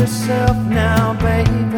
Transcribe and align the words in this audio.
yourself 0.00 0.56
now, 0.66 1.12
baby. 1.20 1.69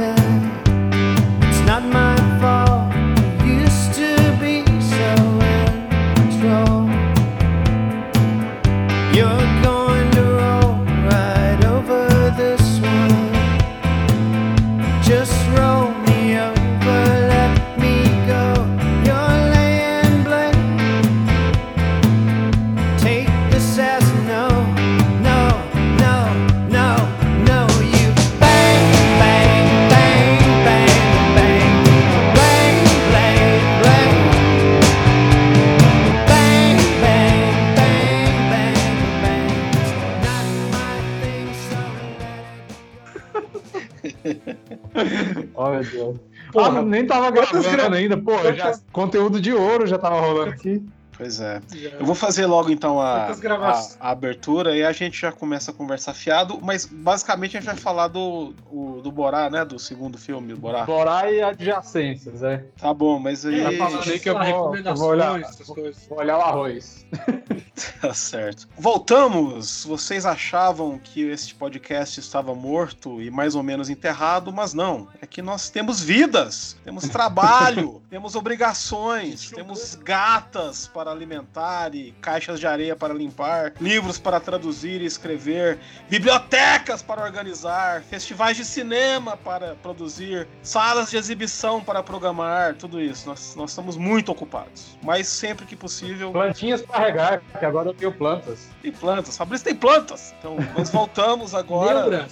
Nem 46.80 47.06
tava 47.06 47.30
gravando 47.30 47.68
gra- 47.70 47.94
ainda, 47.94 48.16
pô. 48.16 48.32
Já, 48.54 48.72
conteúdo 48.92 49.40
de 49.40 49.52
ouro 49.52 49.86
já 49.86 49.98
tava 49.98 50.18
rolando 50.20 50.50
aqui. 50.50 50.82
Pois 51.16 51.40
é. 51.40 51.60
Eu 52.00 52.06
vou 52.06 52.14
fazer 52.14 52.46
logo 52.46 52.70
então 52.70 53.00
a, 53.00 53.26
a, 53.28 53.88
a 54.00 54.10
abertura 54.10 54.74
e 54.76 54.82
a 54.82 54.92
gente 54.92 55.20
já 55.20 55.30
começa 55.30 55.70
a 55.70 55.74
conversar 55.74 56.14
fiado, 56.14 56.58
mas 56.62 56.86
basicamente 56.86 57.56
a 57.56 57.60
gente 57.60 57.66
vai 57.68 57.76
falar 57.76 58.08
do, 58.08 58.54
o- 58.70 59.00
do 59.02 59.12
Borá, 59.12 59.48
né? 59.50 59.64
Do 59.64 59.78
segundo 59.78 60.16
filme, 60.18 60.52
do 60.54 60.58
Borá. 60.60 60.84
Borá 60.84 61.30
e 61.30 61.42
adjacências, 61.42 62.42
é. 62.42 62.64
Tá 62.78 62.92
bom, 62.94 63.18
mas 63.18 63.44
aí. 63.44 63.60
Vai 63.62 63.76
falando 63.76 64.10
aí 64.10 64.18
que 64.18 64.28
eu 64.28 64.34
vou, 64.34 64.42
eu 64.42 64.46
recomendações, 64.46 64.98
vou 65.00 65.08
olhar, 65.10 65.40
essas 65.40 65.66
coisas. 65.66 66.06
vou 66.08 66.18
olhar 66.18 66.38
o 66.38 66.40
arroz. 66.42 67.06
Tá 68.00 68.12
certo. 68.12 68.68
Voltamos! 68.78 69.84
Vocês 69.84 70.26
achavam 70.26 70.98
que 70.98 71.22
este 71.22 71.54
podcast 71.54 72.20
estava 72.20 72.54
morto 72.54 73.20
e 73.22 73.30
mais 73.30 73.54
ou 73.54 73.62
menos 73.62 73.88
enterrado, 73.88 74.52
mas 74.52 74.74
não. 74.74 75.08
É 75.20 75.26
que 75.26 75.40
nós 75.40 75.70
temos 75.70 76.00
vidas, 76.02 76.76
temos 76.84 77.08
trabalho, 77.08 78.01
temos 78.12 78.36
obrigações, 78.36 79.50
temos 79.50 79.94
gatas 79.94 80.86
para 80.86 81.10
alimentar 81.10 81.94
e 81.94 82.12
caixas 82.20 82.60
de 82.60 82.66
areia 82.66 82.94
para 82.94 83.14
limpar, 83.14 83.72
livros 83.80 84.18
para 84.18 84.38
traduzir 84.38 85.00
e 85.00 85.06
escrever, 85.06 85.78
bibliotecas 86.10 87.00
para 87.00 87.22
organizar, 87.22 88.02
festivais 88.02 88.58
de 88.58 88.66
cinema 88.66 89.34
para 89.34 89.76
produzir, 89.76 90.46
salas 90.62 91.08
de 91.08 91.16
exibição 91.16 91.82
para 91.82 92.02
programar, 92.02 92.74
tudo 92.74 93.00
isso. 93.00 93.26
Nós, 93.26 93.56
nós 93.56 93.70
estamos 93.70 93.96
muito 93.96 94.30
ocupados. 94.30 94.98
Mas 95.02 95.26
sempre 95.26 95.64
que 95.64 95.74
possível, 95.74 96.32
Plantinhas 96.32 96.82
pra 96.82 96.98
regar, 96.98 97.40
que 97.58 97.64
agora 97.64 97.88
eu 97.88 97.94
tenho 97.94 98.12
plantas. 98.12 98.68
tem 98.82 98.92
plantas. 98.92 99.38
Fabrício 99.38 99.64
tem 99.64 99.74
plantas. 99.74 100.34
Então, 100.38 100.58
nós 100.76 100.90
voltamos 100.90 101.54
agora. 101.56 102.28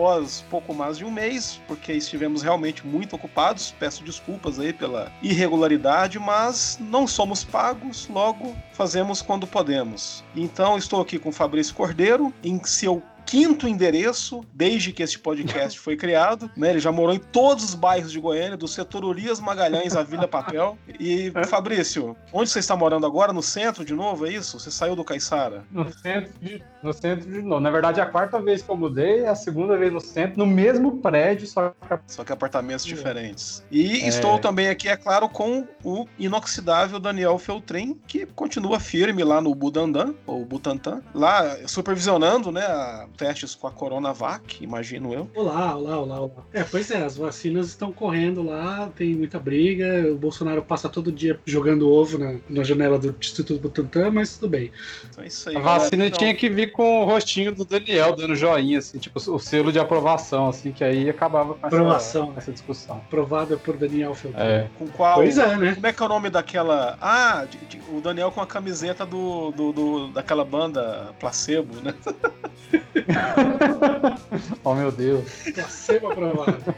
Após 0.00 0.42
pouco 0.48 0.72
mais 0.72 0.96
de 0.96 1.04
um 1.04 1.10
mês, 1.10 1.60
porque 1.66 1.92
estivemos 1.92 2.40
realmente 2.40 2.86
muito 2.86 3.14
ocupados. 3.14 3.74
Peço 3.78 4.02
desculpas 4.02 4.58
aí 4.58 4.72
pela 4.72 5.12
irregularidade, 5.22 6.18
mas 6.18 6.78
não 6.80 7.06
somos 7.06 7.44
pagos, 7.44 8.08
logo 8.08 8.56
fazemos 8.72 9.20
quando 9.20 9.46
podemos. 9.46 10.24
Então, 10.34 10.78
estou 10.78 11.02
aqui 11.02 11.18
com 11.18 11.30
Fabrício 11.30 11.74
Cordeiro, 11.74 12.32
em 12.42 12.64
seu 12.64 13.02
quinto 13.30 13.68
endereço 13.68 14.40
desde 14.52 14.92
que 14.92 15.04
este 15.04 15.16
podcast 15.16 15.78
foi 15.78 15.96
criado, 15.96 16.50
né? 16.56 16.70
Ele 16.70 16.80
já 16.80 16.90
morou 16.90 17.14
em 17.14 17.18
todos 17.20 17.62
os 17.62 17.74
bairros 17.76 18.10
de 18.10 18.18
Goiânia, 18.18 18.56
do 18.56 18.66
setor 18.66 19.04
Urias 19.04 19.38
Magalhães 19.38 19.94
à 19.94 20.02
Vila 20.02 20.26
Papel. 20.26 20.76
E 20.98 21.32
Fabrício, 21.46 22.16
onde 22.32 22.50
você 22.50 22.58
está 22.58 22.74
morando 22.74 23.06
agora? 23.06 23.32
No 23.32 23.40
centro 23.40 23.84
de 23.84 23.94
novo, 23.94 24.26
é 24.26 24.30
isso? 24.32 24.58
Você 24.58 24.68
saiu 24.68 24.96
do 24.96 25.04
Caiçara? 25.04 25.62
No 25.70 25.88
centro 25.92 26.32
de, 26.42 26.60
no 26.82 26.92
centro 26.92 27.30
de 27.30 27.40
novo. 27.40 27.60
Na 27.60 27.70
verdade, 27.70 28.00
é 28.00 28.02
a 28.02 28.06
quarta 28.06 28.40
vez 28.42 28.62
que 28.62 28.68
eu 28.68 28.76
mudei, 28.76 29.20
é 29.20 29.28
a 29.28 29.36
segunda 29.36 29.76
vez 29.76 29.92
no 29.92 30.00
centro, 30.00 30.36
no 30.36 30.46
mesmo 30.46 30.98
prédio, 30.98 31.46
só 31.46 31.68
que 31.70 31.98
Só 32.08 32.24
que 32.24 32.32
apartamentos 32.32 32.84
diferentes. 32.84 33.64
E 33.70 34.00
É. 34.02 34.08
estou 34.08 34.40
também 34.40 34.68
aqui, 34.68 34.88
é 34.88 34.96
claro, 34.96 35.28
com 35.28 35.68
o 35.84 36.04
inoxidável 36.18 36.98
Daniel 36.98 37.38
Feltrin, 37.38 37.96
que 38.08 38.26
continua 38.26 38.80
firme 38.80 39.22
lá 39.22 39.40
no 39.40 39.54
Budandan, 39.54 40.14
ou 40.26 40.44
Butantan, 40.44 41.00
lá 41.14 41.56
supervisionando, 41.68 42.50
né, 42.50 42.62
a- 42.66 43.06
testes 43.20 43.54
com 43.54 43.66
a 43.66 43.70
Coronavac, 43.70 44.64
imagino 44.64 45.12
eu. 45.12 45.30
Olá, 45.34 45.76
olá, 45.76 45.98
olá, 45.98 46.20
olá. 46.22 46.30
É, 46.54 46.64
pois 46.64 46.90
é, 46.90 47.04
as 47.04 47.18
vacinas 47.18 47.66
estão 47.68 47.92
correndo 47.92 48.42
lá, 48.42 48.88
tem 48.96 49.14
muita 49.14 49.38
briga. 49.38 50.10
O 50.10 50.16
Bolsonaro 50.16 50.62
passa 50.62 50.88
todo 50.88 51.12
dia 51.12 51.38
jogando 51.44 51.90
ovo 51.90 52.16
na, 52.16 52.36
na 52.48 52.62
janela 52.64 52.98
do 52.98 53.14
Instituto 53.20 53.58
Butantan, 53.58 54.10
mas 54.10 54.38
tudo 54.38 54.48
bem. 54.48 54.72
Então 55.10 55.22
é 55.22 55.26
isso 55.26 55.50
aí. 55.50 55.56
a 55.56 55.60
vacina 55.60 56.06
Então, 56.06 56.18
tinha 56.18 56.34
que 56.34 56.48
vir 56.48 56.72
com 56.72 57.02
o 57.02 57.04
rostinho 57.04 57.54
do 57.54 57.62
Daniel 57.66 58.16
dando 58.16 58.34
joinha, 58.34 58.78
assim, 58.78 58.96
tipo, 58.98 59.18
o 59.30 59.38
selo 59.38 59.70
de 59.70 59.78
aprovação, 59.78 60.48
assim, 60.48 60.72
que 60.72 60.82
aí 60.82 61.10
acabava 61.10 61.52
com 61.52 61.66
essa, 61.66 61.76
Aprovação. 61.76 62.32
essa 62.38 62.50
discussão. 62.52 62.96
Aprovada 62.96 63.58
por 63.58 63.76
Daniel 63.76 64.14
Feltrin. 64.14 64.40
É. 64.40 64.66
Com 64.78 64.86
qual... 64.88 65.16
Pois 65.16 65.36
é, 65.36 65.56
né? 65.58 65.74
Como 65.74 65.86
é 65.86 65.92
que 65.92 66.02
é 66.02 66.06
o 66.06 66.08
nome 66.08 66.30
daquela... 66.30 66.96
Ah, 67.02 67.44
de- 67.44 67.58
de- 67.66 67.80
o 67.94 68.00
Daniel 68.00 68.30
com 68.30 68.40
a 68.40 68.46
camiseta 68.46 69.04
do, 69.04 69.50
do, 69.50 69.72
do- 69.72 70.08
daquela 70.08 70.42
banda 70.44 71.12
Placebo, 71.20 71.74
né? 71.82 71.92
oh, 74.64 74.74
meu 74.74 74.92
Deus. 74.92 75.24
Placebo 75.54 76.12
aprovado. 76.12 76.74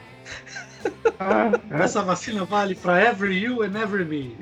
Essa 1.71 2.03
vacina 2.03 2.45
vale 2.45 2.75
pra 2.75 3.01
every 3.01 3.39
you 3.39 3.63
and 3.63 3.77
every 3.81 4.05
me. 4.05 4.37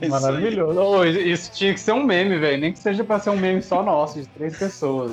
É 0.00 0.06
Maravilhoso. 0.08 0.80
Ô, 0.80 1.04
isso 1.04 1.50
tinha 1.52 1.74
que 1.74 1.80
ser 1.80 1.92
um 1.92 2.04
meme, 2.04 2.38
velho. 2.38 2.60
Nem 2.60 2.72
que 2.72 2.78
seja 2.78 3.02
pra 3.02 3.18
ser 3.18 3.30
um 3.30 3.36
meme 3.36 3.62
só 3.62 3.82
nosso, 3.82 4.20
de 4.20 4.28
três 4.28 4.56
pessoas. 4.56 5.12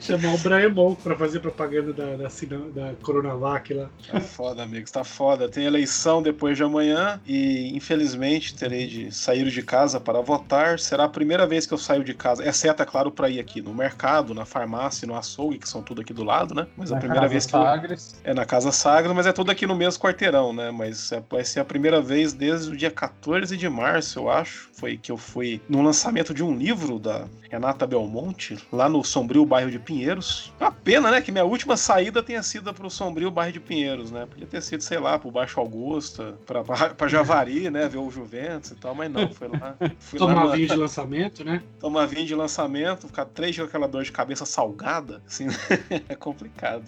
Chamar 0.00 0.34
o 0.34 0.38
Brian 0.38 0.68
Monk 0.70 1.02
pra 1.02 1.16
fazer 1.16 1.40
propaganda 1.40 1.92
da, 1.92 2.16
da, 2.16 2.28
da 2.74 2.94
Coronavac 3.02 3.72
lá. 3.74 3.88
Tá 4.10 4.20
foda, 4.20 4.62
amigos, 4.62 4.90
tá 4.90 5.02
foda. 5.04 5.48
Tem 5.48 5.64
eleição 5.64 6.22
depois 6.22 6.56
de 6.56 6.62
amanhã 6.62 7.20
e 7.26 7.74
infelizmente 7.76 8.54
terei 8.54 8.86
de 8.86 9.10
sair 9.14 9.48
de 9.50 9.62
casa 9.62 9.98
para 9.98 10.20
votar. 10.20 10.78
Será 10.78 11.04
a 11.04 11.08
primeira 11.08 11.46
vez 11.46 11.66
que 11.66 11.74
eu 11.74 11.78
saio 11.78 12.04
de 12.04 12.14
casa, 12.14 12.46
exceto, 12.46 12.82
é 12.82 12.86
claro, 12.86 13.10
para 13.10 13.28
ir 13.28 13.40
aqui 13.40 13.60
no 13.60 13.74
mercado, 13.74 14.34
na 14.34 14.44
farmácia, 14.44 15.06
no 15.06 15.16
açougue, 15.16 15.58
que 15.58 15.68
são 15.68 15.82
tudo 15.82 16.00
aqui 16.02 16.12
do 16.12 16.24
lado, 16.24 16.54
né? 16.54 16.66
Mas 16.76 16.90
a 16.90 16.94
Na 16.94 17.00
primeira 17.00 17.22
Casa 17.22 17.32
vez 17.32 17.46
que 17.46 17.56
eu. 17.56 17.62
Sagres. 17.62 18.20
É 18.24 18.34
na 18.34 18.44
Casa 18.44 18.72
Sagra, 18.72 19.12
mas 19.14 19.26
é 19.26 19.32
tudo 19.32 19.50
aqui 19.50 19.66
no 19.66 19.74
mesmo 19.74 20.02
quarteirão, 20.02 20.52
né? 20.52 20.70
Mas 20.70 21.10
é- 21.12 21.22
vai 21.30 21.44
ser 21.44 21.60
a 21.60 21.64
primeira 21.64 22.00
vez 22.00 22.32
desde 22.32 22.70
o 22.70 22.76
dia 22.76 22.90
14 22.90 23.56
de 23.56 23.68
março, 23.68 24.18
eu 24.18 24.30
acho. 24.30 24.68
Foi 24.74 24.96
que 24.96 25.10
eu 25.10 25.16
fui 25.16 25.60
no 25.68 25.82
lançamento 25.82 26.34
de 26.34 26.42
um 26.44 26.54
livro 26.54 26.98
da 26.98 27.26
Renata 27.50 27.86
Belmonte, 27.86 28.58
lá 28.72 28.88
no 28.88 29.02
sombrio 29.04 29.44
bairro 29.46 29.65
de 29.70 29.78
Pinheiros. 29.78 30.52
Uma 30.60 30.70
pena, 30.72 31.10
né? 31.10 31.20
Que 31.20 31.30
minha 31.32 31.44
última 31.44 31.76
saída 31.76 32.22
tenha 32.22 32.42
sido 32.42 32.72
pro 32.74 32.88
sombrio 32.90 33.30
bairro 33.30 33.52
de 33.52 33.60
Pinheiros, 33.60 34.10
né? 34.10 34.26
Podia 34.26 34.46
ter 34.46 34.62
sido, 34.62 34.82
sei 34.82 34.98
lá, 34.98 35.18
pro 35.18 35.30
Baixo 35.30 35.58
Augusta, 35.60 36.34
pra, 36.46 36.62
pra, 36.64 36.90
pra 36.94 37.08
Javari, 37.08 37.70
né? 37.70 37.88
Ver 37.88 37.98
o 37.98 38.10
Juventus 38.10 38.70
e 38.70 38.74
tal, 38.76 38.94
mas 38.94 39.10
não, 39.10 39.28
foi 39.32 39.48
lá. 39.48 39.76
Fui 39.98 40.18
lá 40.18 40.26
Tomar 40.26 40.46
na- 40.46 40.54
vinho 40.56 40.68
de 40.68 40.76
lançamento, 40.76 41.44
né? 41.44 41.62
tomar 41.80 42.06
vinho 42.06 42.26
de 42.26 42.34
lançamento, 42.34 43.06
ficar 43.06 43.24
três 43.26 43.54
dias 43.54 43.64
com 43.66 43.68
aquela 43.70 43.88
dor 43.88 44.02
de 44.04 44.12
cabeça 44.12 44.44
salgada, 44.46 45.22
assim, 45.26 45.46
é 46.08 46.14
complicado. 46.14 46.84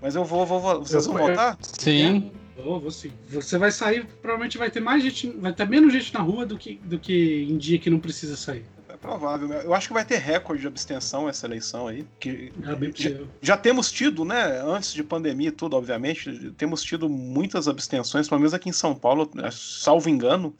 Mas 0.00 0.14
eu 0.16 0.24
vou, 0.24 0.44
vou, 0.44 0.60
vou 0.60 0.78
vocês 0.84 1.06
vão 1.06 1.18
Eu- 1.18 1.26
votar? 1.28 1.56
Sim. 1.60 2.32
Vou, 2.56 2.78
vou 2.78 2.90
sim. 2.90 3.10
Você 3.30 3.56
vai 3.56 3.70
sair, 3.72 4.06
provavelmente 4.20 4.58
vai 4.58 4.70
ter 4.70 4.78
mais 4.80 5.02
gente, 5.02 5.30
vai 5.30 5.52
ter 5.52 5.66
menos 5.66 5.92
gente 5.92 6.12
na 6.12 6.20
rua 6.20 6.44
do 6.44 6.58
que, 6.58 6.74
do 6.84 6.98
que 6.98 7.46
em 7.50 7.56
dia 7.56 7.78
que 7.78 7.88
não 7.88 7.98
precisa 7.98 8.36
sair. 8.36 8.64
É 9.02 9.06
provável. 9.08 9.52
Eu 9.52 9.74
acho 9.74 9.88
que 9.88 9.94
vai 9.94 10.04
ter 10.04 10.18
recorde 10.18 10.60
de 10.60 10.68
abstenção 10.68 11.28
essa 11.28 11.44
eleição 11.46 11.88
aí. 11.88 12.06
Que 12.20 12.52
É 12.64 12.74
possível. 12.74 13.28
já 13.40 13.56
temos 13.56 13.90
tido, 13.90 14.24
né? 14.24 14.62
Antes 14.64 14.92
de 14.94 15.02
pandemia 15.02 15.48
e 15.48 15.52
tudo, 15.52 15.76
obviamente, 15.76 16.52
temos 16.56 16.82
tido 16.84 17.08
muitas 17.08 17.66
abstenções, 17.66 18.28
pelo 18.28 18.40
menos 18.40 18.54
aqui 18.54 18.68
em 18.68 18.72
São 18.72 18.94
Paulo, 18.94 19.28
salvo 19.50 20.08
engano. 20.08 20.54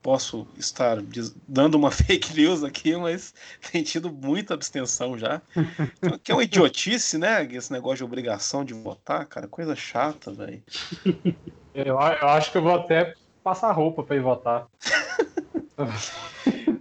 Posso 0.00 0.46
estar 0.56 0.98
dando 1.46 1.74
uma 1.76 1.90
fake 1.92 2.34
news 2.34 2.62
aqui, 2.64 2.96
mas 2.96 3.34
tem 3.70 3.82
tido 3.82 4.10
muita 4.12 4.54
abstenção 4.54 5.18
já. 5.18 5.40
Que 6.22 6.30
é 6.32 6.34
uma 6.34 6.44
idiotice, 6.44 7.18
né? 7.18 7.44
Esse 7.52 7.72
negócio 7.72 7.98
de 7.98 8.04
obrigação 8.04 8.64
de 8.64 8.74
votar, 8.74 9.26
cara. 9.26 9.46
Coisa 9.48 9.74
chata, 9.76 10.32
velho. 10.32 10.62
Eu, 11.74 11.84
eu 11.84 11.98
acho 11.98 12.50
que 12.52 12.58
eu 12.58 12.62
vou 12.62 12.74
até 12.74 13.14
passar 13.42 13.72
roupa 13.72 14.02
pra 14.02 14.16
ir 14.16 14.22
votar. 14.22 14.66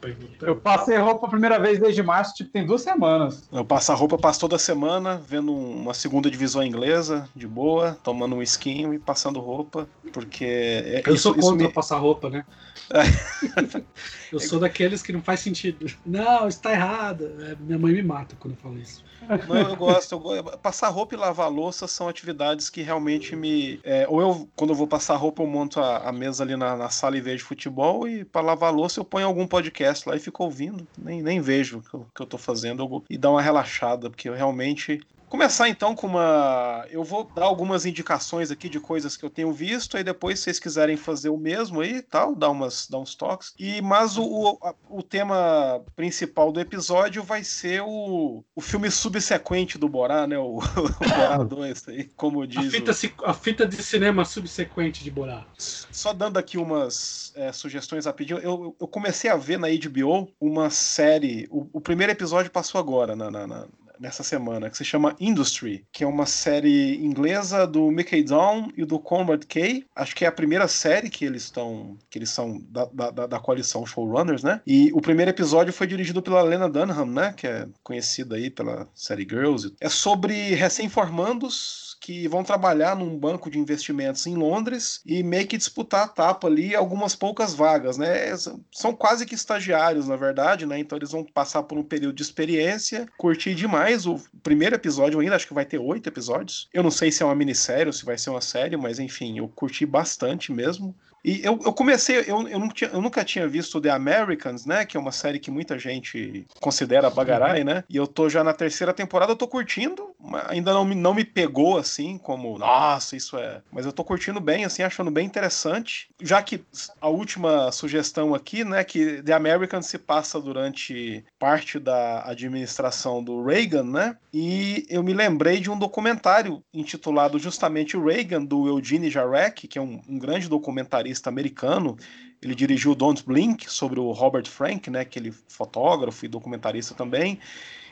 Perguntando. 0.00 0.46
Eu 0.46 0.56
passei 0.56 0.96
roupa 0.96 1.26
a 1.26 1.30
primeira 1.30 1.58
vez 1.58 1.78
desde 1.78 2.02
março, 2.02 2.34
tipo, 2.34 2.50
tem 2.50 2.66
duas 2.66 2.82
semanas. 2.82 3.48
Eu 3.52 3.64
passo 3.64 3.92
a 3.92 3.94
roupa, 3.94 4.18
passo 4.18 4.40
toda 4.40 4.58
semana, 4.58 5.16
vendo 5.26 5.54
uma 5.54 5.94
segunda 5.94 6.30
divisão 6.30 6.62
inglesa, 6.62 7.28
de 7.34 7.46
boa, 7.46 7.96
tomando 8.02 8.36
um 8.36 8.42
esquinho 8.42 8.92
e 8.92 8.98
passando 8.98 9.40
roupa, 9.40 9.88
porque... 10.12 10.44
é- 10.44 11.02
Eu 11.06 11.14
isso- 11.14 11.22
sou 11.24 11.32
isso 11.36 11.50
contra 11.50 11.66
me- 11.66 11.72
passar 11.72 11.96
roupa, 11.98 12.28
né? 12.30 12.44
eu 14.32 14.38
sou 14.40 14.60
daqueles 14.60 15.02
que 15.02 15.12
não 15.12 15.22
faz 15.22 15.40
sentido. 15.40 15.86
Não, 16.04 16.46
está 16.46 16.72
errado. 16.72 17.24
É, 17.42 17.56
minha 17.56 17.78
mãe 17.78 17.92
me 17.92 18.02
mata 18.02 18.36
quando 18.38 18.54
eu 18.54 18.60
falo 18.60 18.78
isso. 18.78 19.02
Não, 19.48 19.56
eu 19.56 19.76
gosto, 19.76 20.12
eu 20.12 20.18
gosto. 20.18 20.58
Passar 20.58 20.88
roupa 20.88 21.14
e 21.14 21.18
lavar 21.18 21.50
louça 21.50 21.86
são 21.88 22.08
atividades 22.08 22.70
que 22.70 22.82
realmente 22.82 23.34
me. 23.34 23.80
é, 23.82 24.06
ou 24.08 24.20
eu, 24.20 24.48
quando 24.54 24.70
eu 24.70 24.76
vou 24.76 24.86
passar 24.86 25.16
roupa, 25.16 25.42
eu 25.42 25.46
monto 25.46 25.80
a, 25.80 26.08
a 26.08 26.12
mesa 26.12 26.44
ali 26.44 26.56
na, 26.56 26.76
na 26.76 26.90
sala 26.90 27.16
e 27.16 27.20
vejo 27.20 27.44
futebol, 27.44 28.06
e 28.08 28.24
para 28.24 28.42
lavar 28.42 28.72
louça 28.72 29.00
eu 29.00 29.04
ponho 29.04 29.26
algum 29.26 29.46
podcast 29.46 30.08
lá 30.08 30.14
e 30.16 30.20
fico 30.20 30.44
ouvindo. 30.44 30.86
Nem, 30.96 31.22
nem 31.22 31.40
vejo 31.40 31.78
o 31.92 32.06
que 32.12 32.22
eu, 32.22 32.26
tô 32.26 32.38
fazendo 32.38 32.82
eu- 32.84 33.04
e 33.10 33.18
dá 33.18 33.30
uma 33.30 33.42
relaxada, 33.42 34.10
porque 34.10 34.28
eu 34.28 34.34
realmente. 34.34 35.00
Começar 35.28 35.68
então 35.68 35.94
com 35.94 36.06
uma. 36.06 36.86
Eu 36.88 37.02
vou 37.02 37.24
dar 37.34 37.44
algumas 37.44 37.84
indicações 37.84 38.50
aqui 38.50 38.68
de 38.68 38.78
coisas 38.78 39.16
que 39.16 39.24
eu 39.24 39.30
tenho 39.30 39.52
visto, 39.52 39.96
aí 39.96 40.04
depois, 40.04 40.38
se 40.38 40.44
vocês 40.44 40.58
quiserem 40.60 40.96
fazer 40.96 41.28
o 41.30 41.36
mesmo 41.36 41.80
aí, 41.80 42.00
tal, 42.00 42.34
dar, 42.34 42.50
umas, 42.50 42.86
dar 42.88 42.98
uns 42.98 43.14
toques. 43.14 43.52
E, 43.58 43.82
mas 43.82 44.16
o, 44.16 44.22
o, 44.24 44.58
a- 44.62 44.74
o 44.88 45.02
tema 45.02 45.82
principal 45.96 46.52
do 46.52 46.60
episódio 46.60 47.22
vai 47.24 47.42
ser 47.42 47.82
o, 47.82 48.44
o 48.54 48.60
filme 48.60 48.90
subsequente 48.90 49.76
do 49.76 49.88
Borá, 49.88 50.26
né? 50.26 50.38
O, 50.38 50.58
o 50.78 51.08
Borá 51.08 51.38
2 51.44 51.88
aí, 51.88 52.04
como 52.16 52.42
A 52.42 52.46
diz. 52.46 52.68
o- 52.68 52.70
fita, 52.70 52.92
ci- 52.92 53.14
a 53.24 53.34
fita 53.34 53.66
de 53.66 53.82
cinema 53.82 54.24
subsequente 54.24 55.02
de 55.02 55.10
Borá. 55.10 55.44
só 55.58 56.12
dando 56.12 56.38
aqui 56.38 56.56
umas 56.56 57.32
é, 57.34 57.52
sugestões 57.52 58.06
rapidinho, 58.06 58.38
eu, 58.38 58.76
eu 58.80 58.86
comecei 58.86 59.28
a 59.28 59.36
ver 59.36 59.58
na 59.58 59.66
HBO 59.68 60.28
uma 60.40 60.70
série. 60.70 61.48
O, 61.50 61.66
o 61.72 61.80
primeiro 61.80 62.12
episódio 62.12 62.50
passou 62.50 62.78
agora, 62.78 63.16
na, 63.16 63.28
na- 63.30 63.46
na- 63.46 63.66
nessa 64.00 64.22
semana, 64.22 64.68
que 64.70 64.76
se 64.76 64.84
chama 64.84 65.14
Industry, 65.20 65.84
que 65.92 66.04
é 66.04 66.06
uma 66.06 66.26
série 66.26 66.96
inglesa 67.04 67.66
do 67.66 67.90
Mickey 67.90 68.22
Down 68.22 68.70
e 68.76 68.84
do 68.84 68.98
Conrad 68.98 69.44
Kay. 69.44 69.84
Acho 69.94 70.14
que 70.14 70.24
é 70.24 70.28
a 70.28 70.32
primeira 70.32 70.68
série 70.68 71.08
que 71.10 71.24
eles 71.24 71.42
estão. 71.44 71.96
que 72.10 72.18
eles 72.18 72.30
são 72.30 72.60
da, 72.68 72.84
da, 72.86 73.26
da- 73.26 73.40
coalição 73.40 73.86
Showrunners, 73.86 74.42
né? 74.42 74.60
E 74.66 74.90
o 74.92 75.00
primeiro 75.00 75.30
episódio 75.30 75.72
foi 75.72 75.86
dirigido 75.86 76.20
pela 76.22 76.42
Lena 76.42 76.68
Dunham, 76.68 77.06
né? 77.06 77.32
Que 77.36 77.46
é 77.46 77.68
conhecida 77.82 78.36
aí 78.36 78.50
pela 78.50 78.88
série 78.94 79.22
Girls. 79.28 79.72
É 79.80 79.88
sobre 79.88 80.54
recém-formandos 80.54 81.96
que 82.00 82.28
vão 82.28 82.44
trabalhar 82.44 82.94
num 82.96 83.18
banco 83.18 83.50
de 83.50 83.58
investimentos 83.58 84.26
em 84.26 84.34
Londres 84.34 85.00
e 85.04 85.22
meio 85.22 85.46
que 85.46 85.56
disputar 85.56 86.04
a 86.04 86.08
tapa 86.08 86.46
ali 86.46 86.74
algumas 86.74 87.14
poucas 87.16 87.54
vagas, 87.54 87.96
né? 87.96 88.34
São 88.72 88.92
quase 88.94 89.24
que 89.26 89.34
estagiários, 89.34 90.06
na 90.06 90.16
verdade, 90.16 90.66
né? 90.66 90.78
Então 90.78 90.96
eles 90.98 91.10
vão 91.10 91.24
passar 91.24 91.62
por 91.62 91.78
um 91.78 91.82
período 91.82 92.14
de 92.16 92.22
experiência, 92.22 93.06
curtir 93.16 93.54
demais 93.54 93.85
o 93.94 94.18
primeiro 94.42 94.74
episódio 94.74 95.20
ainda, 95.20 95.36
acho 95.36 95.46
que 95.46 95.54
vai 95.54 95.64
ter 95.64 95.78
oito 95.78 96.08
episódios. 96.08 96.68
Eu 96.72 96.82
não 96.82 96.90
sei 96.90 97.12
se 97.12 97.22
é 97.22 97.26
uma 97.26 97.34
minissérie 97.34 97.86
ou 97.86 97.92
se 97.92 98.04
vai 98.04 98.18
ser 98.18 98.30
uma 98.30 98.40
série, 98.40 98.76
mas 98.76 98.98
enfim, 98.98 99.38
eu 99.38 99.46
curti 99.48 99.86
bastante 99.86 100.50
mesmo. 100.50 100.94
E 101.26 101.40
eu, 101.42 101.58
eu 101.64 101.72
comecei, 101.72 102.18
eu, 102.28 102.46
eu, 102.46 102.68
tinha- 102.68 102.90
eu 102.90 103.02
nunca 103.02 103.24
tinha 103.24 103.48
visto 103.48 103.80
The 103.80 103.90
Americans, 103.90 104.64
né? 104.64 104.86
Que 104.86 104.96
é 104.96 105.00
uma 105.00 105.10
série 105.10 105.40
que 105.40 105.50
muita 105.50 105.76
gente 105.76 106.46
considera 106.60 107.10
bagarai, 107.10 107.64
né? 107.64 107.82
E 107.90 107.96
eu 107.96 108.06
tô 108.06 108.28
já 108.28 108.44
na 108.44 108.52
terceira 108.52 108.94
temporada, 108.94 109.32
eu 109.32 109.36
tô 109.36 109.48
curtindo, 109.48 110.14
ainda 110.46 110.72
não 110.72 110.84
me, 110.84 110.94
não 110.94 111.12
me 111.12 111.24
pegou 111.24 111.78
assim, 111.78 112.16
como, 112.16 112.56
nossa, 112.56 113.16
isso 113.16 113.36
é. 113.36 113.60
Mas 113.72 113.84
eu 113.84 113.92
tô 113.92 114.04
curtindo 114.04 114.38
bem, 114.38 114.64
assim, 114.64 114.84
achando 114.84 115.10
bem 115.10 115.26
interessante. 115.26 116.08
Já 116.22 116.40
que 116.40 116.64
a 117.00 117.08
última 117.08 117.72
sugestão 117.72 118.32
aqui, 118.32 118.62
né? 118.62 118.84
Que 118.84 119.20
The 119.20 119.32
Americans 119.32 119.86
se 119.86 119.98
passa 119.98 120.40
durante 120.40 121.24
parte 121.40 121.80
da 121.80 122.22
administração 122.24 123.20
do 123.20 123.42
Reagan, 123.42 123.82
né? 123.82 124.16
E 124.32 124.86
eu 124.88 125.02
me 125.02 125.12
lembrei 125.12 125.58
de 125.58 125.70
um 125.70 125.78
documentário 125.78 126.62
intitulado 126.72 127.36
justamente 127.36 127.96
Reagan, 127.96 128.44
do 128.44 128.68
Eugene 128.68 129.10
Jarek, 129.10 129.66
que 129.66 129.76
é 129.78 129.82
um, 129.82 130.00
um 130.08 130.18
grande 130.18 130.48
documentarista 130.48 131.15
americano. 131.24 131.96
Ele 132.42 132.54
dirigiu 132.54 132.94
Don't 132.94 133.24
Blink 133.24 133.70
sobre 133.70 133.98
o 133.98 134.12
Robert 134.12 134.46
Frank, 134.46 134.90
né? 134.90 135.00
Aquele 135.00 135.32
fotógrafo 135.32 136.24
e 136.24 136.28
documentarista 136.28 136.94
também. 136.94 137.40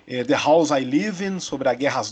É, 0.06 0.22
The 0.24 0.34
House 0.34 0.70
I 0.70 0.84
Live 0.84 1.24
In, 1.24 1.40
sobre 1.40 1.68
a 1.68 1.74
guerra, 1.74 2.02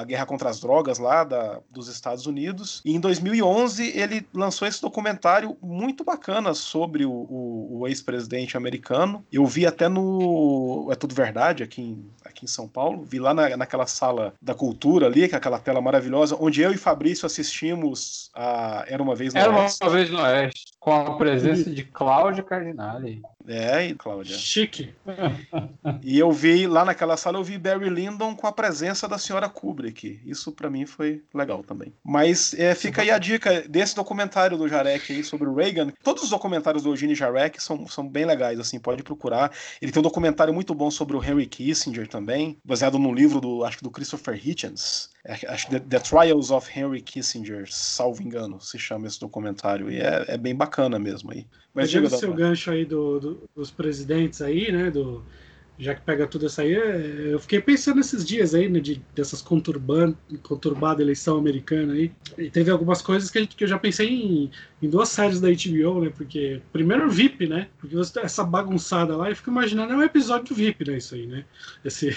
a 0.00 0.04
guerra 0.04 0.26
contra 0.26 0.48
as 0.50 0.60
drogas 0.60 0.98
lá 0.98 1.24
da- 1.24 1.60
dos 1.70 1.88
Estados 1.88 2.26
Unidos. 2.26 2.80
E 2.84 2.94
em 2.94 3.00
2011 3.00 3.96
ele 3.98 4.26
lançou 4.34 4.66
esse 4.68 4.80
documentário 4.82 5.56
muito 5.62 6.04
bacana 6.04 6.54
sobre 6.54 7.04
o, 7.04 7.10
o- 7.12 7.78
o 7.80 7.88
ex-presidente 7.88 8.56
americano. 8.56 9.24
Eu 9.32 9.46
vi 9.46 9.66
até 9.66 9.88
no 9.88 10.88
É 10.90 10.94
Tudo 10.94 11.14
Verdade, 11.14 11.62
aqui 11.62 11.80
em, 11.82 12.04
aqui 12.24 12.44
em 12.44 12.48
São 12.48 12.68
Paulo. 12.68 13.02
Vi 13.04 13.18
lá 13.18 13.32
na, 13.32 13.56
naquela 13.56 13.86
sala 13.86 14.34
da 14.40 14.54
cultura 14.54 15.06
ali, 15.06 15.28
com 15.28 15.36
aquela 15.36 15.58
tela 15.58 15.80
maravilhosa, 15.80 16.36
onde 16.40 16.60
eu 16.60 16.72
e 16.72 16.76
Fabrício 16.76 17.26
assistimos 17.26 18.30
a 18.34 18.84
Era 18.88 19.02
Uma 19.02 19.14
Vez 19.14 19.32
no 19.34 19.40
Era 19.40 19.50
uma 19.50 19.62
Oeste. 19.62 19.88
vez 19.88 20.10
no 20.10 20.20
Oeste, 20.20 20.64
com 20.78 20.92
a 20.92 21.16
presença 21.16 21.70
de 21.70 21.84
Cláudia 21.84 22.42
Cardinale. 22.42 23.22
É, 23.46 23.86
e 23.86 23.94
Cláudia. 23.94 24.36
Chique. 24.36 24.90
E 26.02 26.18
eu 26.18 26.30
vi 26.30 26.66
lá 26.66 26.84
naquela 26.84 27.16
sala, 27.16 27.38
eu 27.38 27.44
vi 27.44 27.58
Barry 27.58 27.88
Lyndon 27.88 28.34
com 28.36 28.46
a 28.46 28.52
presença 28.52 29.08
da 29.08 29.18
senhora 29.18 29.48
Kubrick. 29.48 30.20
Isso 30.24 30.52
pra 30.52 30.70
mim 30.70 30.86
foi 30.86 31.22
legal 31.34 31.62
também. 31.64 31.92
Mas 32.04 32.54
é, 32.54 32.74
fica 32.74 33.02
aí 33.02 33.10
a 33.10 33.18
dica 33.18 33.62
desse 33.68 33.94
documentário 33.96 34.56
do 34.56 34.68
Jarek 34.68 35.12
aí 35.12 35.24
sobre 35.24 35.48
o 35.48 35.54
Reagan. 35.54 35.90
Todos 36.02 36.22
os 36.24 36.30
documentários 36.30 36.82
do 36.82 36.90
Eugene 36.90 37.14
Jarek 37.14 37.62
são, 37.62 37.86
são 37.88 38.06
bem 38.06 38.24
legais, 38.24 38.58
assim, 38.60 38.78
pode 38.78 39.02
procurar. 39.02 39.50
Ele 39.80 39.90
tem 39.90 40.00
um 40.00 40.04
documentário 40.04 40.52
muito 40.54 40.74
bom 40.74 40.90
sobre 40.90 41.16
o 41.16 41.24
Henry 41.24 41.46
Kissinger 41.46 42.06
também, 42.08 42.58
baseado 42.64 42.98
no 42.98 43.12
livro 43.12 43.40
do, 43.40 43.64
acho 43.64 43.78
que 43.78 43.84
do 43.84 43.90
Christopher 43.90 44.38
Hitchens. 44.46 45.10
É, 45.24 45.32
acho 45.48 45.68
que 45.68 45.78
The, 45.80 45.98
Trials 45.98 46.50
of 46.50 46.70
Henry 46.78 47.02
Kissinger, 47.02 47.66
salvo 47.70 48.22
engano, 48.22 48.58
se 48.60 48.78
chama 48.78 49.06
esse 49.06 49.20
documentário. 49.20 49.90
E 49.90 50.00
é, 50.00 50.24
é 50.28 50.38
bem 50.38 50.54
bacana 50.54 50.98
mesmo 50.98 51.30
aí. 51.30 51.46
Mas 51.74 51.88
Pegando 51.90 52.06
diga, 52.06 52.18
seu 52.18 52.30
Daniel. 52.30 52.48
gancho 52.48 52.70
aí 52.70 52.84
do, 52.84 53.20
do- 53.20 53.29
dos 53.54 53.70
presidentes 53.70 54.40
aí, 54.42 54.70
né? 54.72 54.90
Do, 54.90 55.22
já 55.80 55.94
que 55.94 56.02
pega 56.02 56.26
tudo 56.26 56.46
isso 56.46 56.60
aí, 56.60 56.74
é, 56.74 57.32
eu 57.34 57.38
fiquei 57.40 57.60
pensando 57.60 57.96
nesses 57.96 58.24
dias 58.24 58.54
aí, 58.54 58.68
né? 58.68 58.80
De, 58.80 59.00
dessas 59.14 59.40
conturban, 59.42 60.14
conturbada 60.42 61.02
eleição 61.02 61.38
americana 61.38 61.94
aí. 61.94 62.10
E 62.38 62.50
teve 62.50 62.70
algumas 62.70 63.00
coisas 63.02 63.30
que, 63.30 63.38
a 63.38 63.40
gente- 63.40 63.56
que 63.56 63.64
eu 63.64 63.68
já 63.68 63.78
pensei 63.78 64.08
em, 64.08 64.50
em 64.82 64.88
duas 64.88 65.08
séries 65.08 65.40
da 65.40 65.48
HBO, 65.48 66.00
né? 66.04 66.10
Porque, 66.16 66.60
primeiro 66.72 67.10
VIP, 67.10 67.46
né? 67.46 67.68
Porque 67.78 67.96
você 67.96 68.12
tem 68.12 68.22
essa 68.22 68.44
bagunçada 68.44 69.16
lá, 69.16 69.30
eu 69.30 69.36
fico 69.36 69.50
imaginando, 69.50 69.92
é 69.92 69.96
um 69.96 70.02
episódio 70.02 70.48
do 70.48 70.54
VIP, 70.54 70.88
né? 70.90 70.98
Isso 70.98 71.14
aí, 71.14 71.26
né? 71.26 71.44
Esse, 71.84 72.08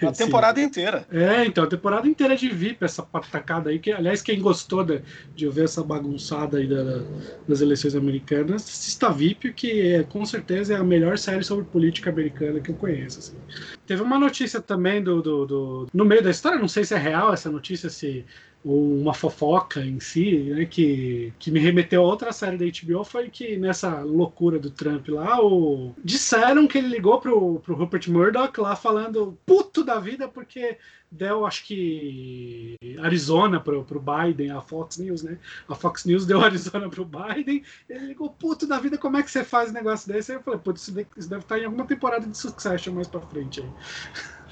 A 0.00 0.10
esse- 0.10 0.24
temporada 0.24 0.60
inteira. 0.60 1.06
é, 1.10 1.44
então, 1.44 1.64
a 1.64 1.66
temporada 1.66 2.06
inteira 2.08 2.36
de 2.36 2.48
VIP, 2.48 2.84
essa 2.84 3.02
patacada 3.02 3.70
aí, 3.70 3.78
que, 3.78 3.90
aliás, 3.92 4.22
quem 4.22 4.40
gostou 4.40 4.84
de 4.84 5.44
eu 5.44 5.50
ver 5.52 5.64
essa 5.64 5.82
bagunçada 5.82 6.58
aí 6.58 6.66
da- 6.66 7.02
das 7.46 7.60
eleições 7.60 7.94
americanas, 7.94 8.62
assista 8.64 9.10
VIP, 9.10 9.52
que 9.52 9.80
é, 9.80 10.02
com 10.04 10.24
certeza 10.24 10.74
é 10.74 10.76
a 10.76 10.84
melhor 10.84 11.18
série 11.18 11.42
sobre 11.42 11.64
política 11.64 12.10
americana 12.10 12.60
que 12.68 12.72
eu 12.72 12.76
conheço. 12.76 13.20
assim. 13.20 13.42
Teve 13.86 14.02
uma 14.02 14.18
notícia 14.18 14.60
também 14.60 15.02
do, 15.02 15.22
do, 15.22 15.46
do- 15.46 15.86
No 15.92 16.04
meio 16.04 16.22
da 16.22 16.30
história, 16.30 16.58
não 16.58 16.68
sei 16.68 16.84
se 16.84 16.94
é 16.94 16.98
real 16.98 17.32
essa 17.32 17.50
notícia, 17.50 17.88
se 17.90 18.26
ou 18.64 19.00
uma 19.00 19.14
fofoca 19.14 19.80
em 19.80 20.00
si, 20.00 20.50
né, 20.50 20.64
que, 20.64 21.32
que 21.38 21.50
me 21.50 21.60
remeteu 21.60 22.02
a 22.02 22.06
outra 22.06 22.32
série 22.32 22.56
da 22.56 22.64
HBO, 22.64 23.04
foi 23.04 23.30
que 23.30 23.56
nessa 23.56 24.00
loucura 24.00 24.58
do 24.58 24.70
Trump 24.70 25.08
lá, 25.08 25.40
o... 25.40 25.94
disseram 26.04 26.66
que 26.66 26.78
ele 26.78 26.88
ligou 26.88 27.20
pro, 27.20 27.60
pro 27.60 27.76
Rupert 27.76 28.10
Murdoch 28.10 28.60
lá 28.60 28.74
falando 28.74 29.38
puto 29.46 29.84
da 29.84 30.00
vida 30.00 30.28
porque 30.28 30.76
deu, 31.10 31.46
acho 31.46 31.64
que 31.64 32.76
Arizona 33.00 33.60
pro, 33.60 33.84
pro 33.84 34.00
Biden, 34.00 34.50
a 34.50 34.60
Fox 34.60 34.98
News, 34.98 35.22
né? 35.22 35.38
A 35.68 35.74
Fox 35.74 36.04
News 36.04 36.26
deu 36.26 36.40
Arizona 36.44 36.88
pro 36.88 37.04
Biden, 37.04 37.62
ele 37.88 38.06
ligou 38.06 38.28
puto 38.30 38.66
da 38.66 38.78
vida, 38.78 38.98
como 38.98 39.16
é 39.16 39.22
que 39.22 39.30
você 39.30 39.44
faz 39.44 39.70
um 39.70 39.74
negócio 39.74 40.12
desse? 40.12 40.32
Aí 40.32 40.38
eu 40.38 40.42
falei, 40.42 40.60
putz, 40.60 40.82
isso 40.82 40.92
deve, 40.92 41.08
estar 41.42 41.58
em 41.58 41.64
alguma 41.64 41.86
temporada 41.86 42.26
de 42.26 42.36
Succession 42.36 42.92
mais 42.92 43.08
pra 43.08 43.20
frente 43.20 43.60
aí. 43.60 43.68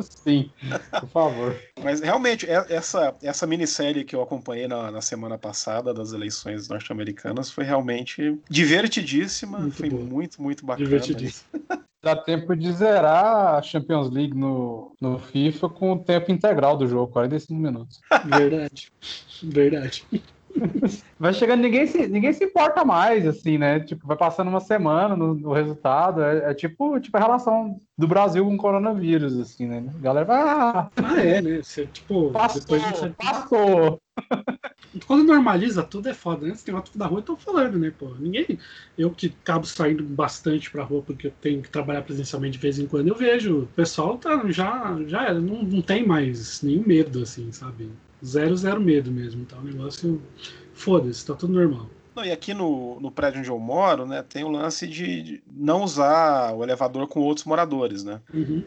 Sim, 0.00 0.50
por 1.00 1.08
favor. 1.08 1.56
Mas 1.82 2.00
realmente, 2.00 2.48
é- 2.48 2.66
essa, 2.68 3.14
essa 3.22 3.46
minissérie 3.46 4.04
que 4.04 4.14
eu 4.14 4.22
acompanhei 4.22 4.68
na, 4.68 4.90
na 4.90 5.00
semana 5.00 5.38
passada 5.38 5.92
das 5.92 6.12
eleições 6.12 6.68
norte-americanas 6.68 7.50
foi 7.50 7.64
realmente 7.64 8.38
divertidíssima. 8.48 9.58
Muito 9.58 9.76
foi 9.76 9.90
boa. 9.90 10.04
muito, 10.04 10.42
muito 10.42 10.64
bacana. 10.64 10.84
Divertidíssimo. 10.84 11.48
Dá 12.02 12.16
tempo 12.16 12.56
de 12.56 12.72
zerar 12.72 13.54
a 13.54 13.62
Champions 13.62 14.10
League 14.10 14.36
no, 14.36 14.92
no 15.00 15.20
FIFA 15.20 15.68
com 15.68 15.92
o 15.92 15.98
tempo 16.02 16.32
integral 16.32 16.76
do 16.76 16.84
jogo, 16.86 17.12
45 17.12 17.54
minutos. 17.54 18.00
Verdade. 18.24 18.90
Verdade. 19.40 20.04
Vai 21.18 21.32
chegando, 21.32 21.60
ninguém 21.60 21.86
se, 21.86 22.06
ninguém 22.06 22.32
se 22.32 22.44
importa 22.44 22.84
mais, 22.84 23.26
assim, 23.26 23.58
né? 23.58 23.80
Tipo, 23.80 24.06
vai 24.06 24.16
passando 24.16 24.48
uma 24.48 24.60
semana 24.60 25.16
no, 25.16 25.34
no 25.34 25.52
resultado. 25.52 26.22
É, 26.22 26.50
é 26.50 26.54
tipo, 26.54 26.98
tipo 27.00 27.16
a 27.16 27.20
relação 27.20 27.80
do 27.96 28.08
Brasil 28.08 28.44
com 28.44 28.54
o 28.54 28.58
coronavírus, 28.58 29.38
assim, 29.38 29.66
né? 29.66 29.84
A 29.94 29.98
galera 29.98 30.26
vai. 30.26 30.40
Ah, 30.40 30.90
Ah, 31.02 31.20
é, 31.20 31.40
né? 31.42 31.62
Você, 31.62 31.86
tipo, 31.86 32.30
passou, 32.32 32.60
depois 32.60 32.82
de 32.82 32.90
você... 32.90 33.08
passou. 33.16 34.00
Quando 35.06 35.24
normaliza 35.24 35.82
tudo 35.82 36.08
é 36.08 36.14
foda, 36.14 36.46
né? 36.46 36.54
Tem 36.62 36.74
da 36.94 37.06
rua, 37.06 37.20
eu 37.20 37.22
tô 37.22 37.36
falando, 37.36 37.78
né, 37.78 37.90
pô? 37.90 38.14
Ninguém. 38.18 38.58
Eu 38.96 39.10
que 39.10 39.34
acabo 39.42 39.66
saindo 39.66 40.04
bastante 40.04 40.70
pra 40.70 40.84
rua 40.84 41.02
porque 41.02 41.28
eu 41.28 41.30
tenho 41.40 41.62
que 41.62 41.70
trabalhar 41.70 42.02
presencialmente 42.02 42.58
de 42.58 42.62
vez 42.62 42.78
em 42.78 42.86
quando, 42.86 43.08
eu 43.08 43.14
vejo. 43.14 43.62
O 43.62 43.66
pessoal 43.68 44.18
tá, 44.18 44.42
já, 44.50 44.98
já 45.06 45.24
era, 45.24 45.40
não, 45.40 45.62
não 45.62 45.82
tem 45.82 46.06
mais 46.06 46.60
nenhum 46.62 46.86
medo, 46.86 47.22
assim, 47.22 47.50
sabe? 47.52 47.90
Zero, 48.24 48.56
zero 48.56 48.80
medo 48.80 49.10
mesmo. 49.10 49.44
Tá? 49.44 49.56
O 49.56 49.62
negócio. 49.62 50.20
Foda-se, 50.74 51.24
tá 51.26 51.34
tudo 51.34 51.52
normal. 51.52 51.86
Não, 52.14 52.24
e 52.24 52.30
aqui 52.32 52.52
no, 52.52 53.00
no 53.00 53.10
prédio 53.10 53.40
onde 53.40 53.48
eu 53.50 53.58
moro, 53.58 54.04
né, 54.06 54.22
tem 54.22 54.44
o 54.44 54.48
lance 54.50 54.86
de, 54.86 55.22
de 55.22 55.42
não 55.50 55.82
usar 55.82 56.52
o 56.54 56.62
elevador 56.62 57.06
com 57.08 57.20
outros 57.20 57.46
moradores, 57.46 58.04
né? 58.04 58.20
Uhum. 58.34 58.62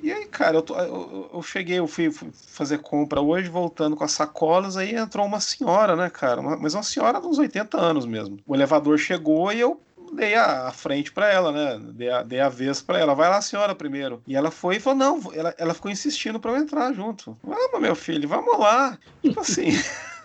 E 0.00 0.12
aí, 0.12 0.26
cara, 0.26 0.58
eu, 0.58 0.62
tô- 0.62 0.76
eu- 0.78 1.30
eu 1.34 1.42
cheguei, 1.42 1.78
eu 1.80 1.88
fui, 1.88 2.08
fui 2.10 2.30
fazer 2.32 2.78
compra 2.78 3.20
hoje, 3.20 3.48
voltando 3.48 3.96
com 3.96 4.04
as 4.04 4.12
sacolas, 4.12 4.76
aí 4.76 4.94
entrou 4.94 5.26
uma 5.26 5.40
senhora, 5.40 5.96
né, 5.96 6.08
cara? 6.08 6.40
Uma- 6.40 6.56
mas 6.56 6.74
uma 6.74 6.84
senhora 6.84 7.20
de 7.20 7.26
uns 7.26 7.38
80 7.38 7.80
anos 7.80 8.06
mesmo. 8.06 8.38
O 8.46 8.54
elevador 8.54 8.96
chegou 8.96 9.52
e 9.52 9.58
eu 9.58 9.80
dei 10.14 10.34
a, 10.34 10.68
a 10.68 10.72
frente 10.72 11.12
pra 11.12 11.28
ela, 11.28 11.52
né? 11.52 11.80
Dei 11.92 12.10
a, 12.10 12.22
dei 12.22 12.40
a 12.40 12.48
vez 12.48 12.80
pra 12.80 12.98
ela. 12.98 13.14
Vai 13.14 13.28
lá, 13.28 13.40
senhora, 13.40 13.74
primeiro. 13.74 14.22
E 14.26 14.36
ela 14.36 14.50
foi 14.50 14.76
e 14.76 14.80
falou: 14.80 14.98
não, 14.98 15.32
ela, 15.34 15.54
ela 15.58 15.74
ficou 15.74 15.90
insistindo 15.90 16.40
pra 16.40 16.52
eu 16.52 16.56
entrar 16.56 16.92
junto. 16.92 17.36
Vamos, 17.42 17.80
meu 17.80 17.94
filho, 17.94 18.28
vamos 18.28 18.58
lá. 18.58 18.98
Tipo 19.22 19.40
assim, 19.40 19.70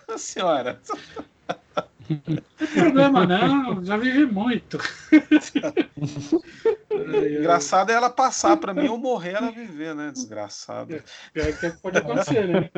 a 0.08 0.18
senhora. 0.18 0.80
Não 2.10 2.42
tem 2.58 2.68
problema, 2.84 3.25
não, 3.25 3.84
já 3.84 3.98
vivi 3.98 4.25
muito. 4.25 4.78
Engraçado 7.40 7.92
é 7.92 7.96
ela 7.96 8.10
passar 8.10 8.58
pra 8.58 8.74
mim 8.74 8.88
ou 8.88 8.98
morrer 8.98 9.34
ela 9.34 9.52
viver, 9.52 9.96
né? 9.96 10.12
Desgraçado. 10.12 11.02
Pior 11.34 11.54
que 11.54 11.70
pode 11.82 11.98
acontecer, 11.98 12.48
né? 12.48 12.70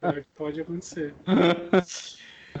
Pior 0.00 0.14
que 0.14 0.26
pode 0.36 0.60
acontecer. 0.60 1.14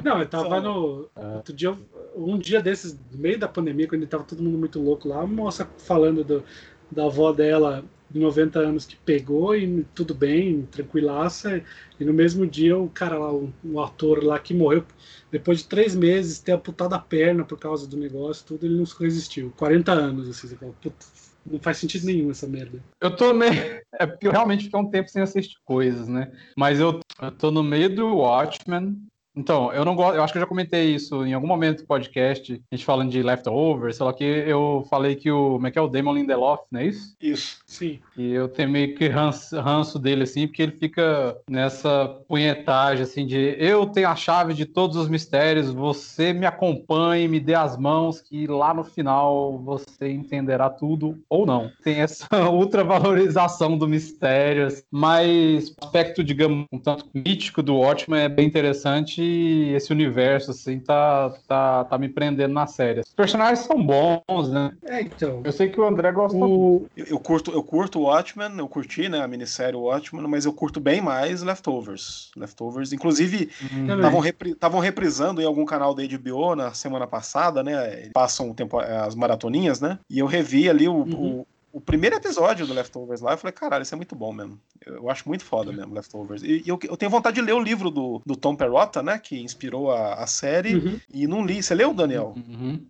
Não, 0.04 0.20
eu 0.20 0.28
tava 0.28 0.60
no. 0.60 1.08
Outro 1.34 1.54
dia, 1.54 1.76
um 2.16 2.38
dia 2.38 2.60
desses, 2.60 2.98
no 3.10 3.18
meio 3.18 3.38
da 3.38 3.48
pandemia, 3.48 3.88
quando 3.88 4.06
tava 4.06 4.24
todo 4.24 4.42
mundo 4.42 4.58
muito 4.58 4.80
louco 4.80 5.08
lá, 5.08 5.18
uma 5.18 5.26
moça 5.26 5.68
falando 5.78 6.24
do, 6.24 6.44
da 6.90 7.06
avó 7.06 7.32
dela 7.32 7.84
de 8.10 8.18
90 8.18 8.58
anos 8.58 8.86
que 8.86 8.96
pegou 8.96 9.54
e 9.54 9.84
tudo 9.94 10.14
bem, 10.14 10.62
tranquilaça. 10.70 11.62
E 12.00 12.04
no 12.04 12.12
mesmo 12.12 12.46
dia, 12.46 12.76
o 12.76 12.88
cara 12.88 13.18
lá, 13.18 13.32
o, 13.32 13.52
o 13.64 13.80
ator 13.80 14.24
lá 14.24 14.38
que 14.38 14.54
morreu 14.54 14.84
depois 15.30 15.58
de 15.58 15.66
três 15.66 15.94
meses, 15.94 16.40
ter 16.40 16.52
amputado 16.52 16.94
a 16.94 16.98
perna 16.98 17.44
por 17.44 17.58
causa 17.58 17.86
do 17.86 17.96
negócio, 17.96 18.46
tudo, 18.46 18.64
ele 18.64 18.76
não 18.76 18.84
resistiu. 18.84 19.52
40 19.56 19.92
anos, 19.92 20.28
assim, 20.28 20.48
você 20.48 20.56
fala, 20.56 20.72
puta, 20.80 21.04
não 21.44 21.58
faz 21.58 21.78
sentido 21.78 22.06
nenhum 22.06 22.30
essa 22.30 22.46
merda. 22.46 22.82
Eu 23.00 23.14
tô 23.14 23.32
meio. 23.34 23.80
É 24.00 24.06
porque 24.06 24.26
eu 24.26 24.32
realmente 24.32 24.64
fiquei 24.64 24.80
um 24.80 24.90
tempo 24.90 25.08
sem 25.08 25.22
assistir 25.22 25.56
coisas, 25.64 26.08
né? 26.08 26.30
Mas 26.56 26.78
eu, 26.78 27.00
eu 27.20 27.32
tô 27.32 27.50
no 27.50 27.62
meio 27.62 27.94
do 27.94 28.16
Watchmen. 28.16 29.07
Então, 29.38 29.72
eu 29.72 29.84
não 29.84 29.94
gosto. 29.94 30.16
Eu 30.16 30.24
acho 30.24 30.32
que 30.32 30.38
eu 30.38 30.42
já 30.42 30.46
comentei 30.46 30.92
isso 30.92 31.24
em 31.24 31.32
algum 31.32 31.46
momento 31.46 31.82
do 31.82 31.86
podcast, 31.86 32.60
a 32.72 32.74
gente 32.74 32.84
falando 32.84 33.10
de 33.10 33.22
leftovers, 33.22 33.96
sei 33.96 34.04
lá 34.04 34.12
que 34.12 34.24
eu 34.24 34.84
falei 34.90 35.14
que 35.14 35.30
o. 35.30 35.52
Como 35.52 35.66
é 35.68 35.70
que 35.70 35.78
é 35.78 35.82
o 35.82 35.86
Damon 35.86 36.14
Lindelof, 36.14 36.62
não 36.72 36.80
é 36.80 36.86
isso? 36.86 37.14
Isso. 37.20 37.58
Sim. 37.64 38.00
E 38.16 38.32
eu 38.32 38.48
tenho 38.48 38.68
meio 38.68 38.96
que 38.96 39.06
ranço, 39.06 39.58
ranço 39.60 39.98
dele, 39.98 40.24
assim, 40.24 40.48
porque 40.48 40.62
ele 40.62 40.72
fica 40.72 41.36
nessa 41.48 42.08
punhetagem, 42.26 43.04
assim, 43.04 43.24
de 43.24 43.56
eu 43.58 43.86
tenho 43.86 44.08
a 44.08 44.16
chave 44.16 44.54
de 44.54 44.66
todos 44.66 44.96
os 44.96 45.08
mistérios, 45.08 45.70
você 45.70 46.32
me 46.32 46.44
acompanhe, 46.44 47.28
me 47.28 47.38
dê 47.38 47.54
as 47.54 47.76
mãos, 47.76 48.20
que 48.20 48.46
lá 48.48 48.74
no 48.74 48.82
final 48.82 49.58
você 49.58 50.10
entenderá 50.10 50.68
tudo 50.68 51.16
ou 51.28 51.46
não. 51.46 51.70
Tem 51.84 52.00
essa 52.00 52.26
ultravalorização 52.50 53.78
do 53.78 53.86
mistério, 53.86 54.66
assim. 54.66 54.82
mas 54.90 55.68
o 55.70 55.74
aspecto, 55.84 56.24
digamos, 56.24 56.66
um 56.72 56.78
tanto 56.78 57.06
mítico 57.14 57.62
do 57.62 57.76
Watchmen 57.76 58.22
é 58.22 58.28
bem 58.28 58.46
interessante 58.46 59.27
esse 59.74 59.92
universo, 59.92 60.50
assim, 60.50 60.78
tá, 60.80 61.30
tá, 61.46 61.84
tá 61.84 61.98
me 61.98 62.08
prendendo 62.08 62.52
na 62.54 62.66
série. 62.66 63.00
Os 63.00 63.14
personagens 63.14 63.60
são 63.60 63.82
bons, 63.84 64.50
né? 64.50 64.72
É, 64.84 65.00
então. 65.02 65.42
Eu 65.44 65.52
sei 65.52 65.68
que 65.68 65.80
o 65.80 65.84
André 65.86 66.12
gosta 66.12 66.36
O, 66.36 66.86
Eu, 66.96 67.06
eu 67.06 67.20
curto, 67.20 67.50
eu 67.50 67.62
curto 67.62 68.00
Watchmen, 68.00 68.58
eu 68.58 68.68
curti, 68.68 69.08
né, 69.08 69.20
a 69.20 69.28
minissérie 69.28 69.76
Watchmen, 69.76 70.26
mas 70.28 70.44
eu 70.44 70.52
curto 70.52 70.80
bem 70.80 71.00
mais 71.00 71.42
Leftovers. 71.42 72.30
Leftovers, 72.36 72.92
inclusive, 72.92 73.50
estavam 73.62 74.20
repri, 74.20 74.54
tavam 74.54 74.80
reprisando 74.80 75.40
em 75.40 75.44
algum 75.44 75.64
canal 75.64 75.94
da 75.94 76.02
HBO 76.02 76.54
na 76.54 76.72
semana 76.74 77.06
passada, 77.06 77.62
né? 77.62 78.10
Passam 78.12 78.50
o 78.50 78.54
tempo, 78.54 78.78
as 78.78 79.14
maratoninhas, 79.14 79.80
né? 79.80 79.98
E 80.10 80.18
eu 80.18 80.26
revi 80.26 80.68
ali 80.68 80.88
o, 80.88 80.98
Uhum. 80.98 81.40
o, 81.40 81.46
o 81.78 81.80
primeiro 81.80 82.16
episódio 82.16 82.66
do 82.66 82.74
Leftovers 82.74 83.20
lá. 83.20 83.32
Eu 83.32 83.38
falei, 83.38 83.52
caralho, 83.52 83.82
isso 83.82 83.94
é 83.94 83.96
muito 83.96 84.16
bom 84.16 84.32
mesmo. 84.32 84.60
Eu, 84.84 84.96
eu 84.96 85.10
acho 85.10 85.28
muito 85.28 85.44
foda 85.44 85.72
mesmo, 85.72 85.94
Leftovers. 85.94 86.42
E, 86.42 86.62
e 86.64 86.68
eu, 86.68 86.78
eu 86.82 86.96
tenho 86.96 87.10
vontade 87.10 87.36
de 87.36 87.40
ler 87.40 87.54
o 87.54 87.62
livro 87.62 87.88
do, 87.88 88.20
do 88.26 88.34
Tom 88.34 88.56
Perrotta, 88.56 89.00
né? 89.00 89.18
Que 89.18 89.40
inspirou 89.40 89.92
a, 89.92 90.14
a 90.14 90.26
série. 90.26 90.74
Uhum. 90.74 91.00
E 91.14 91.26
não 91.28 91.46
li. 91.46 91.62
Você 91.62 91.74
leu, 91.74 91.94
Daniel? 91.94 92.34
Uhum. 92.36 92.84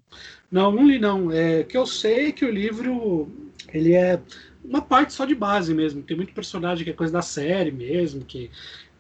Não, 0.50 0.72
não 0.72 0.86
li 0.86 0.98
não. 0.98 1.30
É 1.30 1.62
que 1.64 1.76
eu 1.76 1.86
sei 1.86 2.32
que 2.32 2.46
o 2.46 2.50
livro 2.50 3.30
ele 3.72 3.92
é 3.92 4.18
uma 4.64 4.80
parte 4.80 5.12
só 5.12 5.26
de 5.26 5.34
base 5.34 5.74
mesmo. 5.74 6.02
Tem 6.02 6.16
muito 6.16 6.32
personagem 6.32 6.84
que 6.84 6.90
é 6.90 6.94
coisa 6.94 7.12
da 7.12 7.22
série 7.22 7.70
mesmo, 7.70 8.24
que 8.24 8.50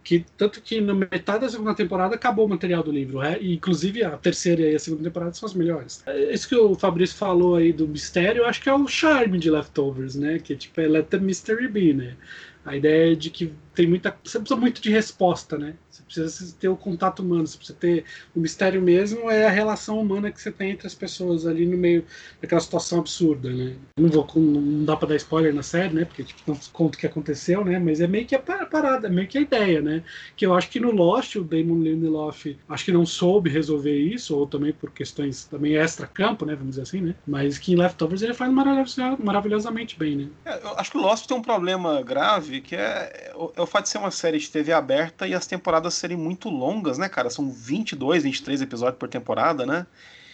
que 0.02 0.24
tanto 0.36 0.62
que 0.62 0.80
na 0.80 0.94
metade 0.94 1.40
da 1.40 1.48
segunda 1.48 1.74
temporada 1.74 2.14
acabou 2.14 2.46
o 2.46 2.48
material 2.48 2.82
do 2.82 2.90
livro, 2.90 3.20
é? 3.20 3.38
e 3.40 3.54
inclusive 3.54 4.02
a 4.02 4.16
terceira 4.16 4.62
e 4.62 4.74
a 4.74 4.78
segunda 4.78 5.04
temporada 5.04 5.34
são 5.34 5.46
as 5.46 5.54
melhores. 5.54 6.02
É, 6.06 6.32
Isso 6.32 6.48
que 6.48 6.56
o 6.56 6.74
Fabrício 6.74 7.16
falou 7.16 7.56
aí 7.56 7.72
do 7.72 7.86
mistério, 7.86 8.42
eu 8.42 8.46
acho 8.46 8.62
que 8.62 8.68
é 8.68 8.74
o 8.74 8.86
charme 8.86 9.38
de 9.38 9.50
Leftovers, 9.50 10.14
né? 10.14 10.38
Que 10.38 10.56
tipo 10.56 10.80
é 10.80 10.88
Let 10.88 11.08
the 11.08 11.18
Mystery 11.18 11.68
Be, 11.68 11.92
né? 11.92 12.16
A 12.64 12.76
ideia 12.76 13.12
é 13.12 13.14
de 13.14 13.30
que 13.30 13.52
tem 13.78 13.86
muita. 13.86 14.10
Você 14.24 14.40
precisa 14.40 14.58
muito 14.60 14.82
de 14.82 14.90
resposta, 14.90 15.56
né? 15.56 15.76
Você 15.88 16.02
precisa 16.02 16.56
ter 16.58 16.68
o 16.68 16.76
contato 16.76 17.20
humano, 17.20 17.46
você 17.46 17.56
precisa 17.56 17.78
ter. 17.78 18.04
O 18.34 18.40
mistério 18.40 18.82
mesmo 18.82 19.30
é 19.30 19.46
a 19.46 19.50
relação 19.50 20.00
humana 20.00 20.32
que 20.32 20.42
você 20.42 20.50
tem 20.50 20.72
entre 20.72 20.88
as 20.88 20.94
pessoas 20.96 21.46
ali 21.46 21.64
no 21.64 21.76
meio 21.78 22.04
daquela 22.42 22.60
situação 22.60 22.98
absurda, 22.98 23.48
né? 23.50 23.76
Não 23.96 24.08
vou 24.08 24.26
não 24.34 24.84
dá 24.84 24.96
pra 24.96 25.06
dar 25.06 25.14
spoiler 25.14 25.54
na 25.54 25.62
série, 25.62 25.94
né? 25.94 26.04
Porque 26.04 26.24
tipo, 26.24 26.40
não 26.44 26.58
conta 26.72 26.96
o 26.96 27.00
que 27.00 27.06
aconteceu, 27.06 27.64
né? 27.64 27.78
Mas 27.78 28.00
é 28.00 28.08
meio 28.08 28.26
que 28.26 28.34
a 28.34 28.40
par- 28.40 28.68
parada, 28.68 29.06
é 29.06 29.10
meio 29.10 29.28
que 29.28 29.38
a 29.38 29.42
ideia, 29.42 29.80
né? 29.80 30.02
Que 30.36 30.44
eu 30.44 30.54
acho 30.54 30.68
que 30.70 30.80
no 30.80 30.90
Lost 30.90 31.36
o 31.36 31.44
Damon 31.44 31.80
Lindelof 31.80 32.46
acho 32.68 32.84
que 32.84 32.90
não 32.92 33.06
soube 33.06 33.48
resolver 33.48 33.96
isso, 33.96 34.36
ou 34.36 34.44
também 34.44 34.72
por 34.72 34.90
questões 34.90 35.44
também 35.44 35.76
extra-campo, 35.76 36.44
né? 36.44 36.54
Vamos 36.56 36.70
dizer 36.70 36.82
assim, 36.82 37.00
né? 37.00 37.14
Mas 37.24 37.58
que 37.58 37.72
em 37.72 37.76
Leftovers 37.76 38.22
ele 38.22 38.34
faz 38.34 38.50
maravilhosa- 38.52 39.16
maravilhosamente 39.22 39.96
bem, 39.96 40.16
né? 40.16 40.28
É, 40.44 40.54
eu 40.64 40.78
acho 40.78 40.90
que 40.90 40.98
o 40.98 41.00
Lost 41.00 41.26
tem 41.28 41.36
um 41.36 41.42
problema 41.42 42.02
grave, 42.02 42.60
que 42.60 42.74
é, 42.74 43.28
é 43.34 43.38
é 43.56 43.60
o 43.62 43.66
fato 43.68 43.84
de 43.84 43.90
ser 43.90 43.98
uma 43.98 44.10
série 44.10 44.38
de 44.38 44.50
TV 44.50 44.72
aberta 44.72 45.26
e 45.26 45.34
as 45.34 45.46
temporadas 45.46 45.94
serem 45.94 46.16
muito 46.16 46.48
longas, 46.48 46.98
né, 46.98 47.08
cara? 47.08 47.30
São 47.30 47.50
22, 47.50 48.24
23 48.24 48.62
episódios 48.62 48.98
por 48.98 49.08
temporada, 49.08 49.64
né? 49.64 49.86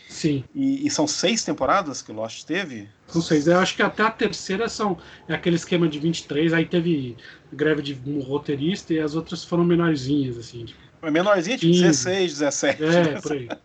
Sim. 0.08 0.44
E, 0.54 0.86
e 0.86 0.90
são 0.90 1.06
seis 1.06 1.44
temporadas 1.44 2.00
que 2.02 2.12
o 2.12 2.14
Lost 2.14 2.44
teve. 2.44 2.88
Não 3.14 3.22
sei, 3.22 3.42
eu 3.46 3.58
acho 3.58 3.74
que 3.74 3.82
até 3.82 4.02
a 4.02 4.10
terceira 4.10 4.68
são 4.68 4.98
é 5.28 5.34
aquele 5.34 5.56
esquema 5.56 5.88
de 5.88 5.98
23, 5.98 6.52
aí 6.52 6.64
teve 6.64 7.16
greve 7.52 7.82
de 7.82 7.98
um 8.06 8.20
roteirista 8.20 8.92
e 8.92 9.00
as 9.00 9.14
outras 9.14 9.44
foram 9.44 9.64
menorzinhas, 9.64 10.38
assim. 10.38 10.66
tipo, 10.66 10.80
menorzinha 11.10 11.58
15. 11.58 11.80
16, 11.82 12.32
17. 12.38 12.84
É, 12.84 13.20
por 13.20 13.32
aí. 13.32 13.48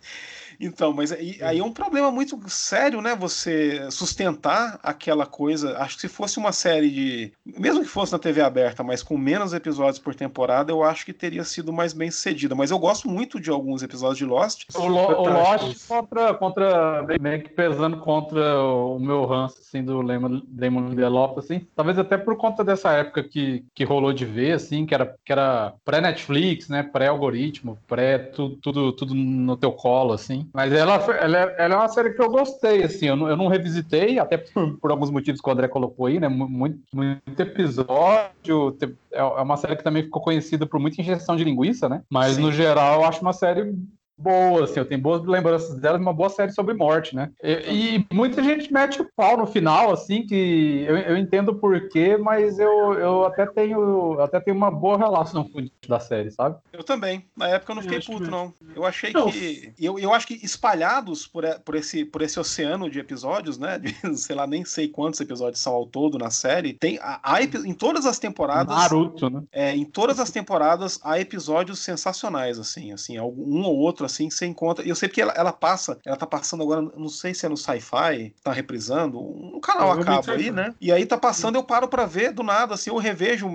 Então, 0.60 0.92
mas 0.92 1.12
aí, 1.12 1.38
aí 1.42 1.60
é 1.60 1.64
um 1.64 1.72
problema 1.72 2.12
muito 2.12 2.38
sério, 2.50 3.02
né? 3.02 3.16
Você 3.16 3.90
sustentar 3.92 4.80
aquela 4.84 5.26
coisa. 5.26 5.78
Acho 5.78 5.96
que 5.96 6.02
se 6.02 6.08
fosse 6.10 6.38
uma 6.38 6.52
série 6.52 6.90
de. 6.90 7.34
Mesmo 7.46 7.82
que 7.82 7.88
fosse 7.90 8.12
na 8.12 8.20
TV 8.20 8.42
aberta, 8.42 8.84
mas 8.84 9.02
com 9.02 9.18
menos 9.18 9.54
episódios 9.54 10.00
por 10.00 10.14
temporada, 10.14 10.72
eu 10.72 10.84
acho 10.84 11.06
que 11.06 11.14
teria 11.14 11.44
sido 11.44 11.72
mais 11.72 11.94
bem 11.94 12.12
sucedida. 12.12 12.56
Mas 12.56 12.72
eu 12.72 12.80
gosto 12.80 13.10
muito 13.10 13.40
de 13.40 13.50
alguns 13.50 13.82
episódios 13.84 14.18
de 14.18 14.26
Lost. 14.26 14.66
O, 14.76 14.86
Lo, 14.88 15.22
o. 15.22 15.30
Lost 15.30 15.88
contra, 15.88 16.34
contra. 16.34 17.06
meio 17.22 17.42
que 17.42 17.50
pesando 17.50 17.98
contra 17.98 18.62
o 18.62 19.00
meu 19.00 19.26
ranço, 19.26 19.58
assim, 19.60 19.84
do 19.84 20.02
Lemon- 20.02 20.42
Damon 20.46 20.90
Lindelof, 20.90 21.40
assim. 21.40 21.66
Talvez 21.76 21.98
até 21.98 22.18
por 22.18 22.36
conta 22.36 22.64
dessa 22.64 22.92
época 22.92 23.24
que, 23.24 23.64
que 23.74 23.84
rolou 23.86 24.12
de 24.12 24.26
ver, 24.26 24.54
assim, 24.54 24.86
que 24.86 24.94
era, 24.94 25.16
que 25.24 25.32
era 25.32 25.74
pré-Netflix, 25.86 26.68
né? 26.68 26.84
Pré-algoritmo, 26.84 27.78
pré 27.88 28.18
tudo, 28.18 28.58
tudo, 28.58 28.92
tudo 28.92 29.14
no 29.16 29.56
teu 29.56 29.72
colo, 29.72 30.14
assim. 30.14 30.49
Mas 30.54 30.74
ela, 30.74 30.96
ela, 30.96 31.38
é- 31.38 31.56
ela 31.60 31.74
é 31.76 31.78
uma 31.78 31.88
série 31.88 32.12
que 32.14 32.22
eu 32.22 32.30
gostei, 32.30 32.84
assim. 32.84 33.08
Eu 33.08 33.16
não, 33.16 33.30
eu 33.30 33.38
não 33.38 33.48
revisitei, 33.48 34.18
até 34.20 34.38
por, 34.38 34.78
por 34.80 34.92
alguns 34.92 35.12
motivos 35.12 35.40
que 35.42 35.50
o 35.50 35.52
André 35.54 35.68
colocou 35.68 36.06
aí, 36.08 36.20
né? 36.20 36.28
mu- 36.28 36.50
Muito, 36.50 36.80
muito 36.94 37.40
episódio. 37.40 38.78
É 39.12 39.20
é 39.20 39.24
uma 39.24 39.58
série 39.58 39.76
que 39.76 39.84
também 39.84 40.04
ficou 40.04 40.22
conhecida 40.22 40.66
por 40.66 40.80
muita 40.80 41.02
injeção 41.02 41.36
de 41.36 41.44
linguiça, 41.44 41.88
né? 41.90 42.02
Mas 42.10 42.36
Sim. 42.36 42.42
no 42.42 42.52
geral 42.52 43.02
eu 43.02 43.08
acho 43.08 43.22
uma 43.22 43.34
série 43.34 43.74
boa, 44.20 44.64
assim, 44.66 44.80
eu 44.80 44.86
tenho 44.86 45.02
boas 45.02 45.24
lembranças 45.26 45.80
dela, 45.80 45.98
uma 45.98 46.14
boa 46.14 46.30
série 46.30 46.52
sobre 46.52 46.74
morte, 46.74 47.16
né? 47.16 47.32
E, 47.44 47.98
e 47.98 48.06
muita 48.14 48.44
gente 48.44 48.72
mete 48.72 49.02
o 49.02 49.10
pau 49.16 49.38
no 49.38 49.48
final, 49.48 49.92
assim, 49.92 50.26
que 50.26 50.84
eu, 50.88 50.98
eu 50.98 51.18
entendo 51.18 51.50
o 51.50 51.56
porquê, 51.56 52.18
mas 52.18 52.60
eu, 52.60 52.94
eu 52.94 53.26
até 53.26 53.46
tenho 53.46 53.80
eu 53.80 54.22
até 54.22 54.40
tenho 54.40 54.56
uma 54.58 54.70
boa 54.72 54.98
relação 54.98 55.44
com 55.48 55.60
o 55.62 55.70
da 55.88 56.00
série, 56.00 56.32
sabe? 56.32 56.58
Eu 56.72 56.84
também. 56.84 57.26
Na 57.36 57.48
época 57.48 57.72
eu 57.72 57.76
não 57.76 57.82
Eu 57.82 57.84
fiquei 57.84 57.98
acho 58.00 58.12
puto, 58.12 58.24
que- 58.26 58.30
não. 58.32 58.54
Eu 58.76 58.86
achei 58.86 59.12
Não. 59.12 59.32
que. 59.32 59.74
Eu, 59.80 59.98
eu 59.98 60.14
acho 60.14 60.28
que 60.28 60.34
espalhados 60.46 61.26
por, 61.26 61.44
por, 61.66 61.76
esse, 61.76 62.06
por 62.06 62.22
esse 62.22 62.40
oceano 62.40 62.90
de 62.90 63.00
episódios, 63.00 63.58
né? 63.58 63.80
De, 63.80 63.90
sei 64.18 64.36
lá, 64.36 64.46
nem 64.46 64.64
sei 64.66 64.88
quantos 64.88 65.20
episódios 65.20 65.62
são 65.62 65.74
ao 65.74 65.86
todo 65.86 66.18
na 66.18 66.30
série. 66.30 66.74
Tem. 66.74 67.00
Há, 67.02 67.20
há 67.24 67.42
epi- 67.42 67.68
em 67.68 67.74
todas 67.74 68.06
as 68.06 68.20
temporadas. 68.20 68.76
Naruto, 68.76 69.30
né? 69.30 69.42
É, 69.52 69.76
em 69.76 69.86
todas 69.86 70.20
as 70.20 70.30
temporadas 70.30 71.00
há 71.04 71.20
episódios 71.20 71.80
sensacionais, 71.80 72.60
assim, 72.60 72.92
assim, 72.92 73.18
algum- 73.18 73.60
um 73.60 73.64
ou 73.64 73.78
outro, 73.78 74.06
assim, 74.10 74.30
você 74.30 74.46
encontra. 74.46 74.86
E 74.86 74.90
eu 74.90 74.96
sei 74.96 75.08
porque 75.08 75.22
ela, 75.22 75.34
ela 75.34 75.54
passa, 75.54 75.98
ela 76.06 76.18
tá 76.18 76.26
passando 76.28 76.64
agora, 76.64 76.82
não 76.82 77.10
sei 77.10 77.34
se 77.34 77.46
é 77.46 77.50
no 77.50 77.58
Sci-Fi, 77.58 78.34
tá 78.44 78.52
reprisando, 78.52 79.20
um 79.20 79.60
canal 79.62 79.92
a 79.92 79.96
Provavelmente 79.96 80.26
cabo 80.26 80.32
aí, 80.38 80.44
Sci-Fi. 80.46 80.52
né? 80.56 80.76
E 80.82 80.92
aí 80.92 81.06
tá 81.06 81.18
passando, 81.18 81.56
eu 81.56 81.64
paro 81.64 81.88
pra 81.88 82.06
ver, 82.06 82.32
do 82.34 82.44
nada, 82.44 82.74
assim, 82.74 82.90
eu 82.90 82.98
revejo 82.98 83.48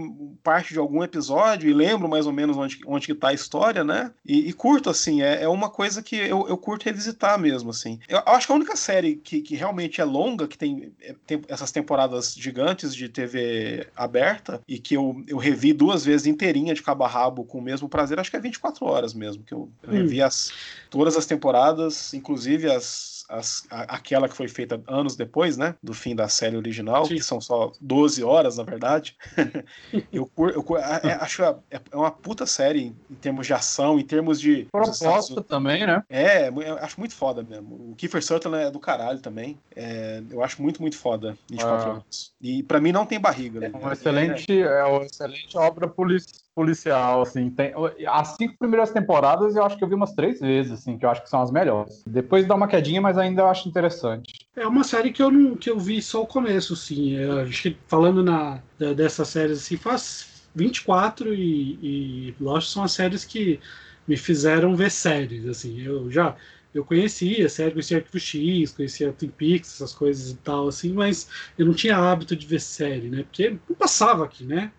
parte 0.43 0.73
de 0.73 0.79
algum 0.79 1.03
episódio 1.03 1.69
e 1.69 1.73
lembro 1.75 2.09
mais 2.09 2.27
ou 2.27 2.33
menos 2.33 2.57
onde, 2.57 2.79
onde 2.87 3.07
que 3.07 3.15
tá 3.15 3.29
a 3.29 3.33
história, 3.35 3.83
né? 3.85 4.11
E, 4.25 4.49
e 4.49 4.53
curto, 4.53 4.91
assim, 4.91 5.23
é, 5.23 5.43
é 5.43 5.49
uma 5.49 5.71
coisa 5.71 6.03
que 6.03 6.17
eu, 6.17 6.47
eu 6.49 6.57
curto 6.57 6.85
revisitar 6.85 7.39
mesmo, 7.39 7.71
assim. 7.71 7.99
Eu, 8.09 8.19
eu 8.19 8.33
acho 8.33 8.47
que 8.47 8.53
a 8.53 8.57
única 8.57 8.77
série 8.77 9.17
que, 9.17 9.41
que 9.41 9.55
realmente 9.57 10.01
é 10.01 10.05
longa, 10.05 10.47
que 10.47 10.57
tem, 10.59 10.93
é, 11.01 11.15
tem 11.27 11.41
essas 11.49 11.71
temporadas 11.73 12.35
gigantes 12.35 12.95
de 12.95 13.09
TV 13.09 13.87
aberta, 13.97 14.61
e 14.69 14.79
que 14.79 14.95
eu, 14.97 15.23
eu 15.27 15.39
revi 15.39 15.73
duas 15.73 16.05
vezes 16.05 16.27
inteirinha 16.27 16.75
de 16.75 16.83
cabo 16.83 17.05
a 17.05 17.09
rabo 17.09 17.45
com 17.45 17.59
o 17.59 17.63
mesmo 17.63 17.89
prazer, 17.89 18.19
acho 18.21 18.31
que 18.31 18.37
é 18.37 18.41
24 18.41 18.85
horas 18.87 19.15
mesmo, 19.15 19.43
que 19.43 19.53
eu, 19.55 19.69
eu 19.83 19.91
Hum. 19.91 19.93
revi 19.95 20.23
as, 20.23 20.44
todas 20.91 21.17
as 21.17 21.27
temporadas, 21.27 22.13
inclusive 22.15 22.71
as, 22.71 23.25
as, 23.29 23.63
a- 23.71 23.97
aquela 23.97 24.29
que 24.29 24.37
foi 24.37 24.49
feita 24.49 24.81
anos 24.87 25.17
depois, 25.17 25.57
né, 25.57 25.75
do 25.83 25.93
fim 25.95 26.15
da 26.15 26.29
série 26.29 26.57
original, 26.57 27.05
Sim. 27.07 27.17
que 27.17 27.23
são 27.23 27.41
só 27.41 27.73
12 27.81 28.23
horas, 28.23 28.57
na 28.59 28.65
verdade. 28.65 29.17
eu, 30.13 30.31
eu 30.37 30.77
é- 30.77 31.01
é- 31.09 31.13
acho 31.15 31.43
é, 31.43 31.57
é 31.71 31.97
uma 31.97 32.11
puta 32.11 32.47
série 32.47 32.95
em, 33.11 33.15
termos 33.17 33.47
de 33.47 33.53
ação, 33.53 33.99
em 33.99 34.05
termos 34.05 34.41
de... 34.41 34.67
Proposta 34.71 35.43
também, 35.43 35.87
né? 35.87 36.03
É, 36.09 36.49
eu 36.49 36.79
acho 36.79 36.99
muito 36.99 37.15
foda 37.15 37.43
mesmo. 37.43 37.91
O 37.93 37.95
Kiefer 37.97 38.23
Sutherland 38.23 38.67
é 38.67 38.71
do 38.71 38.79
caralho 38.81 39.21
também. 39.21 39.59
É, 39.75 40.23
eu 40.31 40.43
acho 40.43 40.61
muito, 40.63 40.81
muito 40.81 40.97
foda 40.97 41.37
24 41.51 41.87
Ah. 41.87 41.91
horas. 41.95 42.33
E 42.41 42.63
pra 42.63 42.81
mim 42.81 42.93
não 42.93 43.07
tem 43.07 43.19
barriga. 43.19 43.59
É 43.65 43.69
né? 43.69 43.79
uma 43.79 43.93
excelente, 43.93 44.61
é 44.63 44.85
uma 44.85 45.05
excelente 45.05 45.57
obra 45.57 45.89
polici- 45.89 46.44
policial, 46.55 47.23
assim. 47.23 47.51
Tem, 47.51 47.73
as 48.07 48.37
cinco 48.37 48.57
primeiras 48.59 48.91
temporadas 48.91 49.57
eu 49.57 49.65
acho 49.65 49.77
que 49.77 49.85
eu 49.85 49.89
vi 49.89 49.95
umas 49.95 50.13
três 50.13 50.41
vezes, 50.41 50.73
assim, 50.73 50.97
que 50.97 51.05
eu 51.05 51.11
acho 51.11 51.23
que 51.23 51.29
são 51.29 51.43
as 51.43 51.51
melhores. 51.51 52.05
Depois 52.07 52.47
dá 52.47 52.55
uma 52.55 52.69
quedinha, 52.69 53.01
mas 53.01 53.19
ainda 53.19 53.43
eu 53.43 53.49
acho 53.49 53.69
interessante. 53.69 54.47
É 54.57 54.67
uma 54.67 54.85
série 54.85 55.13
que 55.13 55.23
eu 55.23 55.31
não 55.31 55.57
que 55.57 55.69
eu 55.69 55.79
vi 55.79 56.01
só 56.01 56.23
o 56.23 56.27
começo, 56.27 56.77
sim. 56.77 57.17
Acho 57.43 57.63
que 57.63 57.77
falando 57.87 58.23
na 58.23 58.61
dessas 58.97 59.29
séries 59.29 59.59
assim, 59.59 59.77
faz 59.77 60.49
24 60.55 61.35
e, 61.35 62.29
e 62.31 62.35
Lost 62.41 62.73
são 62.73 62.85
as 62.85 62.93
séries 62.93 63.25
que 63.25 63.59
me 64.07 64.17
fizeram 64.17 64.77
ver 64.77 64.91
séries, 64.91 65.47
assim. 65.47 65.81
Eu 65.81 66.11
já 66.11 66.37
eu 66.75 66.85
conhecia 66.85 67.49
série, 67.49 67.71
conhecia 67.71 67.99
Arquivo 67.99 68.19
X, 68.19 68.73
conhecia 68.73 69.13
Twin 69.13 69.29
Peaks, 69.29 69.75
essas 69.75 69.95
coisas 69.95 70.33
e 70.33 70.37
tal, 70.39 70.67
assim, 70.67 70.93
mas 70.93 71.29
eu 71.57 71.65
não 71.65 71.73
tinha 71.73 71.97
hábito 71.97 72.35
de 72.35 72.45
ver 72.47 72.61
série, 72.61 73.09
né? 73.09 73.23
Porque 73.23 73.57
não 73.69 73.77
passava 73.77 74.25
aqui, 74.25 74.45
né? 74.45 74.73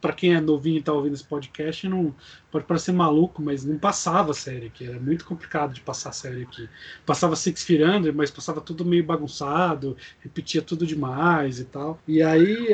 Para 0.00 0.12
quem 0.12 0.34
é 0.34 0.40
novinho 0.40 0.78
e 0.78 0.82
tá 0.82 0.92
ouvindo 0.92 1.14
esse 1.14 1.24
podcast, 1.24 1.88
não 1.88 2.14
pode 2.50 2.64
parecer 2.64 2.92
maluco, 2.92 3.40
mas 3.40 3.64
não 3.64 3.78
passava 3.78 4.34
série 4.34 4.66
aqui. 4.66 4.84
Era 4.86 4.98
muito 4.98 5.24
complicado 5.24 5.72
de 5.72 5.80
passar 5.80 6.12
série 6.12 6.42
aqui. 6.42 6.68
Passava 7.06 7.36
Six 7.36 7.62
Feet 7.62 7.82
Under, 7.82 8.14
mas 8.14 8.30
passava 8.30 8.60
tudo 8.60 8.84
meio 8.84 9.04
bagunçado, 9.04 9.96
repetia 10.20 10.62
tudo 10.62 10.84
demais 10.84 11.60
e 11.60 11.64
tal. 11.64 12.00
E 12.08 12.22
aí, 12.22 12.72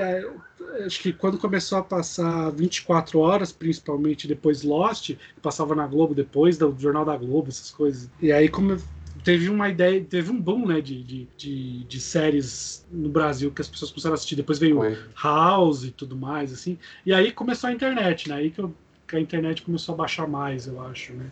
acho 0.84 1.00
que 1.00 1.12
quando 1.12 1.38
começou 1.38 1.78
a 1.78 1.82
passar 1.82 2.50
24 2.50 3.18
horas, 3.18 3.52
principalmente 3.52 4.26
depois 4.26 4.62
Lost, 4.62 5.10
passava 5.42 5.74
na 5.74 5.86
Globo 5.86 6.14
depois, 6.14 6.58
do 6.58 6.74
Jornal 6.78 7.04
da 7.04 7.16
Globo, 7.16 7.48
essas 7.48 7.70
coisas. 7.70 8.08
E 8.20 8.32
aí, 8.32 8.48
como 8.48 8.76
teve 9.24 9.48
uma 9.48 9.68
ideia, 9.68 10.02
teve 10.04 10.30
um 10.30 10.40
boom, 10.40 10.66
né, 10.66 10.80
de, 10.80 11.02
de, 11.02 11.28
de, 11.36 11.84
de 11.84 12.00
séries 12.00 12.84
no 12.90 13.08
Brasil 13.08 13.50
que 13.50 13.60
as 13.60 13.68
pessoas 13.68 13.90
começaram 13.90 14.14
a 14.14 14.16
assistir. 14.16 14.36
Depois 14.36 14.58
veio 14.58 14.76
Foi. 14.76 14.96
House 15.22 15.84
e 15.84 15.90
tudo 15.90 16.16
mais, 16.16 16.52
assim. 16.52 16.78
E 17.04 17.12
aí 17.12 17.32
começou 17.32 17.68
a 17.68 17.72
internet, 17.72 18.28
né? 18.28 18.36
Aí 18.36 18.50
que, 18.50 18.60
eu- 18.60 18.74
que 19.06 19.16
a 19.16 19.20
internet 19.20 19.62
começou 19.62 19.94
a 19.94 19.98
baixar 19.98 20.26
mais, 20.28 20.66
eu 20.66 20.80
acho, 20.80 21.12
né? 21.12 21.30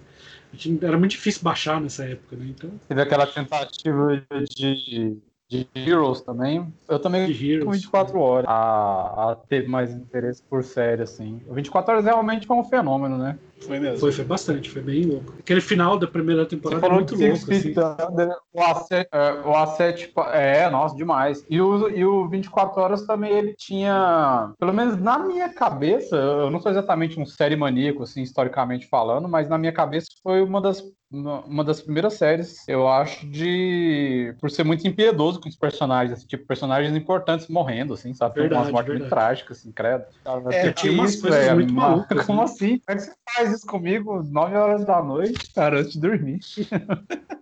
Era 0.81 0.99
muito 0.99 1.13
difícil 1.13 1.43
baixar 1.43 1.81
nessa 1.81 2.05
época, 2.05 2.37
né? 2.37 2.47
Então, 2.49 2.71
Teve 2.89 3.03
aquela 3.03 3.27
tentativa 3.27 4.25
de, 4.57 5.17
de 5.49 5.67
Heroes 5.75 6.21
também. 6.21 6.73
Eu 6.89 6.99
também 6.99 7.27
com 7.65 7.71
24 7.71 8.19
horas 8.19 8.47
a, 8.49 9.31
a 9.31 9.37
ter 9.49 9.69
mais 9.69 9.93
interesse 9.93 10.43
por 10.43 10.65
série, 10.65 11.03
assim. 11.03 11.41
O 11.47 11.55
24 11.55 11.93
horas 11.93 12.05
realmente 12.05 12.47
foi 12.47 12.57
um 12.57 12.65
fenômeno, 12.65 13.17
né? 13.17 13.39
Foi 13.61 13.79
mesmo. 13.81 13.99
Foi, 13.99 14.13
foi 14.13 14.25
bastante, 14.25 14.71
foi 14.71 14.83
bem 14.83 15.05
louco. 15.05 15.35
Aquele 15.39 15.61
final 15.61 15.99
da 15.99 16.07
primeira 16.07 16.45
Você 16.45 16.51
temporada 16.51 16.79
é 16.79 16.81
falou 16.81 16.97
muito 16.97 17.17
que 17.17 17.23
louco, 17.27 17.37
assim. 17.37 17.61
Feet 17.61 17.79
Under, 17.79 18.37
o 18.53 18.61
A7, 18.61 19.07
é, 19.13 19.33
o 19.45 19.53
A7, 19.53 20.13
é, 20.33 20.71
nossa, 20.71 20.95
demais. 20.95 21.45
E 21.49 21.61
o, 21.61 21.89
e 21.89 22.05
o 22.05 22.29
24 22.29 22.81
Horas 22.81 23.07
também, 23.07 23.33
ele 23.33 23.55
tinha, 23.57 24.53
pelo 24.59 24.73
menos 24.73 24.97
na 25.01 25.19
minha 25.19 25.49
cabeça, 25.49 26.17
eu 26.17 26.51
não 26.51 26.61
sou 26.61 26.71
exatamente 26.71 27.19
um 27.19 27.27
série 27.27 27.57
maníaco, 27.57 28.03
assim, 28.03 28.23
historicamente 28.23 28.87
falando, 28.89 29.29
mas 29.29 29.49
na 29.49 29.59
minha 29.59 29.73
cabeça 29.73 30.07
foi 30.23 30.43
uma 30.43 30.61
das, 30.61 30.83
uma, 31.11 31.65
das 31.65 31.81
primeiras 31.81 32.15
séries, 32.15 32.67
eu 32.69 32.89
acho, 32.89 33.27
de... 33.29 34.35
por 34.41 34.51
ser 34.51 34.65
muito 34.65 34.87
impiedoso 34.87 35.41
com 35.41 35.49
os 35.49 35.57
personagens, 35.57 36.13
assim, 36.19 36.27
tipo, 36.27 36.47
personagens 36.47 36.95
importantes 36.97 37.49
morrendo, 37.49 37.95
assim, 37.95 38.13
sabe? 38.13 38.35
Tem 38.35 38.43
Verdade, 38.45 38.63
umas 38.63 38.73
mortes 38.73 38.93
muito 38.95 39.09
trágicas, 39.09 39.59
assim, 39.59 39.73
credo. 39.73 40.05
Cara, 40.25 40.43
É, 40.55 40.73
tinha 40.73 40.93
umas 40.93 41.13
isso, 41.13 41.23
coisas 41.23 41.41
velho? 41.41 41.55
muito 41.55 41.75
Ma- 41.75 41.89
malucas, 41.89 42.07
Como 42.27 42.39
né? 42.39 42.45
assim? 42.45 42.79
Como 42.79 42.83
é 42.89 42.95
que 42.97 43.01
você 43.03 43.13
faz 43.35 43.46
isso 43.53 43.67
comigo 43.67 44.23
9 44.23 44.57
horas 44.57 44.85
da 44.85 45.03
noite, 45.03 45.51
cara, 45.55 45.81
antes 45.81 45.93
de 45.95 46.01
dormir? 46.01 46.41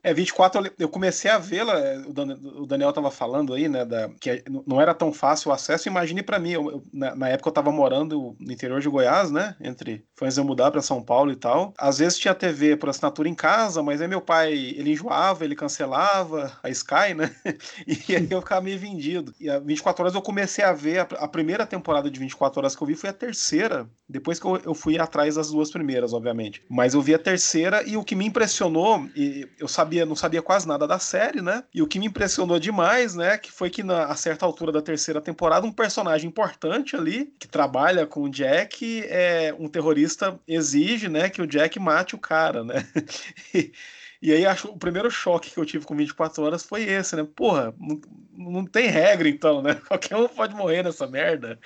É, 0.02 0.12
24 0.12 0.70
eu, 0.78 0.86
comecei 0.88 1.30
a 1.30 1.38
vê-la, 1.38 1.78
é, 1.78 1.98
o 1.98 2.12
Dan- 2.12 2.36
o 2.42 2.66
Daniel 2.66 2.92
tava 2.92 3.10
falando 3.10 3.54
aí, 3.54 3.68
né, 3.70 3.86
da, 3.86 4.10
que 4.20 4.28
é- 4.30 4.44
não 4.66 4.78
era 4.78 4.94
tão 4.94 5.10
fácil 5.12 5.50
o 5.50 5.54
acesso, 5.54 5.88
imagine 5.88 6.22
pra 6.22 6.38
mim, 6.38 6.50
eu- 6.52 6.84
na, 6.92 7.14
na 7.16 7.28
época 7.30 7.48
eu 7.48 7.52
tava 7.52 7.72
morando 7.72 8.36
no 8.38 8.52
interior 8.52 8.80
de 8.82 8.88
Goiás, 8.88 9.30
né, 9.30 9.56
entre, 9.62 10.04
foi 10.14 10.26
antes 10.26 10.34
de 10.34 10.40
eu 10.42 10.44
mudar 10.44 10.70
pra 10.70 10.82
São 10.82 11.02
Paulo 11.02 11.32
e 11.32 11.36
tal, 11.36 11.72
às 11.78 11.98
vezes 11.98 12.18
tinha 12.18 12.34
TV 12.34 12.76
por 12.76 12.90
assinatura 12.90 13.28
em 13.30 13.34
casa, 13.34 13.82
mas 13.82 14.02
aí 14.02 14.06
meu 14.08 14.20
pai, 14.20 14.52
ele 14.52 14.92
enjoava, 14.92 15.42
ele 15.42 15.56
cancelava 15.56 16.52
a 16.62 16.68
Sky, 16.68 17.14
né, 17.16 17.34
e 17.86 18.14
aí 18.14 18.28
eu 18.30 18.40
ficava 18.42 18.60
meio 18.60 18.78
vendido, 18.78 19.34
e 19.40 19.48
a 19.48 19.58
24 19.58 20.02
Horas 20.02 20.14
eu 20.14 20.20
comecei 20.22 20.62
a 20.64 20.72
ver, 20.72 20.98
a, 20.98 21.02
a 21.24 21.28
primeira 21.28 21.66
temporada 21.66 22.10
de 22.10 22.20
24 22.20 22.60
Horas 22.60 22.76
que 22.76 22.82
eu 22.82 22.86
vi 22.86 22.94
foi 22.94 23.08
a 23.08 23.12
terceira, 23.12 23.88
depois 24.06 24.38
que 24.38 24.46
eu, 24.46 24.56
eu 24.58 24.74
fui 24.74 24.98
atrás 24.98 25.36
das 25.36 25.50
duas 25.50 25.70
primeiras, 25.70 25.93
obviamente, 26.02 26.62
mas 26.68 26.94
eu 26.94 27.00
vi 27.00 27.14
a 27.14 27.18
terceira 27.18 27.82
e 27.86 27.96
o 27.96 28.04
que 28.04 28.14
me 28.14 28.26
impressionou, 28.26 29.08
e 29.14 29.48
eu 29.58 29.68
sabia, 29.68 30.04
não 30.04 30.16
sabia 30.16 30.42
quase 30.42 30.66
nada 30.66 30.86
da 30.86 30.98
série, 30.98 31.40
né? 31.40 31.62
E 31.72 31.82
o 31.82 31.86
que 31.86 31.98
me 31.98 32.06
impressionou 32.06 32.58
demais, 32.58 33.14
né, 33.14 33.38
que 33.38 33.52
foi 33.52 33.70
que 33.70 33.82
na 33.82 34.06
a 34.06 34.16
certa 34.16 34.44
altura 34.44 34.72
da 34.72 34.82
terceira 34.82 35.20
temporada 35.20 35.66
um 35.66 35.72
personagem 35.72 36.28
importante 36.28 36.96
ali 36.96 37.32
que 37.38 37.48
trabalha 37.48 38.06
com 38.06 38.22
o 38.22 38.28
Jack, 38.28 39.04
é 39.06 39.54
um 39.58 39.68
terrorista 39.68 40.38
exige, 40.46 41.08
né, 41.08 41.28
que 41.28 41.42
o 41.42 41.46
Jack 41.46 41.78
mate 41.78 42.14
o 42.14 42.18
cara, 42.18 42.64
né? 42.64 42.86
E, 44.24 44.28
e 44.28 44.32
aí 44.32 44.46
acho 44.46 44.68
o 44.68 44.78
primeiro 44.78 45.10
choque 45.10 45.50
que 45.50 45.58
eu 45.58 45.66
tive 45.66 45.84
com 45.84 45.94
24 45.94 46.42
horas 46.42 46.64
foi 46.64 46.82
esse, 46.84 47.14
né? 47.14 47.26
Porra, 47.36 47.74
não, 47.78 48.00
não 48.36 48.64
tem 48.66 48.88
regra 48.88 49.28
então, 49.28 49.60
né? 49.60 49.74
Qualquer 49.86 50.16
um 50.16 50.26
pode 50.28 50.54
morrer 50.54 50.82
nessa 50.82 51.06
merda. 51.06 51.58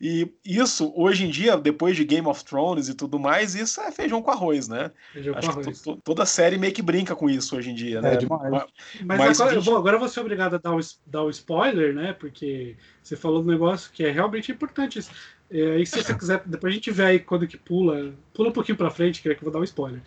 E 0.00 0.30
isso, 0.44 0.92
hoje 0.96 1.24
em 1.26 1.30
dia, 1.30 1.56
depois 1.56 1.96
de 1.96 2.04
Game 2.04 2.26
of 2.26 2.44
Thrones 2.44 2.88
e 2.88 2.94
tudo 2.94 3.18
mais, 3.18 3.54
isso 3.54 3.80
é 3.80 3.90
feijão 3.90 4.22
com 4.22 4.30
arroz, 4.30 4.68
né? 4.68 4.90
Feijão 5.12 5.32
com 5.32 5.38
Acho 5.38 5.48
que 5.52 5.60
arroz. 5.60 5.80
to- 5.80 5.94
to- 5.96 6.00
toda 6.04 6.24
série 6.26 6.56
meio 6.58 6.72
que 6.72 6.82
brinca 6.82 7.16
com 7.16 7.28
isso 7.28 7.56
hoje 7.56 7.70
em 7.70 7.74
dia, 7.74 8.00
né? 8.00 8.14
É 8.14 8.16
demais. 8.16 8.50
Ma- 8.50 8.66
Mas, 9.04 9.18
Mas 9.18 9.40
agora, 9.40 9.56
eu 9.56 9.60
20 9.60 9.66
vou, 9.66 9.76
agora 9.76 9.96
eu 9.96 10.00
vou 10.00 10.08
ser 10.08 10.20
obrigado 10.20 10.54
a 10.54 10.58
dar 10.58 10.74
o, 10.74 10.80
dar 11.06 11.22
o 11.22 11.30
spoiler, 11.30 11.94
né? 11.94 12.12
Porque 12.12 12.76
você 13.02 13.16
falou 13.16 13.42
do 13.42 13.50
negócio 13.50 13.90
que 13.92 14.04
é 14.04 14.10
realmente 14.10 14.52
importante. 14.52 14.98
isso. 14.98 15.10
É, 15.50 15.72
aí 15.72 15.86
se 15.86 16.02
você 16.02 16.14
quiser, 16.14 16.42
depois 16.46 16.72
a 16.72 16.74
gente 16.74 16.90
vê 16.90 17.04
aí 17.04 17.18
quando 17.20 17.46
que 17.46 17.56
pula, 17.56 18.12
pula 18.32 18.48
um 18.48 18.52
pouquinho 18.52 18.76
pra 18.78 18.90
frente, 18.90 19.20
que 19.22 19.28
é 19.28 19.34
que 19.34 19.40
eu 19.40 19.44
vou 19.44 19.52
dar 19.52 19.60
um 19.60 19.64
spoiler. 19.64 20.00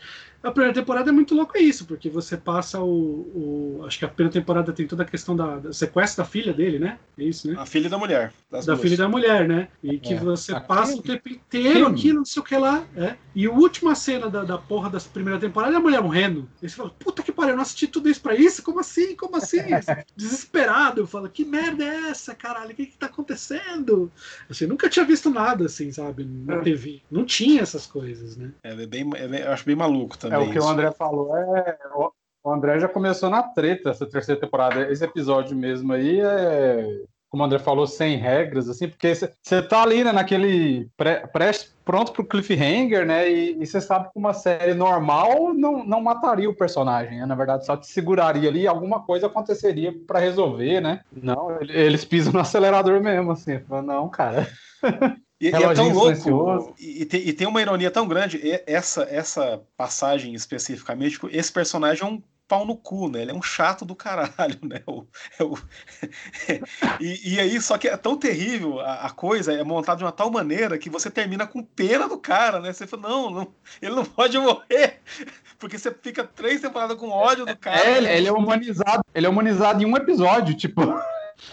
A 0.47 0.51
primeira 0.51 0.73
temporada 0.73 1.09
é 1.09 1.13
muito 1.13 1.35
louco 1.35 1.57
é 1.57 1.61
isso, 1.61 1.85
porque 1.85 2.09
você 2.09 2.37
passa 2.37 2.79
o, 2.81 2.87
o- 2.89 3.83
Acho 3.85 3.99
que 3.99 4.05
a 4.05 4.07
primeira 4.07 4.33
temporada 4.33 4.71
tem 4.73 4.87
toda 4.87 5.03
a 5.03 5.05
questão 5.05 5.35
da, 5.35 5.57
da 5.59 5.73
sequestro 5.73 6.23
da 6.23 6.29
filha 6.29 6.53
dele, 6.53 6.79
né? 6.79 6.97
É 7.17 7.23
isso, 7.23 7.47
né? 7.49 7.55
A 7.59 7.65
filha 7.65 7.89
da 7.89 7.97
mulher. 7.97 8.33
Das 8.51 8.65
da 8.65 8.73
duas. 8.73 8.81
filha 8.83 8.97
da 8.97 9.07
mulher, 9.09 9.47
né? 9.47 9.67
E 9.83 9.97
que 9.99 10.13
É. 10.13 10.17
você 10.17 10.51
Aquilo- 10.53 10.67
passa 10.67 10.95
o 10.97 11.01
tempo 11.01 11.29
inteiro 11.29 11.87
aquilo, 11.87 12.17
não 12.19 12.25
sei 12.25 12.41
o 12.41 12.45
que 12.45 12.55
lá. 12.57 12.85
É. 12.95 13.15
E 13.35 13.45
a 13.45 13.51
última 13.51 13.93
cena 13.95 14.29
da, 14.29 14.43
da 14.43 14.57
porra 14.57 14.89
da 14.89 14.99
primeira 14.99 15.39
temporada 15.39 15.73
é 15.73 15.77
a 15.77 15.79
mulher 15.81 16.01
morrendo. 16.01 16.49
E 16.61 16.67
você 16.69 16.75
fala, 16.75 16.89
puta 16.89 17.21
que 17.21 17.31
pariu, 17.31 17.51
eu 17.51 17.55
não 17.55 17.61
assisti 17.63 17.85
tudo 17.87 18.09
isso 18.09 18.21
pra 18.21 18.35
isso? 18.35 18.63
Como 18.63 18.79
assim? 18.79 19.15
Como 19.15 19.35
assim? 19.35 19.59
Desesperado. 20.15 21.01
Eu 21.01 21.07
falo, 21.07 21.29
que 21.29 21.45
merda 21.45 21.83
é 21.83 22.09
essa, 22.09 22.33
caralho? 22.35 22.71
O 22.71 22.75
que 22.75 22.85
que 22.87 22.97
tá 22.97 23.05
acontecendo? 23.07 24.11
Assim, 24.49 24.65
eu 24.65 24.69
nunca 24.69 24.89
tinha 24.89 25.05
visto 25.05 25.29
nada, 25.29 25.65
assim, 25.65 25.91
sabe? 25.91 26.23
Na 26.25 26.59
TV. 26.59 27.01
Não 27.09 27.25
tinha 27.25 27.61
essas 27.61 27.85
coisas, 27.85 28.35
né? 28.37 28.51
É, 28.63 28.71
é 28.73 28.85
bem, 28.87 29.09
é 29.15 29.27
bem- 29.27 29.41
eu 29.41 29.51
acho 29.51 29.65
bem 29.65 29.75
maluco 29.75 30.17
É 30.37 30.47
o 30.47 30.51
que 30.51 30.59
o. 30.59 30.67
André 30.67 30.91
falou. 30.91 31.35
É, 31.35 31.77
o- 31.95 32.11
André 32.49 32.79
já 32.79 32.87
começou 32.87 33.29
na 33.29 33.43
treta 33.43 33.89
essa 33.89 34.05
terceira 34.05 34.39
temporada. 34.39 34.89
Esse 34.91 35.03
episódio 35.03 35.55
mesmo 35.55 35.91
aí 35.91 36.21
é, 36.21 37.01
como 37.29 37.43
o 37.43 37.45
André 37.45 37.59
falou, 37.59 37.85
sem 37.85 38.15
regras, 38.15 38.69
assim, 38.69 38.87
porque 38.87 39.13
você 39.13 39.61
tá 39.61 39.83
ali, 39.83 40.01
né, 40.01 40.13
naquele 40.13 40.87
pré, 40.95 41.27
pré- 41.27 41.51
pronto 41.83 42.13
pro 42.13 42.23
cliffhanger, 42.25 43.05
né? 43.05 43.29
E 43.29 43.65
você 43.65 43.81
sabe 43.81 44.05
que 44.05 44.17
uma 44.17 44.31
série 44.33 44.73
normal 44.73 45.53
não, 45.53 45.83
não 45.85 46.01
mataria 46.01 46.49
o 46.49 46.55
personagem, 46.55 47.19
né? 47.19 47.25
Na 47.25 47.35
verdade, 47.35 47.65
só 47.65 47.75
te 47.75 47.87
seguraria 47.87 48.49
ali 48.49 48.61
e 48.61 48.67
alguma 48.67 49.01
coisa 49.03 49.27
aconteceria 49.27 49.93
para 50.07 50.19
resolver, 50.19 50.79
né? 50.79 51.01
Não, 51.11 51.51
ele- 51.59 51.73
eles 51.77 52.05
pisam 52.05 52.31
no 52.31 52.39
acelerador 52.39 53.01
mesmo, 53.01 53.31
assim. 53.31 53.59
Não, 53.83 54.07
cara. 54.07 54.47
E, 55.39 55.49
e 55.49 55.63
é 55.63 55.73
tão 55.75 55.85
louco, 55.93 56.75
e, 56.79 57.01
e 57.01 57.05
tem, 57.05 57.21
e 57.27 57.33
tem 57.33 57.47
uma 57.47 57.61
ironia 57.61 57.91
tão 57.91 58.07
grande, 58.07 58.41
essa, 58.65 59.03
essa 59.03 59.61
passagem 59.77 60.33
especificamente, 60.33 61.11
tipo, 61.11 61.29
esse 61.31 61.51
personagem 61.51 62.03
é 62.03 62.07
um 62.07 62.21
pau 62.47 62.65
no 62.65 62.77
cu, 62.77 63.09
né? 63.09 63.21
Ele 63.21 63.31
é 63.31 63.33
um 63.33 63.41
chato 63.41 63.83
do 63.85 63.93
caralho, 63.93 64.57
né? 64.63 64.81
O, 64.87 65.05
é 65.37 65.43
o- 65.43 65.57
e, 66.99 67.33
e 67.33 67.39
aí, 67.39 67.61
só 67.61 67.77
que 67.77 67.87
é 67.87 67.97
tão 67.97 68.17
terrível 68.17 68.79
a, 68.79 69.07
a 69.07 69.09
coisa, 69.09 69.53
é 69.53 69.63
montada 69.63 69.97
de 69.97 70.03
uma 70.05 70.11
tal 70.11 70.31
maneira 70.31 70.77
que 70.77 70.89
você 70.89 71.11
termina 71.11 71.45
com 71.45 71.61
pena 71.61 72.07
do 72.07 72.17
cara, 72.17 72.59
né? 72.59 72.71
Você 72.73 72.87
fala, 72.87 73.03
não, 73.09 73.29
não 73.29 73.47
ele 73.81 73.93
não 73.95 74.05
pode 74.05 74.37
morrer, 74.39 75.01
porque 75.59 75.77
você 75.77 75.91
fica 76.01 76.23
três 76.23 76.61
temporadas 76.61 76.97
com 76.97 77.09
ódio 77.09 77.45
do 77.45 77.57
cara. 77.57 77.79
É, 77.85 77.97
ele, 77.97 78.07
ele 78.07 78.27
é 78.27 78.31
humanizado. 78.31 79.01
Ele 79.13 79.25
é 79.25 79.29
humanizado 79.29 79.83
em 79.83 79.85
um 79.85 79.95
episódio, 79.97 80.55
tipo. 80.55 80.81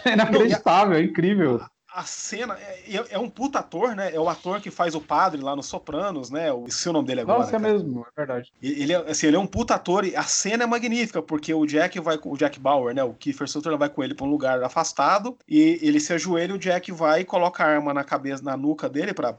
É 0.03 0.13
inacreditável, 0.13 0.97
é 0.97 1.01
incrível. 1.03 1.61
A 1.95 2.03
cena 2.03 2.57
é, 2.59 2.97
é- 2.97 3.05
é 3.11 3.19
um 3.19 3.29
puta 3.29 3.59
ator, 3.59 3.95
né? 3.95 4.13
É 4.13 4.19
o 4.19 4.27
ator 4.27 4.59
que 4.59 4.69
faz 4.69 4.95
o 4.95 5.01
padre 5.01 5.41
lá 5.41 5.55
nos 5.55 5.67
Sopranos, 5.67 6.29
né? 6.29 6.51
O, 6.51 6.65
esqueci 6.67 6.89
o 6.89 6.93
nome 6.93 7.07
dele 7.07 7.21
agora. 7.21 7.39
Nossa, 7.39 7.55
é 7.55 7.59
mesmo, 7.59 8.01
é 8.01 8.11
verdade. 8.15 8.51
Ele 8.61 8.91
é, 8.91 8.97
assim, 9.09 9.27
ele 9.27 9.37
é 9.37 9.39
um 9.39 9.47
puta 9.47 9.75
ator 9.75 10.03
e 10.03 10.15
a 10.15 10.23
cena 10.23 10.65
é 10.65 10.67
magnífica, 10.67 11.21
porque 11.21 11.53
o 11.53 11.65
Jack 11.65 11.97
vai 12.01 12.17
com 12.17 12.31
o 12.31 12.37
Jack 12.37 12.59
Bauer, 12.59 12.93
né? 12.93 13.03
O 13.03 13.13
Kiefer 13.13 13.47
Sutherland 13.47 13.79
vai 13.79 13.89
com 13.89 14.03
ele 14.03 14.13
pra 14.13 14.25
um 14.25 14.29
lugar 14.29 14.61
afastado 14.61 15.37
e 15.47 15.79
ele 15.81 15.99
se 16.01 16.11
ajoelha, 16.13 16.53
o 16.53 16.59
Jack 16.59 16.91
vai 16.91 17.21
e 17.21 17.25
coloca 17.25 17.63
a 17.63 17.67
arma 17.67 17.93
na 17.93 18.03
cabeça, 18.03 18.43
na 18.43 18.57
nuca 18.57 18.89
dele 18.89 19.13
pra 19.13 19.33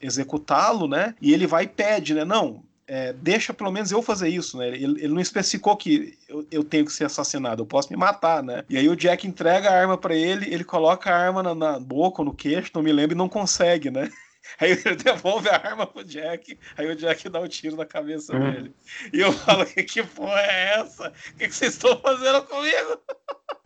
executá-lo, 0.00 0.88
né? 0.88 1.14
E 1.20 1.34
ele 1.34 1.46
vai 1.46 1.64
e 1.64 1.68
pede, 1.68 2.14
né? 2.14 2.24
Não. 2.24 2.62
É, 2.92 3.12
deixa 3.12 3.54
pelo 3.54 3.70
menos 3.70 3.92
eu 3.92 4.02
fazer 4.02 4.28
isso, 4.28 4.58
né? 4.58 4.66
Ele, 4.66 4.84
ele 5.04 5.08
não 5.14 5.20
especificou 5.20 5.76
que 5.76 6.18
eu, 6.28 6.44
eu 6.50 6.64
tenho 6.64 6.84
que 6.84 6.92
ser 6.92 7.04
assassinado, 7.04 7.62
eu 7.62 7.66
posso 7.66 7.88
me 7.88 7.96
matar, 7.96 8.42
né? 8.42 8.64
E 8.68 8.76
aí 8.76 8.88
o 8.88 8.96
Jack 8.96 9.24
entrega 9.28 9.70
a 9.70 9.80
arma 9.80 9.96
pra 9.96 10.12
ele, 10.12 10.52
ele 10.52 10.64
coloca 10.64 11.08
a 11.08 11.16
arma 11.16 11.40
na, 11.40 11.54
na 11.54 11.78
boca 11.78 12.20
ou 12.20 12.26
no 12.26 12.34
queixo, 12.34 12.72
não 12.74 12.82
me 12.82 12.92
lembro, 12.92 13.14
e 13.14 13.18
não 13.18 13.28
consegue, 13.28 13.92
né? 13.92 14.10
Aí 14.58 14.72
ele 14.72 14.96
devolve 14.96 15.48
a 15.48 15.54
arma 15.54 15.86
pro 15.86 16.02
Jack, 16.02 16.58
aí 16.76 16.90
o 16.90 16.96
Jack 16.96 17.28
dá 17.28 17.38
um 17.40 17.46
tiro 17.46 17.76
na 17.76 17.84
cabeça 17.86 18.34
Uhum. 18.34 18.50
dele. 18.50 18.74
E 19.12 19.20
eu 19.20 19.30
falo, 19.32 19.64
que, 19.66 19.82
que 19.84 20.02
porra 20.02 20.40
é 20.40 20.80
essa? 20.80 21.08
O 21.08 21.36
que, 21.36 21.46
que 21.46 21.54
vocês 21.54 21.74
estão 21.74 21.96
fazendo 22.00 22.42
comigo? 22.44 22.98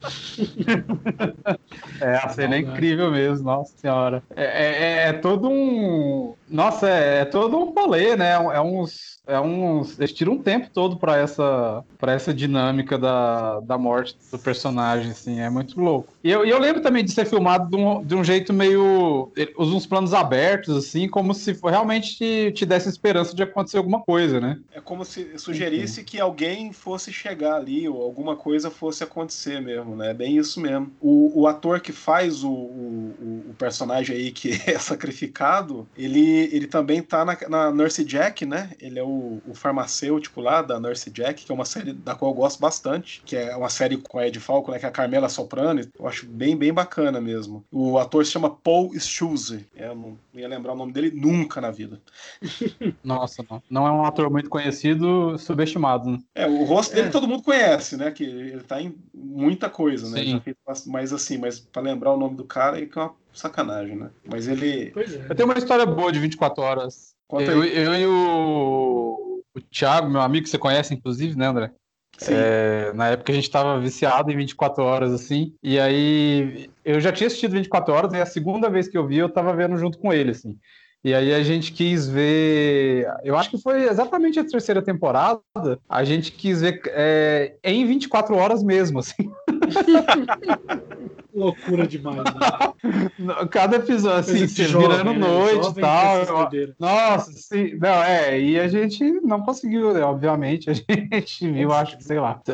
É, 2.01 2.17
a 2.17 2.29
cena 2.31 2.57
é 2.57 2.59
incrível 2.59 3.11
mesmo, 3.11 3.45
nossa 3.45 3.73
senhora. 3.79 4.23
É, 4.37 4.45
é- 4.45 5.09
é 5.09 5.13
todo 5.15 5.49
um. 5.49 6.35
Nossa, 6.55 6.89
é, 6.89 7.21
é 7.21 7.25
todo 7.25 7.59
um 7.59 7.73
rolê, 7.75 8.15
né? 8.17 8.31
É 8.33 8.61
uns. 8.61 9.15
É 9.27 9.41
uns. 9.41 9.99
Eles 9.99 10.13
tiram 10.13 10.35
um 10.35 10.43
tempo 10.43 10.69
todo 10.73 10.99
pra 10.99 11.17
essa, 11.17 11.83
pra 11.99 12.13
essa 12.13 12.33
dinâmica 12.33 12.97
da, 12.99 13.59
da 13.61 13.77
morte 13.79 14.17
do 14.31 14.39
personagem, 14.39 15.11
assim, 15.13 15.41
é 15.41 15.49
muito 15.51 15.81
louco. 15.81 16.13
E 16.23 16.31
eu, 16.31 16.45
e 16.45 16.51
eu 16.51 16.59
lembro 16.61 16.83
também 16.83 17.03
de 17.03 17.11
ser 17.11 17.25
filmado 17.25 17.69
de 17.71 17.77
um, 17.83 18.05
de 18.05 18.15
um 18.15 18.23
jeito 18.23 18.53
meio. 18.53 19.33
Usa 19.59 19.75
uns 19.75 19.87
planos 19.87 20.13
abertos, 20.15 20.77
assim, 20.77 21.09
como 21.09 21.35
se 21.35 21.59
realmente 21.65 22.17
te, 22.19 22.53
te 22.53 22.67
desse 22.67 22.89
esperança 22.89 23.35
de 23.35 23.43
acontecer 23.43 23.79
alguma 23.79 24.01
coisa, 24.03 24.41
né? 24.41 24.59
É 24.73 24.81
como 24.81 25.05
se 25.05 25.39
sugerisse 25.39 26.05
que 26.05 26.21
alguém 26.21 26.71
fosse 26.73 27.13
chegar 27.13 27.55
ali, 27.57 27.89
ou 27.89 28.03
alguma 28.03 28.37
coisa 28.37 28.71
fosse 28.71 29.03
acontecer 29.03 29.59
mesmo, 29.61 29.97
né? 29.97 30.11
É 30.11 30.15
bem 30.15 30.37
isso 30.37 30.61
mesmo. 30.61 30.93
O, 31.01 31.41
o 31.43 31.47
ator 31.49 31.81
que 31.81 31.93
faz 31.93 32.45
o, 32.45 32.51
o, 32.51 33.15
o- 33.21 33.51
o 33.51 33.55
personagem 33.55 34.15
aí 34.17 34.31
que 34.31 34.51
é 34.71 34.79
sacrificado, 34.79 35.89
ele, 35.97 36.44
ele 36.53 36.67
também 36.67 37.03
tá 37.03 37.25
na, 37.25 37.37
na 37.49 37.71
Nurse 37.71 38.05
Jack, 38.05 38.45
né? 38.47 38.71
Ele 38.81 38.99
é 38.99 39.03
o, 39.03 39.41
o 39.47 39.55
farmacêutico 39.55 40.41
lá 40.41 40.63
da 40.63 40.79
Nurse 40.81 41.11
Jack, 41.11 41.45
que 41.45 41.53
é 41.53 41.55
uma 41.55 41.65
série 41.65 41.93
da 41.93 42.15
qual 42.15 42.31
eu 42.31 42.35
gosto 42.37 42.61
bastante, 42.61 43.23
que 43.25 43.37
é 43.37 43.55
uma 43.57 43.69
série 43.69 43.97
com 43.97 44.19
a 44.19 44.27
Ed 44.27 44.39
Falco, 44.41 44.71
né? 44.71 44.79
Que 44.79 44.87
é 44.87 44.89
a 44.89 44.93
Carmela 44.93 45.29
Soprano. 45.29 45.81
Eu 45.99 46.07
acho 46.07 46.27
bem, 46.27 46.57
bem 46.57 46.73
bacana 46.73 47.21
mesmo. 47.21 47.65
O 47.71 47.99
ator 47.99 48.25
se 48.25 48.33
chama 48.33 48.51
Paul 48.51 48.93
Schulze. 48.99 49.67
É, 49.75 49.87
Eu 49.89 49.95
não 49.95 50.19
ia 50.35 50.49
lembrar 50.49 50.73
o 50.73 50.77
nome 50.77 50.93
dele 50.93 51.11
nunca 51.11 51.61
na 51.61 51.71
vida. 51.71 52.01
Nossa, 53.03 53.45
não. 53.49 53.63
Não 53.71 53.87
é 53.87 53.93
um 53.93 54.05
ator 54.05 54.31
muito 54.31 54.49
conhecido, 54.49 55.39
subestimado, 55.39 56.11
né? 56.11 56.19
É, 56.35 56.47
o 56.47 56.65
rosto 56.65 56.95
dele 56.95 57.09
É. 57.09 57.11
todo 57.11 57.29
mundo 57.29 57.43
conhece, 57.43 57.97
né? 57.97 58.11
Que 58.11 58.25
ele 58.25 58.63
tá 58.63 58.81
em 58.81 58.95
muita 59.13 59.69
coisa, 59.69 60.09
né? 60.11 60.23
Sim. 60.23 60.41
Fez 60.41 60.57
mas 60.87 61.13
assim, 61.13 61.39
mas 61.39 61.59
pra 61.61 61.83
lembrar 61.83 62.13
o 62.13 62.17
nome 62.19 62.37
do 62.37 62.45
cara 62.45 62.81
é 62.81 62.87
que 62.87 62.99
é 62.99 63.03
uma 63.03 63.15
sacanagem, 63.35 63.97
né? 63.97 64.11
Mas 64.25 64.49
ele. 64.49 64.91
Pois 64.93 65.15
é. 65.15 65.27
Eu 65.29 65.35
tenho 65.35 65.49
uma 65.49 65.59
história 65.59 65.85
boa 65.85 66.13
de 66.13 66.21
24 66.21 66.63
horas. 66.63 67.15
Conta 67.29 67.51
eu, 67.51 67.63
aí. 67.63 67.77
eu 67.77 67.95
e 67.95 68.07
o, 68.07 69.43
o 69.55 69.61
Thiago, 69.61 70.09
meu 70.09 70.21
amigo, 70.21 70.45
que 70.45 70.51
você 70.51 70.59
conhece, 70.59 70.95
inclusive, 70.95 71.37
né, 71.37 71.47
André? 71.47 71.71
Sim. 72.19 72.33
É, 72.35 72.93
na 72.95 73.09
época 73.09 73.33
a 73.33 73.35
gente 73.35 73.51
tava 73.51 73.81
viciado 73.81 74.31
em 74.31 74.37
24 74.37 74.85
horas, 74.85 75.13
assim. 75.13 75.53
E 75.63 75.81
aí 75.81 76.71
eu 76.85 77.01
já 77.01 77.11
tinha 77.13 77.27
assistido 77.27 77.53
24 77.53 77.93
horas, 77.93 78.13
e 78.13 78.21
a 78.21 78.27
segunda 78.27 78.71
vez 78.71 78.89
que 78.89 78.97
eu 78.97 79.07
vi, 79.07 79.19
eu 79.19 79.29
tava 79.29 79.55
vendo 79.55 79.77
junto 79.77 79.99
com 79.99 80.13
ele, 80.13 80.31
assim. 80.31 80.57
E 81.03 81.13
aí 81.13 81.35
a 81.35 81.43
gente 81.43 81.71
quis 81.73 82.09
ver. 82.09 83.07
Eu 83.23 83.37
acho 83.37 83.51
que 83.51 83.59
foi 83.59 83.87
exatamente 83.87 84.39
a 84.39 84.45
terceira 84.45 84.81
temporada. 84.81 85.43
A 85.87 86.03
gente 86.03 86.33
quis 86.33 86.63
ver 86.63 86.81
é, 86.87 87.57
em 87.63 87.85
24 87.87 88.35
horas 88.35 88.63
mesmo, 88.63 89.01
assim. 89.01 89.31
Loucura 91.35 91.87
demais. 91.87 92.19
Né? 92.19 93.47
Cada 93.51 93.77
episódio, 93.77 94.21
assim, 94.21 94.47
você 94.47 94.65
jovem, 94.65 94.89
virando 94.89 95.13
né? 95.13 95.19
noite 95.19 95.69
e 95.77 95.81
tal. 95.81 96.51
Nossa, 96.79 97.33
sim. 97.33 97.77
Não, 97.77 98.03
é, 98.05 98.41
e 98.41 98.59
a 98.59 98.69
gente 98.69 99.03
não 99.23 99.43
conseguiu, 99.43 99.93
né? 99.93 100.03
Obviamente, 100.03 100.71
a 100.71 100.73
gente 101.19 101.51
viu, 101.51 101.73
acho 101.73 101.99
que, 101.99 102.05
sei 102.05 102.21
lá. 102.21 102.41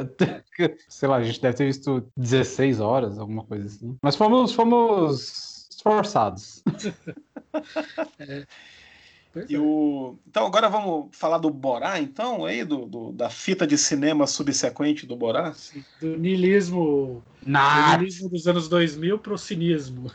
Sei 0.88 1.08
lá, 1.08 1.16
a 1.16 1.22
gente 1.22 1.40
deve 1.40 1.56
ter 1.56 1.64
visto 1.64 2.06
16 2.18 2.80
horas, 2.80 3.18
alguma 3.18 3.44
coisa 3.44 3.64
assim. 3.64 3.96
Mas 4.02 4.14
fomos, 4.14 4.52
fomos 4.52 5.66
esforçados. 5.70 6.62
Pois 9.32 9.48
E 9.50 9.54
é. 9.54 9.58
o... 9.58 10.18
Então 10.26 10.46
agora 10.46 10.68
vamos 10.68 11.16
falar 11.16 11.38
do 11.38 11.50
Borá, 11.50 12.00
então, 12.00 12.44
aí, 12.44 12.64
do, 12.64 12.86
do- 12.86 13.12
da 13.12 13.30
fita 13.30 13.66
de 13.66 13.78
cinema 13.78 14.26
subsequente 14.26 15.06
do 15.06 15.16
Borá. 15.16 15.48
Assim, 15.48 15.82
Do 16.00 16.16
niilismo, 16.16 17.22
do 17.42 17.50
Nada. 17.50 17.98
niilismo 17.98 18.28
dos 18.28 18.46
anos 18.46 18.68
2000 18.68 19.18
pro 19.18 19.38
cinismo. 19.38 20.10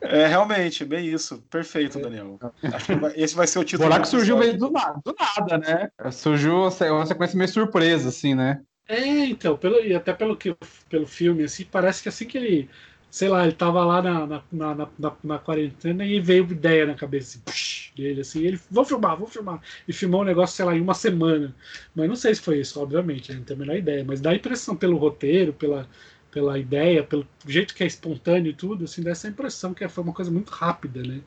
É, 0.00 0.26
realmente, 0.26 0.84
bem 0.84 1.06
isso. 1.06 1.40
Perfeito, 1.50 1.98
Daniel. 2.00 2.38
Acho 2.62 2.86
que 2.86 2.94
vai- 2.96 3.12
esse 3.16 3.34
vai 3.34 3.46
ser 3.46 3.58
o 3.58 3.64
título. 3.64 3.88
Borá 3.88 4.00
que 4.00 4.08
surgiu 4.08 4.36
meio 4.36 4.58
do 4.58 4.70
nada, 4.70 5.00
do 5.04 5.14
nada, 5.18 5.58
né? 5.58 5.88
Surgiu 6.10 6.62
uma 6.62 7.06
sequência 7.06 7.36
meio 7.36 7.48
surpresa, 7.48 8.08
assim, 8.08 8.34
né? 8.34 8.60
É, 8.88 8.98
então, 9.26 9.56
pelo, 9.56 9.80
e 9.80 9.94
até 9.94 10.12
pelo, 10.12 10.36
que, 10.36 10.54
pelo 10.88 11.06
filme, 11.06 11.44
assim, 11.44 11.64
parece 11.64 12.02
que 12.02 12.08
assim 12.08 12.26
que 12.26 12.36
ele, 12.36 12.68
sei 13.12 13.28
lá, 13.28 13.44
ele 13.44 13.52
tava 13.54 13.84
lá 13.84 14.02
na, 14.02 14.26
na, 14.26 14.44
na, 14.52 14.74
na- 14.76 14.88
na- 14.98 15.16
na 15.24 15.38
quarentena 15.40 16.04
e 16.06 16.20
veio 16.20 16.44
ideia 16.50 16.86
na 16.86 16.94
cabeça 16.96 17.38
assim, 17.46 17.92
dele, 17.96 18.22
assim, 18.22 18.42
ele, 18.42 18.60
vou 18.70 18.84
filmar, 18.86 19.16
vou 19.18 19.28
filmar. 19.28 19.60
E 19.86 19.92
filmou 19.92 20.22
um 20.22 20.24
negócio, 20.24 20.56
sei 20.56 20.64
lá, 20.64 20.74
em 20.76 20.80
uma 20.80 20.94
semana. 20.94 21.54
Mas 21.94 22.08
não 22.08 22.16
sei 22.16 22.34
se 22.34 22.40
foi 22.40 22.60
isso, 22.60 22.80
obviamente, 22.80 23.32
não 23.34 23.44
tem 23.44 23.56
a 23.56 23.60
menor 23.60 23.76
ideia, 23.76 24.04
mas 24.04 24.20
dá 24.20 24.30
a 24.30 24.34
impressão 24.36 24.76
pelo 24.76 24.96
roteiro, 24.96 25.52
pela, 25.52 25.88
pela 26.30 26.58
ideia, 26.58 27.04
pelo 27.04 27.26
jeito 27.46 27.74
que 27.74 27.84
é 27.84 27.86
espontâneo 27.86 28.50
e 28.50 28.54
tudo, 28.54 28.84
assim, 28.84 29.02
dá 29.02 29.10
essa 29.12 29.28
impressão 29.28 29.74
que 29.74 29.86
foi 29.88 30.02
uma 30.04 30.14
coisa 30.14 30.30
muito 30.30 30.50
rápida, 30.50 31.02
né? 31.02 31.20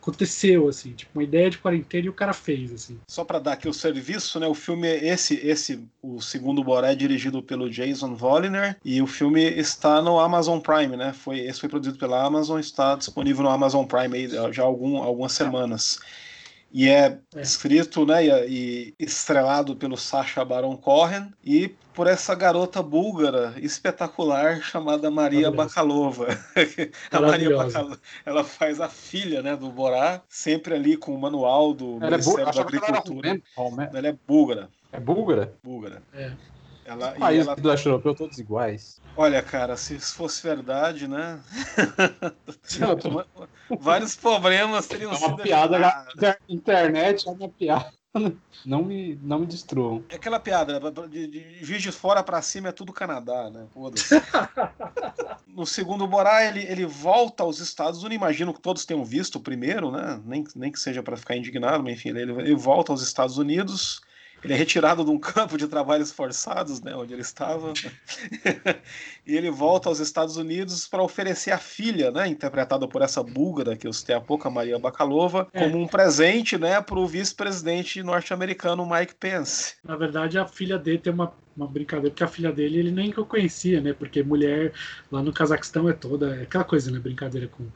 Aconteceu, 0.00 0.68
assim, 0.68 0.92
tipo, 0.92 1.10
uma 1.14 1.22
ideia 1.22 1.50
de 1.50 1.58
quarentena 1.58 2.06
e 2.06 2.08
o 2.08 2.14
cara 2.14 2.32
fez, 2.32 2.72
assim. 2.72 2.98
Só 3.06 3.24
para 3.24 3.38
dar 3.38 3.52
aqui 3.52 3.68
o 3.68 3.74
serviço, 3.74 4.40
né? 4.40 4.46
O 4.46 4.54
filme 4.54 4.88
é 4.88 5.08
esse, 5.08 5.34
esse, 5.46 5.86
o 6.02 6.20
segundo 6.20 6.64
Borá 6.64 6.92
é 6.92 6.94
dirigido 6.94 7.42
pelo 7.42 7.68
Jason 7.68 8.14
Voliner 8.14 8.76
e 8.84 9.02
o 9.02 9.06
filme 9.06 9.42
está 9.42 10.00
no 10.00 10.18
Amazon 10.18 10.58
Prime, 10.58 10.96
né? 10.96 11.12
Foi, 11.12 11.40
esse 11.40 11.60
foi 11.60 11.68
produzido 11.68 11.98
pela 11.98 12.24
Amazon, 12.24 12.58
está 12.58 12.96
disponível 12.96 13.42
no 13.42 13.50
Amazon 13.50 13.84
Prime 13.84 14.16
aí 14.16 14.52
já 14.52 14.62
há 14.62 14.66
algum, 14.66 14.96
algumas 15.02 15.32
semanas. 15.32 15.98
E 16.72 16.88
é, 16.88 17.18
É. 17.34 17.40
escrito, 17.40 18.06
né, 18.06 18.24
e, 18.24 18.94
e 18.98 19.04
estrelado 19.04 19.74
pelo 19.74 19.96
Sacha 19.96 20.44
Baron 20.44 20.76
Cohen 20.76 21.32
e 21.44 21.68
por 21.92 22.06
essa 22.06 22.34
garota 22.34 22.80
búlgara 22.82 23.54
espetacular 23.58 24.60
chamada 24.62 25.10
Maria. 25.10 25.50
Bakalova. 25.50 26.28
a 27.10 27.20
Maria. 27.20 27.56
Bakalova, 27.56 27.98
ela 28.24 28.44
faz 28.44 28.80
a 28.80 28.88
filha, 28.88 29.42
né, 29.42 29.56
do 29.56 29.68
Borá, 29.70 30.22
sempre 30.28 30.74
ali 30.74 30.96
com 30.96 31.12
o 31.14 31.20
manual 31.20 31.74
do 31.74 31.96
Ela 31.96 32.06
é 32.06 32.10
Ministério 32.10 32.44
búlgara, 32.44 32.52
da 32.52 32.60
ela 32.60 32.70
era 32.70 32.86
Agricultura. 32.98 33.28
romena. 33.28 33.42
Romena. 33.56 33.98
Ela 33.98 34.08
é 34.08 34.16
búlgara, 34.26 34.68
É 34.92 35.00
búlgara? 35.00 35.52
búlgara. 35.62 36.02
É. 36.14 36.32
Ela, 36.90 37.12
Os 37.12 37.18
países 37.18 37.46
ela- 37.46 37.56
do 37.56 37.68
leste 37.68 37.86
europeu 37.86 38.14
todos 38.14 38.38
iguais. 38.38 39.00
olha, 39.16 39.40
cara, 39.42 39.76
se 39.76 39.94
isso 39.94 40.14
fosse 40.14 40.42
verdade, 40.42 41.06
né? 41.06 41.38
Eu 42.80 42.96
tô- 42.96 43.24
vários 43.78 44.16
problemas 44.16 44.86
teriam 44.88 45.12
É 45.12 45.14
sido 45.16 45.28
uma 45.28 45.36
piada. 45.38 45.76
evitados. 45.76 46.14
Inter- 46.16 46.38
Internet 46.48 47.28
é 47.28 47.30
uma 47.30 47.48
piada. 47.48 47.92
Não 48.66 48.82
me, 48.84 49.16
não 49.22 49.38
me 49.38 49.46
destruam. 49.46 50.02
É 50.08 50.16
aquela 50.16 50.40
piada, 50.40 50.80
de, 51.08 51.28
de 51.28 51.64
Juiz 51.64 51.80
de 51.80 51.92
Fora 51.92 52.24
pra 52.24 52.42
cima 52.42 52.70
é 52.70 52.72
tudo 52.72 52.92
Canadá, 52.92 53.48
né? 53.48 53.66
Foda-se. 53.72 54.16
no 55.46 55.64
segundo 55.64 56.08
Borá, 56.08 56.44
ele, 56.44 56.60
ele 56.64 56.84
volta 56.84 57.44
aos 57.44 57.60
Estados 57.60 58.00
Unidos. 58.02 58.16
Imagino 58.16 58.52
que 58.52 58.60
todos 58.60 58.84
tenham 58.84 59.04
visto 59.04 59.36
o 59.36 59.40
primeiro, 59.40 59.92
né? 59.92 60.20
Nem, 60.24 60.42
nem 60.56 60.72
que 60.72 60.80
seja 60.80 61.04
pra 61.04 61.16
ficar 61.16 61.36
indignado, 61.36 61.84
mas 61.84 61.92
enfim, 61.92 62.08
ele, 62.08 62.32
ele 62.32 62.54
volta 62.56 62.90
aos 62.90 63.00
Estados 63.00 63.38
Unidos. 63.38 64.00
Ele 64.42 64.52
é 64.54 64.56
retirado 64.56 65.04
de 65.04 65.10
um 65.10 65.18
campo 65.18 65.56
de 65.58 65.68
trabalhos 65.68 66.10
forçados, 66.10 66.80
né, 66.80 66.94
onde 66.94 67.12
ele 67.12 67.22
estava, 67.22 67.72
e 69.26 69.36
ele 69.36 69.50
volta 69.50 69.88
aos 69.88 70.00
Estados 70.00 70.36
Unidos 70.36 70.86
para 70.88 71.02
oferecer 71.02 71.50
a 71.50 71.58
filha, 71.58 72.10
né, 72.10 72.26
interpretada 72.28 72.86
por 72.88 73.02
essa 73.02 73.22
búlgara 73.22 73.76
que 73.76 73.86
eu 73.86 73.92
citei 73.92 74.14
há 74.14 74.20
pouco, 74.20 74.46
a 74.48 74.50
Maria 74.50 74.78
Bakalova, 74.78 75.48
É. 75.52 75.60
como 75.64 75.78
um 75.82 75.86
presente, 75.86 76.56
né, 76.58 76.80
para 76.80 76.98
o 76.98 77.06
vice-presidente 77.06 78.02
norte-americano 78.02 78.86
Mike 78.88 79.14
Pence. 79.14 79.74
Na 79.84 79.96
verdade, 79.96 80.38
a 80.38 80.46
filha 80.46 80.78
dele 80.78 80.98
tem 80.98 81.12
uma, 81.12 81.32
uma 81.56 81.66
brincadeira, 81.66 82.10
porque 82.10 82.24
a 82.24 82.28
filha 82.28 82.52
dele 82.52 82.78
ele 82.78 82.90
nem 82.90 83.10
que 83.10 83.18
eu 83.18 83.26
conhecia, 83.26 83.80
né? 83.80 83.92
Porque 83.92 84.22
mulher 84.22 84.72
lá 85.10 85.22
no 85.22 85.32
Cazaquistão 85.32 85.88
é 85.88 85.92
toda. 85.92 86.36
É 86.36 86.42
aquela 86.42 86.64
coisa, 86.64 86.90
né? 86.90 86.98
Brincadeira 86.98 87.48
com 87.48 87.66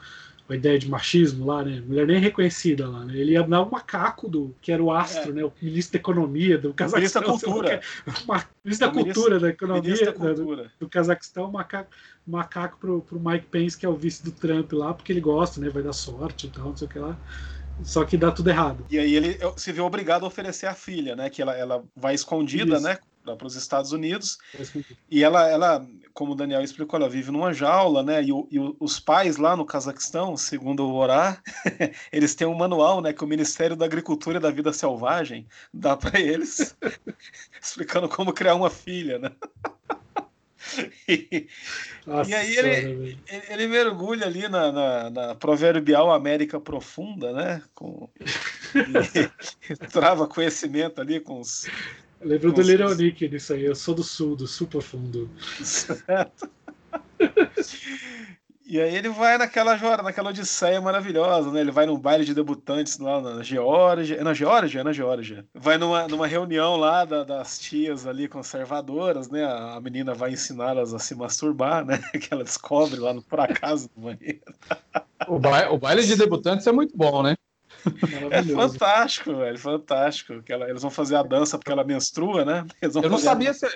a 0.49 0.55
ideia 0.55 0.79
de 0.79 0.89
machismo 0.89 1.47
lá, 1.47 1.65
né? 1.65 1.81
Mulher 1.81 2.07
nem 2.07 2.19
reconhecida 2.21 2.89
lá, 2.89 3.05
né? 3.05 3.17
Ele 3.17 3.33
ia 3.33 3.43
dar 3.43 3.63
o 3.63 3.71
macaco 3.71 4.29
do, 4.29 4.55
que 4.61 4.71
era 4.73 4.83
o 4.83 4.93
astro, 4.93 5.33
né? 5.33 5.43
O 5.45 5.53
ministro 5.61 5.93
da 5.95 5.99
economia 6.01 6.59
do 6.59 6.75
É. 6.79 6.87
Ministro 6.87 7.23
Cazaquistão. 7.23 7.23
da 7.23 7.29
Cultura. 7.29 7.39
sei 7.39 7.49
lá 7.51 7.57
o 7.59 7.63
que 7.65 7.71
é. 7.71 7.81
Ma- 8.27 8.45
Ministro 8.65 8.87
da 8.89 8.93
Cultura, 8.93 9.41
da 9.41 9.49
Economia 9.49 9.97
da 9.97 10.05
da- 10.05 10.11
do, 10.13 10.35
Cultura. 10.37 10.73
do 10.79 10.89
Cazaquistão, 10.89 11.51
macaco, 11.51 11.91
macaco 12.27 12.79
pro, 12.79 13.03
pro 13.03 13.21
Mike 13.21 13.47
Pence, 13.47 13.77
que 13.79 13.87
é 13.87 13.89
o 13.89 13.97
vice 13.97 14.23
do 14.25 14.33
Trump 14.33 14.73
lá, 14.73 14.93
porque 14.93 15.13
ele 15.13 15.21
gosta, 15.21 15.61
né? 15.61 15.71
Vai 15.71 15.83
dar 15.83 15.93
sorte 15.93 16.47
e 16.47 16.51
tal, 16.51 16.65
não 16.67 16.77
sei 16.77 16.87
o 16.87 16.91
que 16.91 16.99
lá. 16.99 17.17
Só 17.83 18.05
que 18.05 18.17
dá 18.17 18.31
tudo 18.31 18.49
errado. 18.51 18.87
E 18.91 18.99
aí 18.99 19.15
ele 19.15 19.37
se 19.57 19.73
vê 19.73 19.81
obrigado 19.81 20.25
a 20.25 20.29
oferecer 20.29 20.67
a 20.67 20.75
filha, 20.75 21.17
né, 21.17 21.29
que 21.29 21.43
ela, 21.43 21.55
ela 21.57 21.85
vai 21.97 22.15
escondida, 22.15 22.75
Isso. 22.77 22.85
né, 22.85 22.99
para 23.25 23.47
os 23.47 23.57
Estados 23.57 23.91
Unidos, 23.93 24.39
E 25.11 25.25
ela, 25.25 25.49
ela, 25.49 25.87
como 26.15 26.33
o 26.33 26.35
Daniel 26.37 26.63
explicou, 26.63 26.99
ela 26.99 27.09
vive 27.09 27.31
numa 27.33 27.53
jaula, 27.53 28.03
né? 28.03 28.23
E, 28.23 28.33
o- 28.33 28.47
e 28.51 28.59
o- 28.59 28.77
os 28.79 29.01
pais 29.01 29.37
lá 29.37 29.57
no 29.57 29.67
Cazaquistão, 29.67 30.37
segundo 30.37 30.87
o 30.87 30.95
Orá, 30.95 31.43
eles 32.13 32.35
têm 32.37 32.47
um 32.47 32.55
manual, 32.55 33.01
né? 33.03 33.13
Que 33.13 33.25
o 33.25 33.27
Ministério 33.27 33.75
da 33.77 33.85
Agricultura 33.85 34.39
e 34.39 34.41
da 34.41 34.51
Vida 34.51 34.73
Selvagem 34.73 35.47
dá 35.73 35.97
para 35.97 36.19
eles, 36.21 36.77
explicando 37.61 38.09
como 38.09 38.33
criar 38.33 38.55
uma 38.55 38.71
filha, 38.71 39.19
né? 39.19 39.33
E 41.07 41.47
Nossa 42.07 42.31
E 42.31 42.35
aí 42.35 42.57
ele- 42.57 43.21
ele, 43.29 43.43
ele 43.51 43.67
mergulha 43.67 44.25
ali 44.27 44.49
na, 44.49 44.73
na, 44.73 45.11
na 45.11 45.35
proverbial 45.35 46.11
América 46.11 46.59
Profunda, 46.59 47.33
né? 47.33 47.63
Com, 47.75 48.09
e 48.75 49.77
trava 49.89 50.27
conhecimento 50.27 51.01
ali 51.03 51.21
com 51.21 51.39
os, 51.41 51.67
Eu 52.25 52.31
lembro 52.31 52.53
do 52.53 52.63
Little. 52.63 52.95
Nick 52.95 53.29
nisso 53.29 53.53
aí. 53.53 53.65
Eu 53.65 53.75
sou 53.75 53.95
do 53.95 54.03
sul, 54.03 54.35
do 54.35 54.47
sul 54.47 54.67
profundo. 54.67 55.31
Certo. 55.63 56.49
E 58.67 58.81
aí 58.81 58.97
ele 58.97 59.11
vai 59.11 59.37
naquela 59.37 59.77
jora, 59.77 60.03
naquela 60.03 60.31
odisseia 60.31 60.81
maravilhosa, 60.81 61.51
né? 61.53 61.61
Ele 61.61 61.71
vai 61.71 61.85
num 61.85 61.99
baile 61.99 62.25
de 62.25 62.33
debutantes 62.33 62.99
lá 62.99 63.21
na 63.21 63.43
Geórgia. 63.43 64.17
É 64.17 64.25
na 64.25 64.33
Geórgia? 64.33 64.81
É 64.81 64.83
na 64.83 64.91
Geórgia. 64.93 65.45
Vai 65.55 65.77
numa, 65.77 66.09
numa 66.09 66.27
reunião 66.27 66.75
lá 66.77 67.05
da- 67.05 67.25
das 67.25 67.59
tias 67.59 68.07
ali 68.07 68.27
conservadoras, 68.27 69.29
né? 69.29 69.45
A, 69.45 69.75
a 69.75 69.81
menina 69.83 70.15
vai 70.15 70.33
ensiná-las 70.33 70.95
a 70.95 70.99
se 70.99 71.15
masturbar, 71.15 71.85
né? 71.85 71.99
Que 72.19 72.33
ela 72.33 72.43
descobre 72.43 72.99
lá 72.99 73.13
no 73.13 73.21
por 73.23 73.39
acaso 73.39 73.91
do 73.95 74.01
banheiro. 74.01 74.41
O, 75.29 75.39
ba- 75.39 75.71
o 75.71 75.77
baile 75.79 76.03
de 76.03 76.17
debutantes 76.17 76.67
é 76.67 76.73
muito 76.73 76.97
bom, 76.97 77.23
né? 77.23 77.37
É 78.31 78.43
fantástico, 78.43 79.37
velho. 79.37 79.59
Fantástico. 79.59 80.43
Que 80.43 80.53
ela- 80.53 80.69
eles 80.69 80.83
vão 80.83 80.91
fazer 80.91 81.17
a 81.17 81.23
dança 81.23 81.59
porque 81.59 81.71
ela 81.73 81.85
menstrua, 81.85 82.45
né? 82.45 82.65
Eles 82.81 82.95
vão 82.95 83.03
Eu 83.03 83.11
não 83.11 83.19
sabia 83.19 83.53
se. 83.55 83.67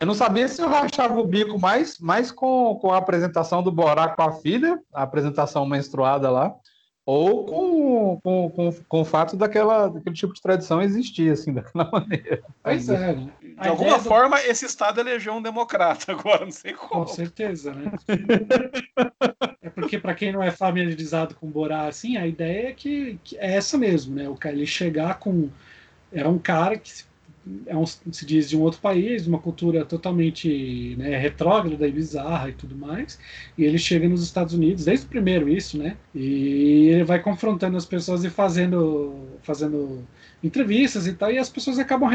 Eu 0.00 0.06
não 0.06 0.14
sabia 0.14 0.48
se 0.48 0.60
eu 0.62 0.68
rachava 0.68 1.18
o 1.18 1.26
bico 1.26 1.58
mais, 1.58 1.98
mais 1.98 2.30
com, 2.30 2.76
com 2.80 2.92
a 2.92 2.98
apresentação 2.98 3.62
do 3.62 3.72
Borá 3.72 4.08
com 4.08 4.22
a 4.22 4.32
filha, 4.32 4.78
a 4.92 5.02
apresentação 5.02 5.64
menstruada 5.66 6.30
lá, 6.30 6.54
ou 7.06 7.44
com, 7.44 8.20
com, 8.22 8.50
com, 8.50 8.72
com 8.88 9.00
o 9.00 9.04
fato 9.04 9.36
daquela, 9.36 9.88
daquele 9.88 10.14
tipo 10.16 10.32
de 10.32 10.40
tradição 10.40 10.80
existir, 10.80 11.30
assim, 11.32 11.52
daquela 11.54 11.90
maneira. 11.90 12.42
Pois 12.62 12.88
é? 12.88 13.16
De 13.60 13.68
alguma 13.68 13.88
ideia 13.88 14.02
do- 14.02 14.08
forma, 14.08 14.40
esse 14.42 14.66
Estado 14.66 15.00
elegeu 15.00 15.32
um 15.34 15.42
democrata 15.42 16.12
agora, 16.12 16.44
não 16.44 16.52
sei 16.52 16.72
como. 16.72 17.04
Com 17.04 17.06
certeza, 17.06 17.72
né? 17.72 17.90
É 19.62 19.70
porque, 19.70 19.98
para 19.98 20.14
quem 20.14 20.32
não 20.32 20.42
é 20.42 20.50
familiarizado 20.50 21.34
com 21.34 21.48
Borá, 21.50 21.86
assim, 21.86 22.16
a 22.16 22.26
ideia 22.26 22.68
é 22.68 22.72
que, 22.72 23.18
que 23.24 23.36
é 23.38 23.54
essa 23.54 23.78
mesmo, 23.78 24.14
né? 24.14 24.28
O 24.28 24.34
cara 24.36 24.54
ele 24.54 24.66
chegar 24.66 25.18
com. 25.18 25.48
É 26.12 26.26
um 26.28 26.38
cara 26.38 26.78
que 26.78 26.90
se- 26.90 27.04
é 27.66 27.76
um, 27.76 27.84
se 27.86 28.24
diz 28.24 28.48
de 28.48 28.56
um 28.56 28.62
outro 28.62 28.80
país, 28.80 29.26
uma 29.26 29.38
cultura 29.38 29.84
totalmente 29.84 30.94
né, 30.96 31.16
retrógrada 31.18 31.86
e 31.86 31.92
bizarra 31.92 32.48
e 32.48 32.52
tudo 32.52 32.74
mais, 32.74 33.18
e 33.58 33.64
ele 33.64 33.76
chega 33.78 34.08
nos 34.08 34.22
Estados 34.22 34.54
Unidos, 34.54 34.84
desde 34.86 35.04
o 35.06 35.08
primeiro 35.10 35.46
isso, 35.48 35.76
né? 35.76 35.96
E 36.14 36.88
ele 36.88 37.04
vai 37.04 37.20
confrontando 37.20 37.76
as 37.76 37.84
pessoas 37.84 38.24
e 38.24 38.30
fazendo, 38.30 39.26
fazendo 39.42 40.06
entrevistas 40.44 41.06
e 41.06 41.14
tal, 41.14 41.30
e 41.32 41.38
as 41.38 41.48
pessoas 41.48 41.78
acabam 41.78 42.08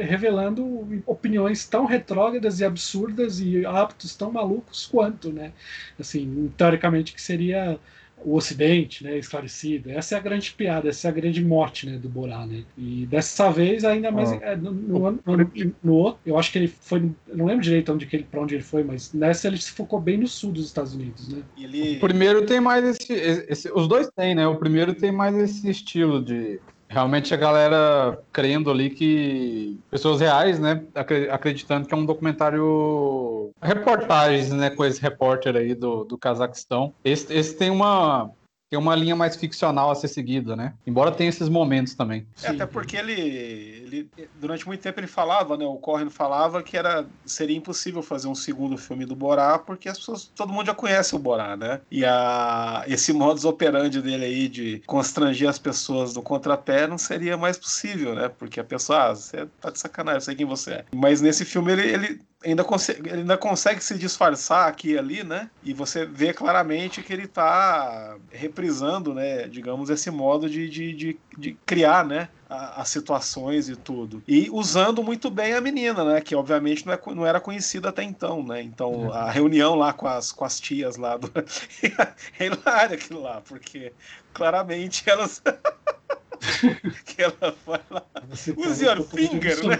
revelando 0.00 0.86
opiniões 1.06 1.66
tão 1.66 1.84
retrógradas 1.84 2.60
e 2.60 2.64
absurdas 2.64 3.40
e 3.40 3.64
hábitos 3.66 4.16
tão 4.16 4.32
malucos 4.32 4.86
quanto, 4.86 5.30
né? 5.32 5.52
Assim, 5.98 6.50
teoricamente 6.56 7.12
que 7.12 7.20
seria 7.20 7.78
o 8.24 8.34
Ocidente, 8.34 9.04
né, 9.04 9.16
esclarecido. 9.16 9.90
Essa 9.92 10.16
é 10.16 10.18
a 10.18 10.20
grande 10.20 10.50
piada, 10.50 10.88
essa 10.88 11.06
é 11.06 11.10
a 11.10 11.14
grande 11.14 11.44
morte, 11.44 11.86
né, 11.86 11.96
do 11.98 12.08
Borá, 12.08 12.44
né? 12.44 12.64
E 12.76 13.06
dessa 13.06 13.48
vez 13.48 13.84
ainda 13.84 14.10
mais 14.10 14.32
Ah. 14.32 14.38
é, 14.42 14.56
no, 14.56 14.72
no, 14.72 15.10
no- 15.12 15.52
no 15.84 15.92
outro, 15.94 16.20
eu 16.26 16.36
acho 16.36 16.50
que 16.50 16.58
ele 16.58 16.66
foi, 16.66 17.12
não 17.32 17.46
lembro 17.46 17.62
direito 17.62 17.92
onde 17.92 18.06
que 18.06 18.16
ele, 18.16 18.24
para 18.28 18.40
onde 18.40 18.56
ele 18.56 18.64
foi, 18.64 18.82
mas 18.82 19.12
nessa 19.12 19.46
ele 19.46 19.56
se 19.58 19.70
focou 19.70 20.00
bem 20.00 20.16
no 20.18 20.26
sul 20.26 20.50
dos 20.50 20.66
Estados 20.66 20.94
Unidos, 20.94 21.28
né? 21.28 21.42
Ele... 21.56 21.96
O 21.96 22.00
primeiro 22.00 22.44
tem 22.44 22.60
mais 22.60 22.84
esse, 22.84 23.12
esse- 23.12 23.70
Os 23.72 23.86
dois 23.86 24.08
tem, 24.16 24.34
né? 24.34 24.48
O 24.48 24.56
primeiro 24.56 24.94
tem 24.94 25.12
mais 25.12 25.36
esse 25.36 25.68
estilo 25.70 26.20
de. 26.20 26.58
Realmente 26.88 27.34
a 27.34 27.36
galera 27.36 28.18
crendo 28.32 28.70
ali 28.70 28.88
que. 28.90 29.78
Pessoas 29.90 30.20
reais, 30.20 30.58
né? 30.58 30.82
acre- 30.94 31.28
Acreditando 31.30 31.86
que 31.86 31.94
é 31.94 31.96
um 31.96 32.06
documentário. 32.06 33.50
Reportagens, 33.60 34.50
né? 34.50 34.70
Com 34.70 34.84
esse 34.84 35.00
repórter 35.00 35.54
aí 35.56 35.74
do, 35.74 36.04
do 36.04 36.16
Cazaquistão. 36.16 36.92
Esse, 37.04 37.32
esse 37.34 37.56
tem 37.56 37.70
uma. 37.70 38.30
Tem 38.70 38.78
uma 38.78 38.94
linha 38.94 39.16
mais 39.16 39.36
ficcional 39.36 39.90
a 39.90 39.94
ser 39.94 40.08
seguida, 40.08 40.54
né? 40.54 40.74
Embora 40.86 41.10
tenha 41.10 41.30
esses 41.30 41.48
momentos 41.48 41.94
também. 41.94 42.26
É, 42.42 42.48
até 42.48 42.66
porque 42.66 42.96
ele, 42.96 43.12
ele, 43.12 44.10
durante 44.38 44.66
muito 44.66 44.80
tempo 44.80 45.00
ele 45.00 45.06
falava, 45.06 45.56
né, 45.56 45.64
o 45.64 45.76
Corrin 45.76 46.10
falava 46.10 46.62
que 46.62 46.76
era, 46.76 47.06
seria 47.24 47.56
impossível 47.56 48.02
fazer 48.02 48.28
um 48.28 48.34
segundo 48.34 48.76
filme 48.76 49.06
do 49.06 49.16
Borá, 49.16 49.58
porque 49.58 49.88
as 49.88 49.98
pessoas, 49.98 50.30
todo 50.34 50.52
mundo 50.52 50.66
já 50.66 50.74
conhece 50.74 51.16
o 51.16 51.18
Borá, 51.18 51.56
né? 51.56 51.80
E 51.90 52.04
a, 52.04 52.84
esse 52.86 53.12
modus 53.12 53.44
operandi 53.44 54.02
dele 54.02 54.24
aí 54.24 54.48
de 54.48 54.82
constranger 54.86 55.48
as 55.48 55.58
pessoas 55.58 56.12
do 56.12 56.20
contrapé 56.20 56.86
não 56.86 56.98
seria 56.98 57.36
mais 57.36 57.56
possível, 57.56 58.14
né? 58.14 58.28
Porque 58.28 58.60
a 58.60 58.64
pessoa, 58.64 59.10
ah, 59.10 59.14
você 59.14 59.46
tá 59.60 59.70
de 59.70 59.78
sacanagem, 59.78 60.16
eu 60.16 60.20
sei 60.20 60.34
quem 60.34 60.46
você 60.46 60.70
é. 60.72 60.84
Mas 60.94 61.20
nesse 61.20 61.44
filme 61.44 61.72
ele, 61.72 61.88
ele 61.88 62.20
ainda 62.44 62.62
consegue, 62.62 63.10
ainda 63.10 63.36
consegue 63.36 63.82
se 63.82 63.98
disfarçar 63.98 64.68
aqui 64.68 64.92
e 64.92 64.98
ali, 64.98 65.24
né? 65.24 65.50
E 65.62 65.72
você 65.72 66.06
vê 66.06 66.32
claramente 66.32 67.02
que 67.02 67.12
ele 67.12 67.26
tá 67.26 68.16
reprisando, 68.30 69.12
né, 69.12 69.48
digamos, 69.48 69.90
esse 69.90 70.10
modo 70.10 70.48
de, 70.48 70.68
de, 70.68 70.92
de, 70.92 71.18
de 71.36 71.58
criar, 71.66 72.04
né, 72.04 72.28
as 72.48 72.88
situações 72.88 73.68
e 73.68 73.76
tudo. 73.76 74.22
E 74.26 74.48
usando 74.50 75.02
muito 75.02 75.30
bem 75.30 75.54
a 75.54 75.60
menina, 75.60 76.04
né, 76.04 76.20
que 76.20 76.34
obviamente 76.34 76.86
não, 76.86 76.92
é, 76.92 77.00
não 77.08 77.26
era 77.26 77.40
conhecida 77.40 77.88
até 77.88 78.02
então, 78.02 78.42
né? 78.42 78.62
Então 78.62 79.12
a 79.12 79.30
reunião 79.30 79.74
lá 79.74 79.92
com 79.92 80.06
as, 80.06 80.30
com 80.32 80.44
as 80.44 80.60
tias 80.60 80.96
lá 80.96 81.16
do... 81.16 81.30
é 82.38 82.46
hilário 82.46 82.94
aquilo 82.94 83.20
lá, 83.20 83.40
porque 83.40 83.92
claramente 84.32 85.02
elas... 85.06 85.42
que 87.04 87.20
ela 87.22 87.54
vai 87.66 87.80
lá... 87.90 88.04
Você 88.28 88.52
Use 88.56 88.84
your 88.84 89.02
finger, 89.02 89.66
né? 89.66 89.76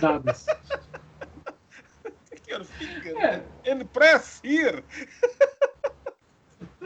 Your 2.58 2.64
finger, 2.64 3.16
É. 3.18 3.42
and 3.72 3.84
press 3.86 4.40
here. 4.44 4.82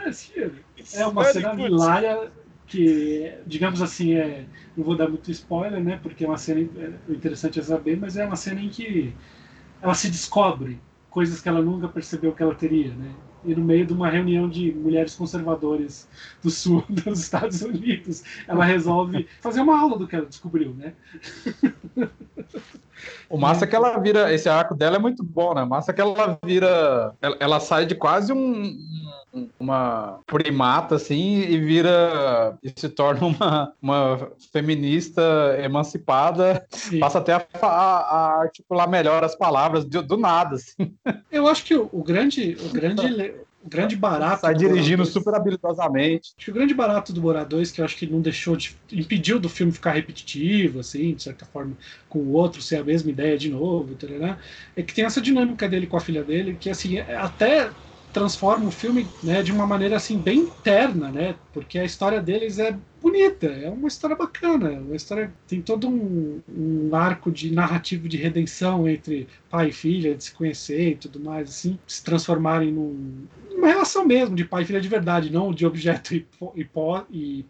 É, 0.05 0.13
sim, 0.13 0.51
It's 0.77 0.95
É 0.95 1.07
uma 1.07 1.25
cena 1.25 1.55
good. 1.55 1.73
hilária 1.73 2.31
que, 2.67 3.35
digamos 3.47 3.81
assim, 3.81 4.15
é, 4.15 4.47
não 4.77 4.85
vou 4.85 4.97
dar 4.97 5.09
muito 5.09 5.31
spoiler, 5.31 5.83
né? 5.83 5.99
Porque 6.03 6.25
é 6.25 6.29
uma 6.29 6.39
cena 6.39 6.61
é, 6.61 6.93
o 7.11 7.15
interessante 7.15 7.61
é 7.61 7.63
saber, 7.63 7.97
mas 7.97 8.17
é 8.17 8.25
uma 8.25 8.37
cena 8.37 8.61
em 8.61 8.69
que 8.69 9.15
ela 9.81 9.95
se 9.95 10.09
descobre 10.11 10.81
coisas 11.11 11.41
que 11.41 11.49
ela 11.49 11.61
nunca 11.63 11.89
percebeu 11.89 12.33
que 12.33 12.43
ela 12.43 12.55
teria, 12.55 12.93
né? 12.95 13.13
E 13.45 13.55
no 13.55 13.65
meio 13.65 13.87
de 13.87 13.93
uma 13.93 14.09
reunião 14.09 14.49
de 14.49 14.73
mulheres 14.73 15.15
conservadoras 15.15 16.09
do 16.43 16.51
sul 16.51 16.85
dos 16.89 17.21
Estados 17.21 17.63
Unidos, 17.63 18.23
ela 18.47 18.65
resolve 18.65 19.27
fazer 19.41 19.61
uma 19.61 19.81
aula 19.81 19.99
do 19.99 20.07
que 20.07 20.17
ela 20.17 20.27
descobriu, 20.27 20.75
né? 20.75 20.93
O 23.29 23.37
massa 23.37 23.65
é 23.65 23.69
que 23.69 23.75
ela 23.75 23.99
vira. 23.99 24.33
Esse 24.33 24.49
arco 24.49 24.75
dela 24.75 24.97
é 24.97 24.99
muito 24.99 25.25
bom, 25.25 25.55
né? 25.55 25.65
Massa 25.65 25.91
é 25.91 25.95
que 25.95 26.01
ela 26.01 26.39
vira. 26.45 27.15
Ela, 27.21 27.37
ela 27.41 27.61
sai 27.61 27.87
de 27.87 27.95
quase 27.95 28.33
um, 28.33 28.79
uma 29.59 30.21
primata, 30.27 30.97
assim, 30.97 31.41
e 31.41 31.59
vira. 31.59 32.59
e 32.63 32.73
se 32.77 32.89
torna 32.89 33.27
uma, 33.27 33.73
uma 33.81 34.33
feminista 34.53 35.23
emancipada, 35.63 36.67
Sim. 36.71 37.01
passa 37.01 37.19
até 37.19 37.33
a, 37.35 37.47
a- 37.63 37.67
a 37.67 38.41
articular 38.43 38.87
melhor 38.89 39.25
as 39.25 39.35
palavras 39.35 39.85
do, 39.85 40.03
do 40.03 40.17
nada, 40.17 40.57
assim. 40.57 40.95
Eu 41.31 41.47
acho 41.47 41.65
que 41.65 41.75
o, 41.75 41.89
o 41.93 42.03
grande, 42.03 42.57
o 42.61 42.69
grande, 42.73 43.35
o 43.63 43.69
grande 43.69 43.97
barato. 43.97 44.43
Sai 44.43 44.55
do 44.55 44.59
dirigindo 44.61 44.99
Borá 44.99 45.05
2 45.05 45.13
super 45.13 45.35
habilidosamente. 45.35 46.35
Acho 46.37 46.45
que 46.45 46.51
o 46.51 46.55
grande 46.55 46.75
barato 46.75 47.13
do 47.13 47.21
Borá 47.21 47.45
2, 47.45 47.71
que 47.73 47.81
eu 47.81 47.85
acho 47.85 47.97
que 47.97 48.07
não 48.07 48.21
deixou 48.21 48.57
de. 48.57 48.77
impediu 48.93 49.39
do 49.39 49.49
filme 49.49 49.73
ficar 49.73 49.93
repetitivo, 49.93 50.81
assim, 50.81 51.15
de 51.15 51.23
certa 51.23 51.47
forma, 51.47 51.77
com 52.09 52.19
o 52.19 52.33
outro 52.33 52.61
ser 52.61 52.77
a 52.77 52.85
mesma 52.85 53.11
ideia 53.11 53.39
de 53.39 53.49
novo, 53.49 53.95
tarará, 53.97 54.39
é 54.77 54.83
que 54.83 54.93
tem 54.95 55.05
essa 55.05 55.21
dinâmica 55.21 55.69
dele 55.69 55.87
com 55.87 55.97
a 55.97 56.01
filha 56.01 56.23
dele, 56.23 56.57
que 56.57 56.69
assim, 56.69 56.99
é- 56.99 57.17
até 57.17 57.71
transforma 58.13 58.67
o 58.67 58.71
filme 58.71 59.17
né, 59.23 59.43
de 59.43 59.53
uma 59.53 59.67
maneira 59.67 59.97
assim 59.97 60.21
bem 60.21 60.41
interna, 60.41 61.11
né? 61.11 61.37
Porque 61.53 61.79
a 61.79 61.85
história 61.85 62.21
deles 62.21 62.59
é 62.59 62.79
bonita, 63.03 63.47
é 63.47 63.69
uma 63.69 63.89
história 63.89 64.17
bacana, 64.17 64.71
uma 64.71 64.97
história 64.97 65.33
tem 65.47 65.61
todo 65.61 65.89
um, 65.89 66.41
um 66.49 66.95
arco 66.95 67.31
de 67.31 67.53
narrativo 67.53 68.09
de 68.09 68.17
redenção 68.17 68.89
entre 68.89 69.27
pai 69.51 69.69
e 69.69 69.73
filha, 69.73 70.15
de 70.15 70.25
se 70.25 70.33
conhecer 70.33 70.91
e 70.91 70.97
tudo 70.97 71.21
mais, 71.21 71.49
assim, 71.49 71.79
se 71.87 72.03
transformarem 72.03 72.73
num, 72.73 73.27
uma 73.55 73.69
relação 73.69 74.07
mesmo 74.07 74.35
de 74.35 74.45
pai 74.45 74.63
e 74.63 74.67
filha 74.67 74.81
de 74.81 74.89
verdade, 74.89 75.31
não 75.31 75.53
de 75.53 75.67
objeto 75.67 76.15
e, 76.15 76.27
e, 76.57 76.69
e, 77.11 77.45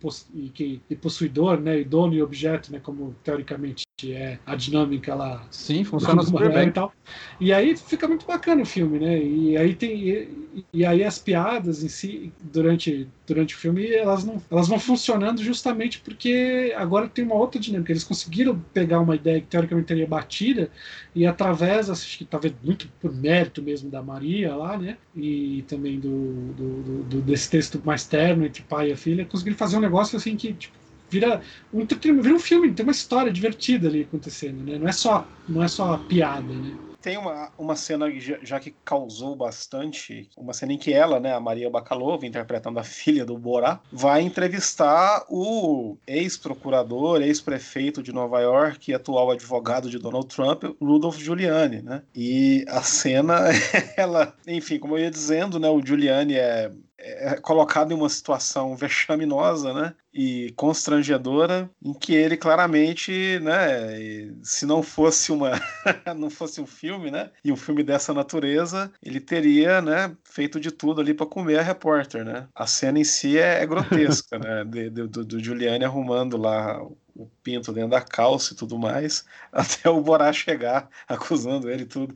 e 0.59 0.83
e 0.91 0.97
possuidor, 0.97 1.61
né? 1.61 1.81
E 1.81 1.85
dono 1.85 2.15
e 2.15 2.23
objeto, 2.23 2.73
né? 2.73 2.81
Como 2.83 3.15
teoricamente 3.25 3.85
é 4.05 4.39
a 4.45 4.57
dinâmica 4.57 5.15
lá 5.15 5.47
Sim, 5.51 5.85
funciona 5.85 6.23
super 6.23 6.53
bem. 6.53 6.69
E, 6.69 6.73
tal. 6.73 6.93
e 7.41 7.53
aí 7.53 7.77
fica 7.77 8.09
muito 8.09 8.27
bacana 8.27 8.63
o 8.63 8.67
filme, 8.67 8.99
né? 8.99 9.23
E 9.23 9.57
aí 9.57 9.75
tem 9.75 10.09
e, 10.09 10.65
e 10.73 10.85
aí 10.85 11.05
as 11.05 11.19
piadas 11.19 11.83
em 11.83 11.89
si 11.89 12.33
durante 12.41 13.09
durante 13.33 13.55
o 13.55 13.59
filme 13.59 13.87
elas 13.93 14.25
não 14.25 14.41
elas 14.51 14.69
vão 14.69 14.79
funcionando 14.79 15.43
justamente 15.43 16.01
porque 16.01 16.73
agora 16.77 17.09
tem 17.09 17.25
uma 17.25 17.35
outra 17.35 17.61
dinâmica. 17.61 17.93
Eles 17.93 18.05
conseguiram 18.05 18.59
pegar 18.73 19.01
uma 19.01 19.15
ideia 19.17 19.41
que 19.41 19.47
teoricamente 19.47 19.87
teria 19.89 20.07
batida 20.07 20.71
e 21.15 21.27
através 21.27 21.91
acho 21.91 22.19
que 22.19 22.25
talvez 22.25 22.55
muito 22.63 22.89
por 23.01 23.15
mérito 23.15 23.63
mesmo 23.63 23.91
da 23.91 24.03
Maria 24.03 24.55
lá, 24.57 24.77
né? 24.79 24.99
E 25.15 25.65
também 25.69 25.99
do, 26.01 26.53
do, 26.55 27.03
do- 27.05 27.23
desse 27.23 27.51
texto 27.51 27.81
mais 27.85 28.07
terno 28.07 28.45
entre 28.47 28.63
pai 28.63 28.91
e 28.93 28.97
filha 28.97 29.25
conseguiram 29.27 29.57
fazer 29.59 29.77
um 29.77 29.81
negócio 29.81 30.17
assim 30.17 30.37
que 30.37 30.53
tipo, 30.55 30.77
vira 31.11 31.41
um 31.73 31.85
vira 32.23 32.35
um 32.35 32.39
filme, 32.39 32.73
tem 32.73 32.85
uma 32.85 32.93
história 32.93 33.33
divertida 33.33 33.89
ali 33.89 34.03
acontecendo, 34.03 34.63
né? 34.65 34.79
Não 34.79 34.89
é 34.89 34.93
só, 34.93 35.31
não 35.49 35.63
é 35.63 35.69
só 35.69 35.97
piada, 35.99 36.55
né? 36.55 36.79
Tem 37.03 37.19
uma, 37.19 37.51
uma 37.59 37.75
cena 37.77 38.09
já, 38.19 38.39
já 38.43 38.61
que 38.61 38.75
causou 38.85 39.35
bastante, 39.35 40.31
uma 40.37 40.53
cena 40.53 40.73
em 40.73 40.79
que 40.79 40.93
ela, 40.93 41.19
né, 41.19 41.35
a 41.35 41.41
Maria 41.41 41.69
Bakalova, 41.69 42.27
interpretando 42.27 42.79
a 42.79 42.85
filha 42.85 43.25
do 43.25 43.37
Borá, 43.37 43.81
vai 43.91 44.23
entrevistar 44.23 45.25
o 45.29 45.97
ex-procurador, 46.07 47.21
ex-prefeito 47.21 48.03
de 48.03 48.13
Nova 48.13 48.41
York 48.41 48.91
e 48.91 48.95
atual 48.95 49.31
advogado 49.31 49.91
de 49.91 49.99
Donald 49.99 50.29
Trump, 50.29 50.65
Rudolph 50.81 51.19
Giuliani, 51.19 51.83
né? 51.83 52.03
E 52.15 52.65
a 52.69 52.83
cena, 52.83 53.41
ela, 53.97 54.35
enfim, 54.47 54.79
como 54.79 54.97
eu 54.97 55.03
ia 55.03 55.11
dizendo, 55.11 55.59
né, 55.59 55.69
o 55.69 55.85
Giuliani 55.85 56.35
é 56.35 56.71
é 57.05 57.37
colocado 57.41 57.93
em 57.93 57.95
uma 57.97 58.09
situação 58.09 58.77
vexaminosa, 58.77 59.73
né? 59.75 59.95
E 60.15 60.53
constrangedora, 60.57 61.71
em 61.83 61.93
que 61.95 62.15
ele 62.15 62.37
claramente, 62.37 63.39
né? 63.41 64.33
Se 64.43 64.67
não 64.67 64.83
fosse 64.83 65.33
uma, 65.33 65.53
não 66.17 66.31
fosse 66.31 66.61
um 66.61 66.67
filme, 66.67 67.11
né? 67.11 67.31
E 67.45 67.51
um 67.53 67.57
filme 67.57 67.83
dessa 67.83 68.13
natureza, 68.15 68.93
ele 69.03 69.21
teria, 69.21 69.81
né? 69.81 70.15
Feito 70.25 70.61
de 70.61 70.71
tudo 70.71 71.01
ali 71.01 71.15
para 71.15 71.27
comer 71.27 71.59
a 71.59 71.63
repórter, 71.63 72.25
né? 72.25 72.49
A 72.55 72.67
cena 72.67 72.99
em 72.99 73.05
si 73.05 73.39
é, 73.39 73.63
é 73.63 73.67
grotesca, 73.67 74.39
né? 74.39 74.65
De- 74.65 74.91
de- 74.91 75.07
do, 75.09 75.25
do 75.25 75.41
Giuliani 75.43 75.85
arrumando 75.85 76.37
lá 76.37 76.81
o 77.15 77.29
pinto 77.43 77.73
dentro 77.73 77.91
da 77.91 78.01
calça 78.01 78.55
e 78.55 78.57
tudo 78.57 78.79
mais, 78.79 79.25
até 79.53 79.89
o 79.91 80.01
Borá 80.01 80.33
chegar 80.33 80.89
acusando 81.09 81.71
ele 81.71 81.83
e 81.83 81.87
tudo. 81.87 82.15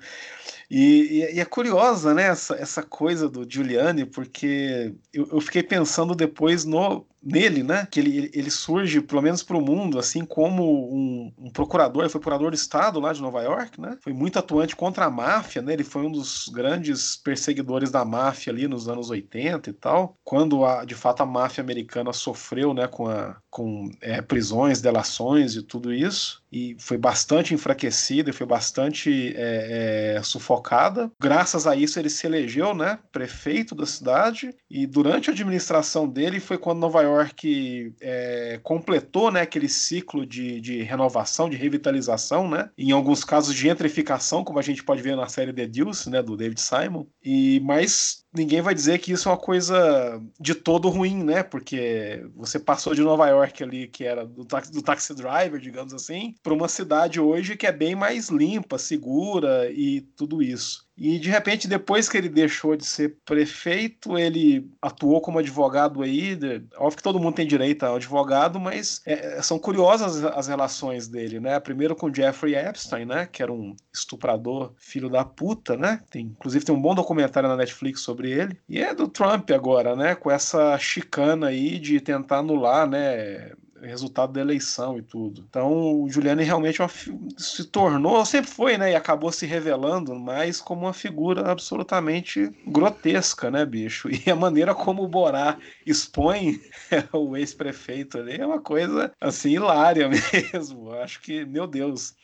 E, 0.71 1.23
e- 1.33 1.37
e 1.37 1.41
é 1.41 1.45
curiosa, 1.45 2.13
né, 2.15 2.25
essa, 2.25 2.55
essa 2.57 2.83
coisa 2.83 3.29
do 3.29 3.49
Giuliani, 3.49 4.05
porque 4.05 4.95
eu, 5.13 5.29
eu 5.33 5.41
fiquei 5.41 5.63
pensando 5.63 6.15
depois 6.15 6.65
no, 6.65 7.07
nele, 7.23 7.63
né, 7.63 7.87
que 7.91 8.01
ele, 8.01 8.31
ele 8.35 8.51
surge, 8.51 9.01
pelo 9.01 9.23
menos 9.23 9.43
para 9.43 9.57
o 9.57 9.61
mundo, 9.61 9.99
assim, 9.99 10.25
como 10.25 10.93
um, 10.93 11.33
um 11.39 11.51
procurador, 11.51 12.03
ele 12.03 12.11
foi 12.11 12.21
procurador 12.21 12.51
do 12.51 12.55
Estado 12.57 12.99
lá 13.01 13.13
de 13.13 13.23
Nova 13.23 13.43
York, 13.43 13.81
né, 13.81 13.97
foi 14.03 14.13
muito 14.13 14.39
atuante 14.39 14.75
contra 14.77 15.05
a 15.07 15.11
máfia, 15.11 15.63
né, 15.63 15.73
ele 15.73 15.85
foi 15.85 16.03
um 16.03 16.11
dos 16.11 16.49
grandes 16.49 17.17
perseguidores 17.17 17.91
da 17.91 18.05
máfia 18.05 18.53
ali 18.53 18.67
nos 18.69 18.89
anos 18.89 19.09
80 19.11 19.71
e 19.71 19.73
tal, 19.73 20.19
quando, 20.25 20.65
a, 20.65 20.85
de 20.85 20.95
fato, 20.95 21.23
a 21.23 21.27
máfia 21.27 21.63
americana 21.63 22.13
sofreu, 22.13 22.75
né, 22.75 22.89
com, 22.89 23.07
a, 23.09 23.37
com 23.51 23.89
é, 24.01 24.21
prisões, 24.21 24.81
delações 24.81 25.55
e 25.57 25.63
tudo 25.63 25.93
isso, 25.93 26.43
e 26.51 26.77
foi 26.79 26.97
bastante 26.97 27.55
enfraquecida 27.55 28.31
e 28.31 28.33
foi 28.33 28.47
bastante 28.47 29.35
é, 29.37 30.17
é, 30.17 30.23
sufocada. 30.23 31.11
Graças 31.21 31.67
a 31.67 31.75
isso 31.77 31.99
ele 31.99 32.11
se 32.11 32.27
elegeu, 32.27 32.75
né, 32.75 32.99
prefeito 33.13 33.75
da 33.75 33.87
cidade 33.87 34.55
e 34.71 34.87
durante 34.87 35.31
a 35.31 35.33
administração 35.33 36.09
dele 36.09 36.41
foi 36.41 36.59
quando 36.59 36.81
Nova 36.81 37.03
York 37.03 37.95
é, 38.01 38.61
completou, 38.63 39.31
né, 39.31 39.43
aquele 39.43 39.69
ciclo 39.69 40.27
de, 40.27 40.61
de 40.61 40.83
renovação, 40.83 41.49
de 41.49 41.57
revitalização, 41.57 42.49
né, 42.49 42.71
em 42.77 42.93
alguns 42.93 43.25
casos 43.25 43.55
de 43.55 43.63
gentrificação, 43.63 44.45
como 44.45 44.59
a 44.59 44.63
gente 44.63 44.83
pode 44.83 45.03
ver 45.03 45.17
na 45.17 45.29
série 45.29 45.53
The 45.53 45.67
Deuce, 45.67 46.11
né, 46.11 46.23
do 46.23 46.37
David 46.37 46.61
Simon. 46.61 47.07
E 47.23 47.61
mas 47.65 48.25
ninguém 48.37 48.61
vai 48.61 48.75
dizer 48.75 48.99
que 48.99 49.13
isso 49.13 49.29
é 49.29 49.33
uma 49.33 49.39
coisa 49.39 50.23
de 50.39 50.55
todo 50.55 50.89
ruim, 50.89 51.25
né? 51.25 51.43
Porque 51.43 52.25
você 52.37 52.59
passou 52.59 52.95
de 52.95 53.03
Nova 53.03 53.27
York 53.29 53.63
ali, 53.63 53.89
que 53.89 54.05
era 54.05 54.27
do 54.27 54.45
taxi, 54.45 54.73
do 54.73 54.83
taxi 54.83 55.15
driver, 55.15 55.59
digamos 55.59 55.95
assim, 55.95 56.35
para 56.43 56.55
uma 56.55 56.69
cidade 56.69 57.19
hoje 57.19 57.57
que 57.57 57.67
é 57.67 57.73
bem 57.73 57.95
mais 57.95 58.29
limpa, 58.29 58.79
segura 58.79 59.71
e 59.71 60.03
tudo 60.17 60.43
isso. 60.43 60.86
E 60.97 61.19
de 61.19 61.29
repente, 61.29 61.69
depois 61.69 62.09
que 62.09 62.17
ele 62.17 62.29
deixou 62.29 62.75
de 62.75 62.87
ser 62.87 63.17
prefeito, 63.25 64.19
ele 64.19 64.71
atuou 64.81 65.21
como 65.21 65.39
advogado 65.39 66.03
aí. 66.03 66.39
Óbvio 66.77 66.97
que 66.97 67.03
todo 67.03 67.21
mundo 67.21 67.35
tem 67.35 67.47
direito 67.47 67.85
a 67.85 67.95
advogado, 67.95 68.59
mas 68.59 69.03
é, 69.05 69.43
são 69.43 69.59
curiosas 69.59 70.25
as 70.25 70.49
relações 70.49 71.07
dele, 71.07 71.39
né? 71.39 71.61
Primeiro 71.61 71.95
com 71.95 72.13
Jeffrey 72.13 72.55
Epstein, 72.55 73.05
né? 73.05 73.27
Que 73.27 73.43
era 73.43 73.53
um 73.53 73.77
estuprador, 73.93 74.73
filho 74.79 75.11
da 75.11 75.25
puta, 75.25 75.77
né? 75.77 76.01
Tem, 76.11 76.27
inclusive 76.27 76.65
tem 76.65 76.75
um 76.75 76.81
bom 76.81 76.95
documentário 76.95 77.49
na 77.49 77.57
Netflix 77.57 78.01
sobre 78.01 78.31
ele. 78.31 78.59
E 78.69 78.81
é 78.81 78.95
do 78.95 79.07
Trump 79.07 79.51
agora, 79.51 79.95
né? 79.95 80.15
Com 80.15 80.31
essa 80.31 80.79
chicana 80.79 81.49
aí 81.49 81.79
de 81.79 82.01
tentar 82.01 82.39
anular, 82.39 82.89
né? 82.89 83.53
Resultado 83.83 84.33
da 84.33 84.41
eleição 84.41 84.99
e 84.99 85.03
tudo. 85.03 85.45
Então, 85.49 86.03
o 86.03 86.09
Giuliani 86.09 86.43
realmente 86.43 86.81
é 86.81 86.85
uma 86.85 86.91
se 87.39 87.65
tornou, 87.65 88.25
sempre 88.25 88.51
foi, 88.51 88.79
né, 88.79 88.93
e 88.93 88.95
acabou 88.95 89.31
se 89.31 89.47
revelando 89.47 90.15
mais 90.15 90.61
como 90.61 90.83
uma 90.83 90.93
figura 90.93 91.51
absolutamente 91.51 92.51
grotesca, 92.67 93.51
né, 93.51 93.65
bicho? 93.65 94.09
E 94.27 94.31
a 94.31 94.37
maneira 94.37 94.75
como 94.75 95.03
o 95.03 95.09
Borá 95.09 95.59
expõe 95.85 96.61
o 97.13 97.37
ex-prefeito 97.37 98.19
ali 98.19 98.37
é 98.41 98.47
uma 98.47 98.61
coisa, 98.61 99.13
assim, 99.21 99.51
hilária 99.51 100.09
mesmo. 100.53 100.93
Acho 100.93 101.21
que, 101.21 101.45
meu 101.45 101.67
Deus, 101.67 102.15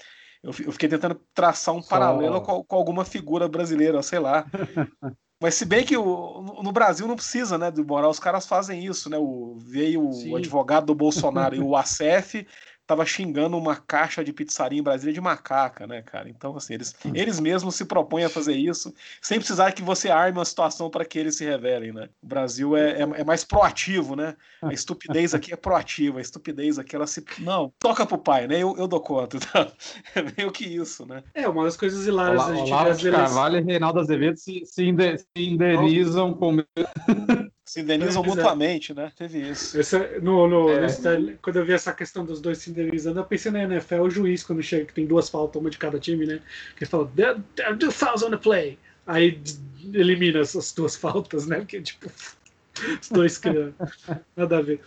eu 0.43 0.53
fiquei 0.53 0.89
tentando 0.89 1.21
traçar 1.35 1.75
um 1.75 1.83
Só- 1.83 1.91
paralelo 1.91 2.41
com, 2.41 2.65
com 2.65 2.77
alguma 2.77 3.05
figura 3.05 3.47
brasileira, 3.49 4.03
sei 4.03 4.19
lá. 4.19 4.47
Mas 5.43 5.57
se 5.57 5.65
bem 5.65 5.85
que 5.85 5.97
o, 5.97 6.41
no- 6.63 6.71
Brasil 6.71 7.05
não 7.09 7.17
precisa, 7.17 7.59
né, 7.59 7.69
do 7.69 7.85
moral, 7.85 8.13
os 8.13 8.21
caras 8.21 8.47
fazem 8.47 8.87
isso, 8.87 9.11
né? 9.11 9.19
O, 9.19 9.57
veio 9.59 10.09
o 10.09 10.13
Sim. 10.13 10.37
advogado 10.37 10.87
do 10.87 10.95
Bolsonaro 10.95 11.57
e 11.57 11.61
o 11.61 11.75
ACF 11.77 12.47
tava 12.93 13.07
xingando 13.07 13.57
uma 13.57 13.75
caixa 13.75 14.23
de 14.23 14.33
pizzaria 14.35 14.79
em 14.79 14.83
Brasília 14.83 15.15
de 15.15 15.21
macaca, 15.21 15.87
né, 15.87 16.03
cara? 16.03 16.29
Então, 16.29 16.55
assim, 16.57 16.75
eles, 16.75 16.95
eles 17.15 17.41
mesmos 17.41 17.75
se 17.75 17.87
propõem 17.87 18.25
a 18.25 18.29
fazer 18.29 18.55
isso 18.55 18.93
sem 19.21 19.39
precisar 19.39 19.73
que 19.73 19.83
você 19.83 20.11
arme 20.11 20.39
uma 20.39 20.45
situação 20.45 20.91
para 20.91 21.05
que 21.05 21.19
eles 21.19 21.37
se 21.37 21.45
revelem, 21.45 21.91
né? 21.93 22.11
O 22.23 22.27
Brasil 22.27 22.77
é, 22.77 23.01
é, 23.01 23.03
é 23.03 23.25
mais 23.25 23.45
proativo, 23.45 24.15
né? 24.15 24.37
A 24.61 24.73
estupidez 24.73 25.35
aqui 25.35 25.53
é 25.55 25.57
proativa, 25.57 26.19
a 26.19 26.23
estupidez 26.23 26.79
aqui 26.79 26.95
ela 26.95 27.07
se. 27.07 27.25
Não, 27.39 27.73
toca 27.79 28.05
pro 28.05 28.19
pai, 28.19 28.47
né? 28.47 28.59
Eu, 28.59 28.77
eu 28.77 28.87
dou 28.87 29.01
conta. 29.01 29.39
Então, 29.39 29.73
é 30.15 30.23
meio 30.37 30.53
que 30.53 30.65
isso, 30.65 31.07
né? 31.07 31.23
É, 31.35 31.49
uma 31.49 31.65
das 31.65 31.77
coisas 31.77 32.07
hilárias 32.07 32.43
Olá, 32.43 32.53
a 32.53 32.55
gente 32.55 32.67
vê 32.67 32.73
Olavo 32.75 32.89
eleições. 32.91 33.13
Carvalho 33.13 33.59
e 33.59 33.63
Reinaldo 33.63 34.01
Azevedo 34.01 34.37
se, 34.37 34.67
se, 34.67 34.85
inde- 34.85 35.19
se 35.19 35.27
indenizam 35.37 36.35
com 36.35 36.59
Se 37.73 37.81
indenizam 37.81 38.23
Pois 38.23 38.37
é. 38.37 38.41
mutuamente, 38.43 38.93
né? 38.93 39.11
Teve 39.17 39.39
isso. 39.51 39.81
Essa- 39.81 40.21
no, 40.21 40.47
no- 40.47 40.69
É. 40.71 40.87
quando 41.41 41.57
eu 41.57 41.65
vi 41.65 41.73
essa 41.73 41.91
questão 41.95 42.23
dos 42.23 42.39
dois 42.39 42.59
se 42.59 42.69
indenizando, 42.69 43.19
eu 43.21 43.25
pensei 43.25 43.51
na 43.51 43.63
NFL, 43.63 44.03
o 44.03 44.11
juiz, 44.11 44.43
quando 44.45 44.63
chega, 44.63 44.85
que 44.85 44.93
tem 44.93 45.07
duas 45.07 45.31
faltas, 45.31 45.59
uma 45.59 45.71
de 45.71 45.79
cada 45.79 45.99
time, 45.99 46.27
né? 46.27 46.41
Que 46.77 46.85
fala, 46.85 47.11
there, 47.17 47.41
are 47.65 47.75
two 47.79 47.91
fouls 47.91 48.23
on 48.23 48.29
the 48.31 48.37
play. 48.37 48.79
Aí 49.07 49.41
elimina 49.95 50.41
essas 50.41 50.71
duas 50.75 50.97
faltas, 50.97 51.47
né? 51.47 51.61
Porque, 51.61 51.81
tipo, 51.81 52.11
os 53.01 53.09
dois 53.09 53.39
criam. 53.39 53.73
Nada 54.37 54.59
a 54.59 54.61
ver. 54.61 54.81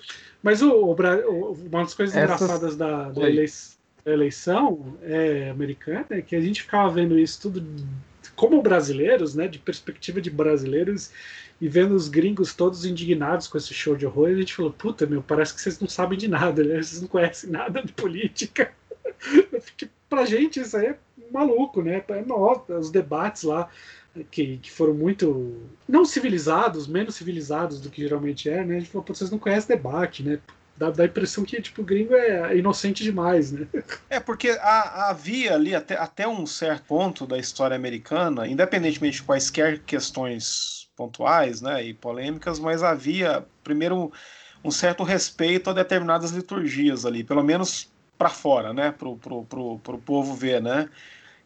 Mas 0.43 0.61
o, 0.61 0.69
o 0.71 0.93
uma 0.93 1.81
das 1.81 1.95
coisas 1.95 2.15
Essas- 2.15 2.39
engraçadas 2.39 2.75
da, 2.75 3.09
da 3.09 3.21
Oi. 3.21 3.29
elei- 3.31 3.49
da 4.05 4.11
eleição 4.13 4.95
é, 5.01 5.49
americana 5.49 6.05
é 6.11 6.21
que 6.21 6.35
a 6.35 6.39
gente 6.41 6.61
ficava 6.61 6.93
vendo 6.93 7.17
isso 7.17 7.41
tudo 7.41 7.65
como 8.35 8.61
brasileiros, 8.61 9.35
né, 9.35 9.47
de 9.47 9.59
perspectiva 9.59 10.21
de 10.21 10.29
brasileiros, 10.29 11.11
e 11.59 11.69
vendo 11.69 11.95
os 11.95 12.09
gringos 12.09 12.53
todos 12.53 12.85
indignados 12.85 13.47
com 13.47 13.57
esse 13.57 13.73
show 13.73 13.95
de 13.95 14.05
horror, 14.05 14.29
a 14.29 14.35
gente 14.35 14.53
falou, 14.53 14.71
puta, 14.71 15.05
meu, 15.05 15.23
parece 15.23 15.53
que 15.53 15.61
vocês 15.61 15.79
não 15.79 15.87
sabem 15.87 16.17
de 16.17 16.27
nada, 16.27 16.63
né? 16.63 16.81
Vocês 16.81 17.01
não 17.01 17.07
conhecem 17.07 17.49
nada 17.49 17.81
de 17.81 17.93
política. 17.93 18.73
Porque 19.51 19.87
pra 20.09 20.25
gente 20.25 20.59
isso 20.59 20.75
aí 20.75 20.87
é 20.87 20.97
maluco, 21.31 21.81
né? 21.81 22.03
É 22.09 22.21
nossa, 22.21 22.77
os 22.77 22.91
debates 22.91 23.43
lá 23.43 23.69
que, 24.31 24.57
que 24.57 24.71
foram 24.71 24.93
muito 24.93 25.61
não 25.87 26.05
civilizados, 26.05 26.87
menos 26.87 27.15
civilizados 27.15 27.79
do 27.79 27.89
que 27.89 28.01
geralmente 28.01 28.49
é, 28.49 28.63
né? 28.63 28.77
A 28.77 28.79
gente 28.79 28.91
falou, 28.91 29.05
vocês 29.07 29.31
não 29.31 29.39
conhecem 29.39 29.75
debate, 29.75 30.23
né? 30.23 30.39
Dá, 30.77 30.89
dá 30.89 31.03
a 31.03 31.05
impressão 31.05 31.45
que 31.45 31.61
tipo, 31.61 31.81
o 31.81 31.85
gringo 31.85 32.13
é 32.13 32.57
inocente 32.57 33.03
demais, 33.03 33.51
né? 33.51 33.67
É, 34.09 34.19
porque 34.19 34.49
havia 34.61 35.53
ali 35.53 35.73
até, 35.73 35.95
até 35.97 36.27
um 36.27 36.45
certo 36.45 36.85
ponto 36.85 37.25
da 37.25 37.37
história 37.37 37.75
americana, 37.75 38.47
independentemente 38.47 39.17
de 39.17 39.23
quaisquer 39.23 39.79
questões 39.79 40.89
pontuais 40.95 41.61
né, 41.61 41.83
e 41.83 41.93
polêmicas, 41.93 42.59
mas 42.59 42.83
havia, 42.83 43.45
primeiro, 43.63 44.11
um 44.63 44.71
certo 44.71 45.03
respeito 45.03 45.69
a 45.69 45.73
determinadas 45.73 46.31
liturgias 46.31 47.05
ali, 47.05 47.23
pelo 47.23 47.43
menos 47.43 47.89
para 48.17 48.29
fora, 48.29 48.73
né, 48.73 48.91
para 48.91 49.07
o 49.07 49.17
pro, 49.17 49.43
pro, 49.45 49.79
pro 49.79 49.97
povo 49.99 50.33
ver, 50.33 50.61
né? 50.61 50.89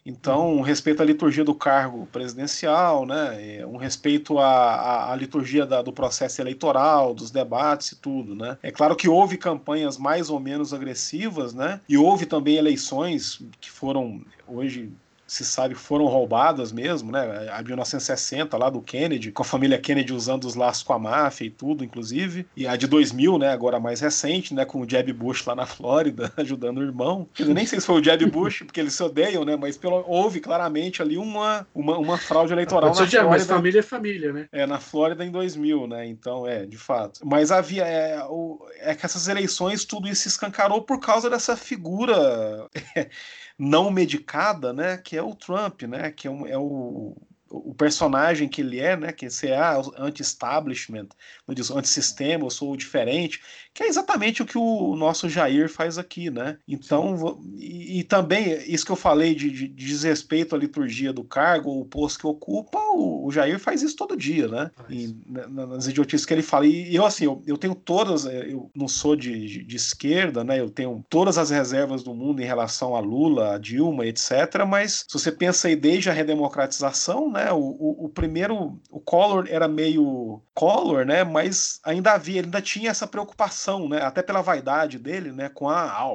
Então, 0.09 0.55
um 0.55 0.61
respeito 0.61 1.03
à 1.03 1.05
liturgia 1.05 1.43
do 1.43 1.53
cargo 1.53 2.07
presidencial, 2.07 3.05
né? 3.05 3.63
um 3.67 3.77
respeito 3.77 4.39
à, 4.39 4.47
à, 4.47 5.13
à 5.13 5.15
liturgia 5.15 5.67
da, 5.67 5.83
do 5.83 5.93
processo 5.93 6.41
eleitoral, 6.41 7.13
dos 7.13 7.29
debates 7.29 7.91
e 7.91 7.95
tudo. 7.95 8.35
Né? 8.35 8.57
É 8.63 8.71
claro 8.71 8.95
que 8.95 9.07
houve 9.07 9.37
campanhas 9.37 9.99
mais 9.99 10.31
ou 10.31 10.39
menos 10.39 10.73
agressivas, 10.73 11.53
né? 11.53 11.79
e 11.87 11.95
houve 11.95 12.25
também 12.25 12.55
eleições 12.55 13.39
que 13.61 13.69
foram 13.69 14.21
hoje 14.47 14.91
se 15.29 15.45
sabe, 15.45 15.75
foram 15.75 16.05
roubadas 16.05 16.71
mesmo, 16.71 17.11
né? 17.11 17.49
A 17.51 17.61
1960 17.61 18.57
lá 18.57 18.69
do 18.69 18.81
Kennedy, 18.81 19.31
com 19.31 19.43
a 19.43 19.45
família 19.45 19.77
Kennedy 19.77 20.11
usando 20.11 20.45
os 20.45 20.55
laços 20.55 20.81
com 20.81 20.91
a 20.91 20.99
máfia 20.99 21.45
e 21.45 21.49
tudo, 21.51 21.83
inclusive. 21.83 22.47
E 22.57 22.67
a 22.67 22.75
de 22.75 22.87
2000, 22.87 23.37
né? 23.37 23.51
Agora 23.51 23.79
mais 23.79 24.01
recente, 24.01 24.55
né? 24.55 24.65
Com 24.65 24.81
o 24.81 24.89
Jeb 24.89 25.13
Bush 25.13 25.45
lá 25.45 25.55
na 25.55 25.67
Flórida, 25.67 26.33
ajudando 26.35 26.79
o 26.79 26.83
irmão. 26.83 27.29
Eu 27.37 27.53
nem 27.53 27.65
sei 27.65 27.79
se 27.79 27.85
foi 27.85 28.01
o 28.01 28.03
Jeb 28.03 28.25
Bush, 28.25 28.63
porque 28.63 28.79
eles 28.79 28.93
se 28.93 29.03
odeiam, 29.03 29.45
né? 29.45 29.55
Mas 29.55 29.77
pelo, 29.77 30.03
houve 30.07 30.39
claramente 30.39 31.01
ali 31.01 31.15
uma, 31.15 31.67
uma, 31.75 31.97
uma 31.99 32.17
fraude 32.17 32.51
eleitoral 32.51 32.89
na 32.89 32.95
Flórida. 32.95 33.23
Mas 33.25 33.45
família 33.45 33.79
é 33.79 33.83
família, 33.83 34.33
né? 34.33 34.47
É, 34.51 34.65
na 34.65 34.79
Flórida 34.79 35.23
em 35.23 35.31
2000, 35.31 35.85
né? 35.85 36.07
Então, 36.07 36.47
é, 36.47 36.65
de 36.65 36.77
fato. 36.77 37.19
Mas 37.23 37.51
havia... 37.51 37.85
É, 37.85 38.23
o, 38.27 38.59
é 38.79 38.95
que 38.95 39.05
essas 39.05 39.27
eleições, 39.27 39.85
tudo 39.85 40.07
isso 40.07 40.23
se 40.23 40.29
escancarou 40.29 40.81
por 40.81 40.99
causa 40.99 41.29
dessa 41.29 41.55
figura 41.55 42.67
não 43.59 43.91
medicada, 43.91 44.71
né, 44.71 44.97
que 44.97 45.17
é 45.17 45.21
o 45.21 45.35
Trump, 45.35 45.81
né, 45.81 46.11
que 46.11 46.29
é, 46.29 46.31
um, 46.31 46.47
é 46.47 46.57
o, 46.57 47.13
o 47.49 47.75
personagem 47.75 48.47
que 48.47 48.61
ele 48.61 48.79
é, 48.79 48.95
né, 48.95 49.11
que 49.11 49.25
é 49.25 49.57
ah, 49.57 49.81
anti-establishment, 49.97 51.09
anti-sistema, 51.45 52.45
eu 52.45 52.49
sou 52.49 52.77
diferente, 52.77 53.41
que 53.79 53.83
é 53.83 53.87
exatamente 53.87 54.41
o 54.43 54.45
que 54.45 54.57
o 54.57 54.95
nosso 54.95 55.27
Jair 55.27 55.69
faz 55.69 55.97
aqui, 55.97 56.29
né? 56.29 56.57
Então, 56.67 57.39
e, 57.55 57.99
e 57.99 58.03
também 58.03 58.61
isso 58.67 58.85
que 58.85 58.91
eu 58.91 58.95
falei 58.95 59.33
de, 59.33 59.49
de, 59.49 59.67
de, 59.67 59.85
desrespeito 59.85 60.53
à 60.53 60.57
liturgia 60.57 61.11
do 61.11 61.23
cargo, 61.23 61.79
o 61.79 61.85
posto 61.85 62.19
que 62.19 62.27
ocupa, 62.27 62.77
o, 62.77 63.25
o 63.25 63.31
Jair 63.31 63.57
faz 63.57 63.81
isso 63.81 63.95
todo 63.95 64.15
dia, 64.15 64.47
né? 64.47 64.69
E, 64.89 65.15
nas 65.25 65.87
idiotices 65.87 66.25
que 66.25 66.33
ele 66.33 66.43
fala. 66.43 66.67
E 66.67 66.93
eu, 66.93 67.05
assim, 67.05 67.25
eu, 67.25 67.41
eu 67.47 67.57
tenho 67.57 67.73
todas, 67.73 68.25
é, 68.25 68.51
eu 68.51 68.69
não 68.75 68.87
sou 68.87 69.15
de, 69.15 69.47
de, 69.47 69.63
de, 69.63 69.75
esquerda, 69.75 70.43
né? 70.43 70.59
Eu 70.59 70.69
tenho 70.69 71.03
todas 71.09 71.37
as 71.37 71.49
reservas 71.49 72.03
do 72.03 72.13
mundo 72.13 72.41
em 72.41 72.45
relação 72.45 72.95
a 72.95 72.99
Lula, 72.99 73.55
a 73.55 73.57
Dilma, 73.57 74.05
etc. 74.05 74.31
Mas 74.67 75.05
se 75.07 75.13
você 75.17 75.31
pensa 75.31 75.67
aí 75.67 75.75
desde 75.75 76.09
a 76.09 76.13
redemocratização, 76.13 77.31
né? 77.31 77.39
né? 77.39 77.51
O, 77.53 77.57
o, 77.57 78.05
o, 78.05 78.09
primeiro, 78.09 78.77
o 78.91 78.99
Collor 78.99 79.45
era 79.49 79.67
meio 79.67 80.41
Collor, 80.59 81.05
né? 81.05 81.23
Mas 81.23 81.79
ainda 81.85 82.11
havia, 82.11 82.39
ele 82.39 82.47
ainda 82.47 82.61
tinha 82.61 82.91
essa 82.91 83.07
preocupação, 83.07 83.87
né? 83.87 84.01
Até 84.01 84.21
pela 84.21 84.41
vaidade 84.41 84.99
dele, 84.99 85.31
né? 85.31 85.47
Com 85.47 85.69
a, 85.69 85.85
a 85.85 86.09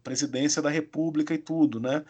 presidência 0.00 0.62
da 0.62 0.70
República 0.70 1.34
e 1.34 1.38
tudo, 1.38 1.80
né? 1.80 2.04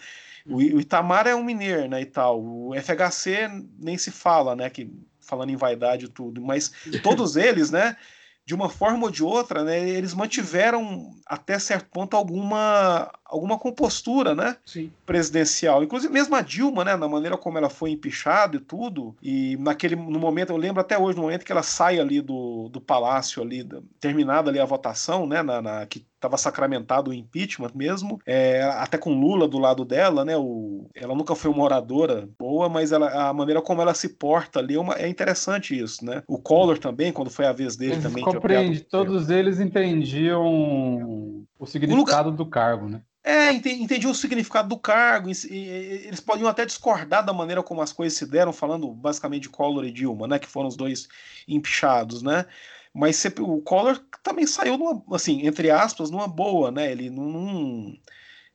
O, 0.45 0.57
o 0.57 0.81
Itamar 0.81 1.27
é 1.27 1.35
um 1.35 1.43
mineiro, 1.43 1.89
né? 1.89 2.03
E 2.03 2.05
tal. 2.05 2.39
O 2.39 2.75
FHC 2.75 3.49
nem 3.79 3.97
se 3.97 4.11
fala, 4.11 4.55
né? 4.55 4.69
Que 4.69 4.93
falando 5.21 5.49
em 5.49 5.57
vaidade 5.57 6.05
e 6.05 6.09
tudo, 6.09 6.43
mas 6.43 6.71
todos 7.03 7.37
eles, 7.37 7.71
né? 7.71 7.97
De 8.45 8.55
uma 8.55 8.69
forma 8.69 9.05
ou 9.05 9.11
de 9.11 9.23
outra, 9.23 9.63
né, 9.63 9.79
eles 9.89 10.13
mantiveram 10.15 11.11
até 11.27 11.59
certo 11.59 11.89
ponto 11.91 12.17
alguma, 12.17 13.11
alguma 13.25 13.59
compostura 13.59 14.35
né, 14.35 14.57
Sim. 14.65 14.91
presidencial. 15.07 15.85
Inclusive 15.85 16.13
mesmo 16.13 16.35
a 16.35 16.41
Dilma, 16.41 16.85
né, 16.85 16.97
na 16.97 17.09
maneira 17.09 17.37
como 17.37 17.59
ela 17.59 17.71
foi 17.71 17.91
empichada 17.91 18.57
e 18.57 18.61
tudo, 18.61 19.15
e 19.23 19.57
naquele 19.59 19.95
no 19.95 20.19
momento, 20.19 20.51
eu 20.51 20.57
lembro 20.57 20.81
até 20.81 20.99
hoje, 20.99 21.17
no 21.17 21.23
momento 21.23 21.45
que 21.45 21.53
ela 21.53 21.63
sai 21.63 22.01
ali 22.01 22.21
do, 22.21 22.69
do 22.71 22.81
palácio, 22.81 23.43
ali, 23.43 23.67
terminada 24.01 24.51
ali 24.51 24.59
a 24.59 24.65
votação, 24.65 25.27
né, 25.27 25.43
na, 25.43 25.63
na 25.63 25.87
que 25.87 26.05
estava 26.21 26.37
sacramentado 26.37 27.11
o 27.11 27.15
impeachment 27.15 27.71
mesmo, 27.75 28.21
é, 28.27 28.63
até 28.63 28.99
com 28.99 29.19
Lula 29.19 29.49
do 29.49 29.59
lado 29.59 29.87
dela, 29.87 30.23
né? 30.23 30.37
O, 30.37 30.87
ela 30.95 31.15
nunca 31.15 31.35
foi 31.35 31.51
uma 31.51 31.65
oradora 31.65 32.29
boa, 32.39 32.69
mas 32.69 32.93
ela, 32.93 33.29
a 33.29 33.33
maneira 33.33 33.63
como 33.63 33.81
ela 33.81 33.95
se 33.95 34.11
porta 34.11 34.59
ali 34.61 34.75
é, 34.75 34.81
uma, 34.81 34.95
é 34.95 35.09
interessante 35.09 35.77
isso, 35.77 36.05
né? 36.05 36.23
O 36.29 36.39
Collor 36.39 36.79
também, 36.79 37.11
quando 37.11 37.31
foi 37.31 37.47
a 37.47 37.53
vez 37.53 37.75
dele 37.75 37.93
eles 37.93 38.03
também. 38.03 38.23
Compreende, 38.23 38.81
todos 38.81 39.31
eles 39.31 39.59
entendiam 39.59 40.45
o 41.59 41.67
significado 41.67 42.29
o 42.29 42.33
lugar... 42.33 42.37
do 42.37 42.47
cargo, 42.47 42.89
né? 42.89 43.01
É, 43.23 43.53
entendi 43.53 44.07
o 44.07 44.15
significado 44.15 44.69
do 44.69 44.79
cargo. 44.79 45.29
Eles 45.29 46.21
podiam 46.21 46.49
até 46.49 46.65
discordar 46.65 47.25
da 47.25 47.35
maneira 47.35 47.63
como 47.63 47.83
as 47.83 47.93
coisas 47.93 48.19
se 48.19 48.27
deram, 48.27 48.51
falando 48.51 48.89
basicamente 48.89 49.43
de 49.43 49.51
Collor 49.51 49.85
e 49.85 49.93
Dilma, 49.93 50.27
né? 50.27 50.39
Que 50.39 50.49
foram 50.49 50.69
os 50.69 50.77
dois 50.77 51.07
empichados, 51.47 52.23
né? 52.23 52.47
Mas 52.95 53.25
o 53.39 53.61
Collor 53.63 53.99
também 54.23 54.47
saiu, 54.47 54.77
numa, 54.77 55.03
assim, 55.13 55.47
entre 55.47 55.71
aspas, 55.71 56.11
numa 56.11 56.27
boa, 56.27 56.71
né? 56.71 56.91
Ele 56.91 57.09
não, 57.09 57.97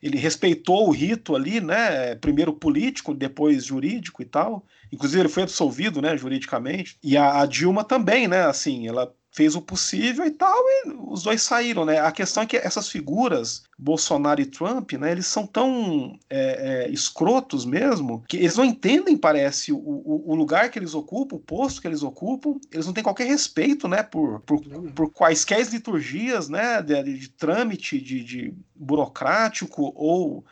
ele 0.01 0.17
respeitou 0.17 0.87
o 0.87 0.91
rito 0.91 1.35
ali, 1.35 1.61
né? 1.61 2.15
Primeiro 2.15 2.53
político, 2.53 3.13
depois 3.13 3.65
jurídico 3.65 4.21
e 4.21 4.25
tal. 4.25 4.65
Inclusive 4.91 5.21
ele 5.21 5.29
foi 5.29 5.43
absolvido, 5.43 6.01
né? 6.01 6.17
Juridicamente. 6.17 6.97
E 7.03 7.15
a, 7.17 7.41
a 7.41 7.45
Dilma 7.45 7.83
também, 7.83 8.27
né? 8.27 8.41
Assim, 8.45 8.87
ela 8.87 9.13
fez 9.35 9.53
o 9.53 9.61
possível 9.61 10.25
e 10.25 10.31
tal, 10.31 10.57
e 10.57 10.95
os 11.09 11.23
dois 11.23 11.41
saíram, 11.41 11.83
né? 11.83 11.99
A 11.99 12.09
questão 12.09 12.43
é 12.43 12.45
que 12.45 12.55
essas 12.55 12.87
figuras, 12.87 13.63
Bolsonaro 13.77 14.39
e 14.39 14.45
Trump, 14.45 14.93
né, 14.93 15.11
eles 15.11 15.27
são 15.27 15.45
tão 15.45 16.17
é, 16.29 16.85
é, 16.85 16.89
escrotos 16.89 17.65
mesmo, 17.65 18.23
que 18.29 18.37
eles 18.37 18.55
não 18.55 18.63
entendem, 18.63 19.17
parece, 19.17 19.73
o, 19.73 19.77
o, 19.77 20.31
o, 20.31 20.35
lugar 20.35 20.71
que 20.71 20.79
eles 20.79 20.93
ocupam, 20.93 21.35
o 21.35 21.39
posto 21.39 21.81
que 21.81 21.87
eles 21.87 22.01
ocupam, 22.01 22.57
eles 22.71 22.85
não 22.85 22.93
têm 22.93 23.03
qualquer 23.03 23.27
respeito, 23.27 23.89
né, 23.89 24.01
por, 24.01 24.39
por, 24.39 24.61
por 24.95 25.11
quaisquer 25.11 25.67
liturgias, 25.67 26.47
né, 26.47 26.81
de, 26.81 27.03
de 27.03 27.27
trâmite, 27.27 27.99
de, 27.99 28.23
de 28.23 28.53
burocrático 28.73 29.91
ou 29.95 30.45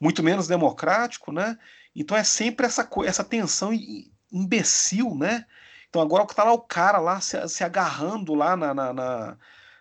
muito 0.00 0.22
menos 0.22 0.46
democrático, 0.46 1.32
né? 1.32 1.58
Então 1.94 2.16
é 2.16 2.22
sempre 2.22 2.66
essa, 2.66 2.88
essa 3.04 3.24
tensão 3.24 3.72
imbecil, 4.32 5.16
né? 5.16 5.44
Então 5.88 6.02
agora 6.02 6.26
tá 6.26 6.44
lá 6.44 6.52
o 6.52 6.60
cara 6.60 6.98
lá 6.98 7.20
se, 7.20 7.48
se 7.48 7.64
agarrando 7.64 8.34
lá 8.34 8.56
na, 8.56 8.74
na, 8.74 8.92
na, 8.92 9.38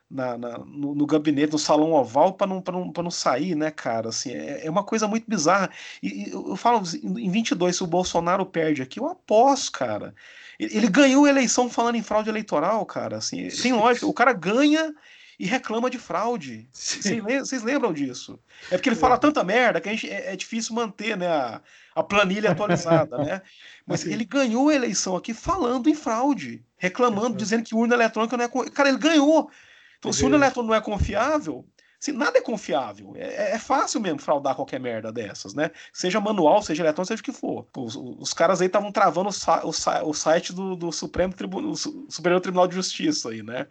na 0.09 0.57
no, 0.59 0.95
no, 0.95 1.05
gabinete, 1.05 1.51
no 1.51 1.59
salão 1.59 1.91
oval, 1.91 2.33
para 2.33 2.47
não, 2.47 2.63
não, 2.65 3.03
não 3.03 3.11
sair, 3.11 3.55
né, 3.55 3.71
cara? 3.71 4.09
Assim, 4.09 4.31
é, 4.31 4.65
é 4.65 4.69
uma 4.69 4.83
coisa 4.83 5.07
muito 5.07 5.29
bizarra. 5.29 5.69
E, 6.01 6.29
e, 6.29 6.31
eu 6.31 6.55
falo, 6.55 6.81
em 7.03 7.29
22, 7.29 7.75
se 7.75 7.83
o 7.83 7.87
Bolsonaro 7.87 8.45
perde 8.45 8.81
aqui, 8.81 8.99
eu 8.99 9.07
aposto, 9.07 9.71
cara. 9.73 10.15
Ele, 10.59 10.77
ele 10.77 10.87
ganhou 10.87 11.25
a 11.25 11.29
eleição 11.29 11.69
falando 11.69 11.95
em 11.95 12.03
fraude 12.03 12.29
eleitoral, 12.29 12.85
cara. 12.85 13.17
Assim, 13.17 13.49
sem 13.49 13.73
lógica. 13.73 14.07
O 14.07 14.13
cara 14.13 14.33
ganha 14.33 14.93
e 15.39 15.45
reclama 15.45 15.89
de 15.89 15.99
fraude. 15.99 16.67
Vocês 16.71 17.63
lembram 17.63 17.93
disso? 17.93 18.39
É 18.71 18.77
porque 18.77 18.89
ele 18.89 18.95
fala 18.95 19.17
tanta 19.17 19.43
merda 19.43 19.79
que 19.79 19.87
a 19.87 19.91
gente, 19.91 20.09
é, 20.09 20.33
é 20.33 20.35
difícil 20.35 20.73
manter 20.73 21.15
né, 21.15 21.27
a, 21.27 21.61
a 21.95 22.03
planilha 22.03 22.51
atualizada, 22.51 23.17
né? 23.19 23.41
Mas 23.85 24.05
ele 24.05 24.25
ganhou 24.25 24.69
a 24.69 24.75
eleição 24.75 25.15
aqui 25.15 25.33
falando 25.33 25.89
em 25.89 25.95
fraude, 25.95 26.63
reclamando, 26.75 27.37
dizendo 27.37 27.63
que 27.63 27.75
urna 27.75 27.93
eletrônica 27.95 28.35
não 28.35 28.45
é. 28.45 28.69
Cara, 28.71 28.89
ele 28.89 28.97
ganhou. 28.97 29.49
Então, 29.99 30.11
se 30.11 30.23
urna 30.23 30.37
eletrônica 30.37 30.71
não 30.71 30.75
é 30.75 30.81
confiável, 30.81 31.65
se 31.99 32.11
nada 32.11 32.37
é 32.37 32.41
confiável. 32.41 33.13
É, 33.15 33.51
é, 33.53 33.59
fácil 33.59 34.01
mesmo 34.01 34.19
fraudar 34.19 34.55
qualquer 34.55 34.79
merda 34.79 35.11
dessas, 35.11 35.53
né? 35.53 35.71
Seja 35.93 36.19
manual, 36.19 36.61
seja 36.61 36.83
eletrônico, 36.83 37.07
seja 37.07 37.21
o 37.21 37.23
que 37.23 37.31
for. 37.31 37.67
Os, 37.77 37.95
os 37.95 38.33
caras 38.33 38.59
aí 38.59 38.67
estavam 38.67 38.91
travando 38.91 39.29
o, 39.29 39.67
o, 39.67 40.09
o, 40.09 40.13
site 40.13 40.51
do, 40.51 40.75
do 40.75 40.91
Supremo 40.91 41.33
Tribunal, 41.33 41.75
Superior 41.75 42.41
Tribunal 42.41 42.67
de 42.67 42.75
Justiça 42.75 43.29
aí, 43.29 43.41
né? 43.41 43.67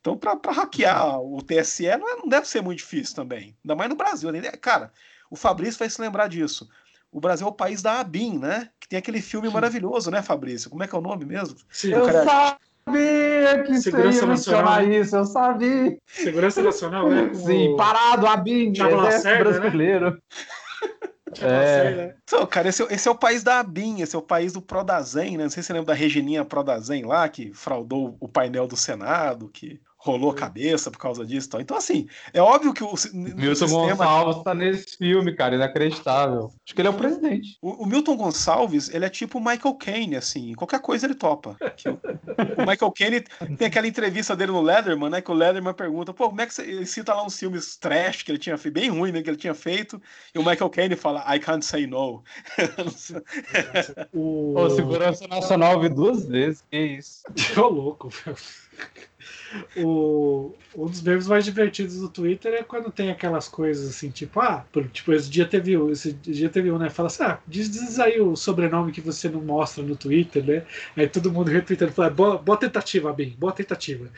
Então, 0.00 0.16
para 0.16 0.52
hackear 0.52 1.20
o 1.20 1.42
TSE 1.42 1.86
não, 1.98 2.08
é, 2.08 2.16
não, 2.16 2.28
deve 2.28 2.48
ser 2.48 2.62
muito 2.62 2.78
difícil 2.78 3.14
também. 3.14 3.54
Ainda 3.62 3.76
mais 3.76 3.90
no 3.90 3.96
Brasil. 3.96 4.32
Né? 4.32 4.40
Cara, 4.52 4.90
o 5.30 5.36
Fabrício 5.36 5.78
vai 5.78 5.90
se 5.90 6.00
lembrar 6.00 6.26
disso. 6.28 6.68
O 7.12 7.20
Brasil 7.20 7.46
é 7.46 7.50
o 7.50 7.54
país 7.54 7.82
da 7.82 8.00
ABIN, 8.00 8.38
né? 8.38 8.68
Que 8.78 8.88
tem 8.88 8.98
aquele 8.98 9.20
filme 9.20 9.48
Sim. 9.48 9.54
maravilhoso, 9.54 10.10
né, 10.10 10.22
Fabrício? 10.22 10.70
Como 10.70 10.82
é 10.82 10.86
que 10.86 10.94
é 10.94 10.98
o 10.98 11.02
nome 11.02 11.24
mesmo? 11.24 11.56
Sim, 11.68 11.92
eu 11.92 12.06
cara... 12.06 12.24
sabia 12.86 13.64
que 13.64 13.80
Segurança 13.80 14.26
Nacional. 14.26 14.82
isso, 14.84 15.16
eu 15.16 15.24
sabia. 15.24 15.98
Segurança 16.06 16.62
Nacional, 16.62 17.10
né? 17.10 17.30
Sim, 17.34 17.74
parado, 17.76 18.26
ABIN, 18.26 18.70
Exército 18.70 19.24
né? 19.24 19.38
Brasileiro. 19.38 20.22
Né? 21.40 21.90
É. 21.90 21.94
né? 21.94 22.14
Então, 22.24 22.44
cara, 22.44 22.68
esse, 22.68 22.82
é- 22.82 22.92
esse 22.92 23.06
é 23.06 23.10
o 23.10 23.14
país 23.14 23.44
da 23.44 23.60
Abin, 23.60 24.00
esse 24.00 24.16
é 24.16 24.18
o 24.18 24.22
país 24.22 24.52
do 24.52 24.60
Prodazen, 24.60 25.36
né? 25.36 25.44
Não 25.44 25.50
sei 25.50 25.62
se 25.62 25.68
você 25.68 25.72
lembra 25.72 25.86
da 25.86 25.94
Regininha 25.94 26.44
Prodazen 26.44 27.04
lá, 27.04 27.28
que 27.28 27.52
fraudou 27.52 28.16
o 28.18 28.26
painel 28.26 28.66
do 28.66 28.76
Senado, 28.76 29.48
que 29.48 29.80
rolou 30.02 30.30
a 30.30 30.34
cabeça 30.34 30.90
por 30.90 30.98
causa 30.98 31.26
disso 31.26 31.46
e 31.46 31.50
tal. 31.50 31.60
Então, 31.60 31.76
assim, 31.76 32.08
é 32.32 32.40
óbvio 32.40 32.72
que 32.72 32.82
o, 32.82 32.94
Milton 33.12 33.54
sistema... 33.54 33.94
Gonçalves 33.94 34.42
tá 34.42 34.54
nesse 34.54 34.96
filme, 34.96 35.34
cara, 35.34 35.54
inacreditável. 35.54 36.50
Acho 36.64 36.74
que 36.74 36.80
ele 36.80 36.88
é 36.88 36.90
o 36.90 36.94
presidente. 36.94 37.58
O, 37.60 37.84
o 37.84 37.86
Milton 37.86 38.16
Gonçalves, 38.16 38.88
ele 38.88 39.04
é 39.04 39.10
tipo 39.10 39.38
o 39.38 39.44
Michael 39.44 39.74
Caine, 39.74 40.16
assim, 40.16 40.54
qualquer 40.54 40.80
coisa 40.80 41.06
ele 41.06 41.14
topa. 41.14 41.56
O, 41.84 42.62
o 42.62 42.66
Michael 42.66 42.92
Caine 42.92 43.24
tem 43.58 43.66
aquela 43.66 43.86
entrevista 43.86 44.34
dele 44.34 44.52
no 44.52 44.62
Leatherman, 44.62 45.10
né, 45.10 45.20
que 45.20 45.30
o 45.30 45.34
Leatherman 45.34 45.74
pergunta, 45.74 46.14
pô, 46.14 46.28
como 46.28 46.40
é 46.40 46.46
que 46.46 46.54
você... 46.54 46.62
Ele 46.62 46.86
cita 46.86 47.12
lá 47.12 47.24
uns 47.24 47.38
filmes 47.38 47.76
trash 47.76 48.22
que 48.22 48.30
ele 48.30 48.38
tinha 48.38 48.56
feito, 48.56 48.74
bem 48.74 48.88
ruim, 48.88 49.12
né, 49.12 49.22
que 49.22 49.28
ele 49.28 49.36
tinha 49.36 49.54
feito, 49.54 50.00
e 50.34 50.38
o 50.38 50.44
Michael 50.44 50.70
Caine 50.70 50.96
fala, 50.96 51.22
I 51.34 51.38
can't 51.38 51.64
say 51.64 51.86
no. 51.86 52.22
O... 54.12 54.52
Pô, 54.54 54.70
Segurança 54.70 55.26
Nacional 55.28 55.74
eu 55.74 55.80
vi 55.80 55.88
duas 55.88 56.26
vezes, 56.26 56.64
que 56.70 56.76
isso. 56.78 57.22
Tô 57.54 57.68
louco, 57.68 58.08
velho. 58.08 58.36
O, 59.76 60.54
um 60.76 60.86
dos 60.86 61.02
memes 61.02 61.26
mais 61.26 61.44
divertidos 61.44 61.98
do 61.98 62.08
Twitter 62.08 62.54
é 62.54 62.62
quando 62.62 62.90
tem 62.90 63.10
aquelas 63.10 63.48
coisas 63.48 63.88
assim, 63.90 64.10
tipo, 64.10 64.40
ah, 64.40 64.64
por- 64.72 64.88
tipo, 64.88 65.12
esse 65.12 65.28
dia 65.28 65.46
teve, 65.46 65.76
um- 65.76 65.90
esse 65.90 66.12
dia 66.12 66.48
teve 66.48 66.70
um, 66.70 66.78
né? 66.78 66.88
Fala 66.90 67.08
assim, 67.08 67.22
ah, 67.24 67.38
diz, 67.46 67.70
diz 67.70 67.98
aí 67.98 68.20
o 68.20 68.36
sobrenome 68.36 68.92
que 68.92 69.00
você 69.00 69.28
não 69.28 69.40
mostra 69.40 69.82
no 69.82 69.96
Twitter, 69.96 70.44
né? 70.44 70.64
Aí 70.96 71.08
todo 71.08 71.32
mundo 71.32 71.48
retweetando, 71.50 71.92
fala, 71.92 72.10
boa, 72.10 72.38
boa 72.38 72.58
tentativa, 72.58 73.12
Bim, 73.12 73.34
boa 73.38 73.52
tentativa. 73.52 74.08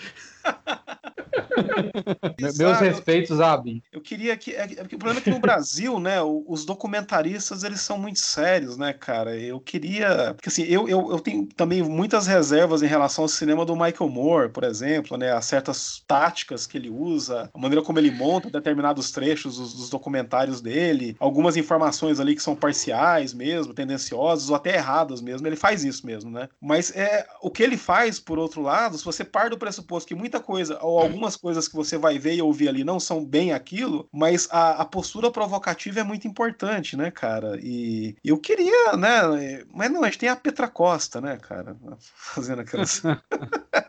Me- 2.40 2.52
Meus 2.58 2.78
respeitos, 2.78 3.40
Abin. 3.40 3.82
Eu 3.92 4.00
queria 4.00 4.36
que. 4.36 4.52
É, 4.52 4.62
é 4.76 4.82
o 4.82 4.88
problema 4.88 5.18
é 5.18 5.22
que 5.22 5.30
no 5.30 5.38
Brasil, 5.38 5.98
né, 5.98 6.20
os 6.22 6.64
documentaristas 6.64 7.62
eles 7.62 7.80
são 7.80 7.98
muito 7.98 8.18
sérios, 8.18 8.76
né, 8.76 8.92
cara? 8.92 9.36
Eu 9.36 9.60
queria. 9.60 10.34
Porque 10.34 10.48
assim, 10.48 10.62
eu, 10.64 10.88
eu, 10.88 11.10
eu 11.10 11.20
tenho 11.20 11.46
também 11.46 11.82
muitas 11.82 12.26
reservas 12.26 12.82
em 12.82 12.86
relação 12.86 13.24
ao 13.24 13.28
cinema 13.28 13.64
do 13.64 13.74
Michael 13.76 14.08
Moore, 14.10 14.50
por 14.50 14.64
exemplo, 14.64 15.16
né? 15.16 15.32
A 15.32 15.40
certas 15.40 16.02
táticas 16.06 16.66
que 16.66 16.76
ele 16.76 16.90
usa, 16.90 17.50
a 17.52 17.58
maneira 17.58 17.84
como 17.84 17.98
ele 17.98 18.10
monta 18.10 18.50
determinados 18.50 19.10
trechos 19.10 19.56
dos, 19.56 19.74
dos 19.74 19.90
documentários 19.90 20.60
dele, 20.60 21.16
algumas 21.18 21.56
informações 21.56 22.20
ali 22.20 22.34
que 22.34 22.42
são 22.42 22.56
parciais 22.56 23.32
mesmo, 23.34 23.74
tendenciosas 23.74 24.48
ou 24.50 24.56
até 24.56 24.74
erradas 24.76 25.20
mesmo. 25.20 25.46
Ele 25.46 25.56
faz 25.56 25.84
isso 25.84 26.06
mesmo, 26.06 26.30
né? 26.30 26.48
Mas 26.60 26.90
é 26.96 27.26
o 27.40 27.50
que 27.50 27.62
ele 27.62 27.76
faz, 27.76 28.18
por 28.18 28.38
outro 28.38 28.62
lado, 28.62 28.96
se 28.98 29.04
você 29.04 29.24
parte 29.24 29.50
do 29.50 29.58
pressuposto 29.58 30.08
que 30.08 30.14
muita 30.14 30.31
coisa, 30.40 30.78
ou 30.82 30.98
algumas 30.98 31.36
coisas 31.36 31.68
que 31.68 31.74
você 31.74 31.96
vai 31.96 32.18
ver 32.18 32.34
e 32.34 32.42
ouvir 32.42 32.68
ali 32.68 32.84
não 32.84 33.00
são 33.00 33.24
bem 33.24 33.52
aquilo, 33.52 34.08
mas 34.12 34.48
a, 34.50 34.82
a 34.82 34.84
postura 34.84 35.30
provocativa 35.30 36.00
é 36.00 36.04
muito 36.04 36.26
importante, 36.26 36.96
né, 36.96 37.10
cara? 37.10 37.58
E 37.62 38.16
eu 38.24 38.38
queria, 38.38 38.96
né? 38.96 39.64
Mas 39.72 39.90
não, 39.90 40.02
a 40.02 40.06
gente 40.06 40.18
tem 40.18 40.28
a 40.28 40.36
Petra 40.36 40.68
Costa, 40.68 41.20
né, 41.20 41.36
cara? 41.36 41.76
Fazendo 41.98 42.60
aquelas. 42.60 43.02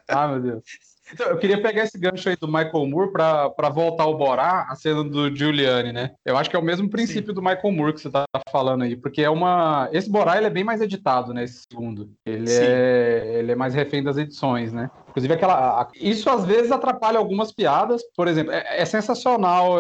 Ah, 0.07 0.27
meu 0.27 0.39
Deus. 0.39 0.63
Então, 1.11 1.27
eu 1.27 1.37
queria 1.37 1.61
pegar 1.61 1.83
esse 1.83 1.97
gancho 1.97 2.29
aí 2.29 2.35
do 2.35 2.47
Michael 2.47 2.87
Moore 2.87 3.11
pra 3.11 3.49
pra 3.49 3.69
voltar 3.69 4.03
ao 4.03 4.17
Borá, 4.17 4.67
a 4.69 4.75
cena 4.75 5.03
do 5.03 5.35
Giuliani, 5.35 5.91
né? 5.91 6.11
Eu 6.25 6.37
acho 6.37 6.49
que 6.49 6.55
é 6.55 6.59
o 6.59 6.63
mesmo 6.63 6.89
princípio 6.89 7.33
do 7.33 7.41
Michael 7.41 7.71
Moore 7.71 7.93
que 7.93 8.01
você 8.01 8.09
tá 8.09 8.25
falando 8.51 8.83
aí, 8.83 8.95
porque 8.95 9.21
é 9.21 9.29
uma. 9.29 9.89
Esse 9.91 10.09
Borá 10.09 10.37
ele 10.37 10.47
é 10.47 10.49
bem 10.49 10.63
mais 10.63 10.81
editado, 10.81 11.33
né? 11.33 11.43
Esse 11.43 11.65
segundo. 11.69 12.11
Ele, 12.25 12.47
Sim. 12.47 12.63
é... 12.63 13.35
ele 13.39 13.51
é 13.51 13.55
mais 13.55 13.73
refém 13.73 14.03
das 14.03 14.17
edições, 14.17 14.71
né? 14.71 14.89
Inclusive, 15.09 15.33
aquela. 15.33 15.87
Isso 15.95 16.27
às 16.29 16.43
vezes 16.43 16.71
atrapalha 16.71 17.19
algumas 17.19 17.51
piadas. 17.51 18.01
Por 18.15 18.27
exemplo, 18.27 18.51
é, 18.51 18.81
é 18.81 18.85
sensacional 18.85 19.79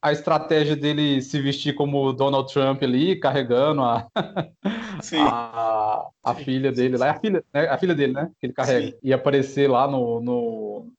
a 0.00 0.12
estratégia 0.12 0.76
dele 0.76 1.20
se 1.22 1.40
vestir 1.40 1.74
como 1.74 2.12
Donald 2.12 2.52
Trump 2.52 2.82
ali, 2.82 3.16
carregando 3.16 3.82
a, 3.82 4.06
Sim. 5.02 5.18
a, 5.20 6.04
a 6.22 6.34
filha 6.34 6.70
dele 6.70 6.96
lá, 6.96 7.08
é 7.08 7.10
a 7.10 7.18
filha, 7.18 7.44
né, 7.52 7.68
a 7.68 7.78
filha 7.78 7.94
dele, 7.94 8.12
né? 8.12 8.30
Que 8.38 8.46
ele 8.46 8.52
carrega. 8.52 8.86
Sim. 8.86 8.94
E 9.02 9.12
aparecer 9.12 9.68
lá 9.68 9.88
no, 9.88 10.20
no, 10.20 10.49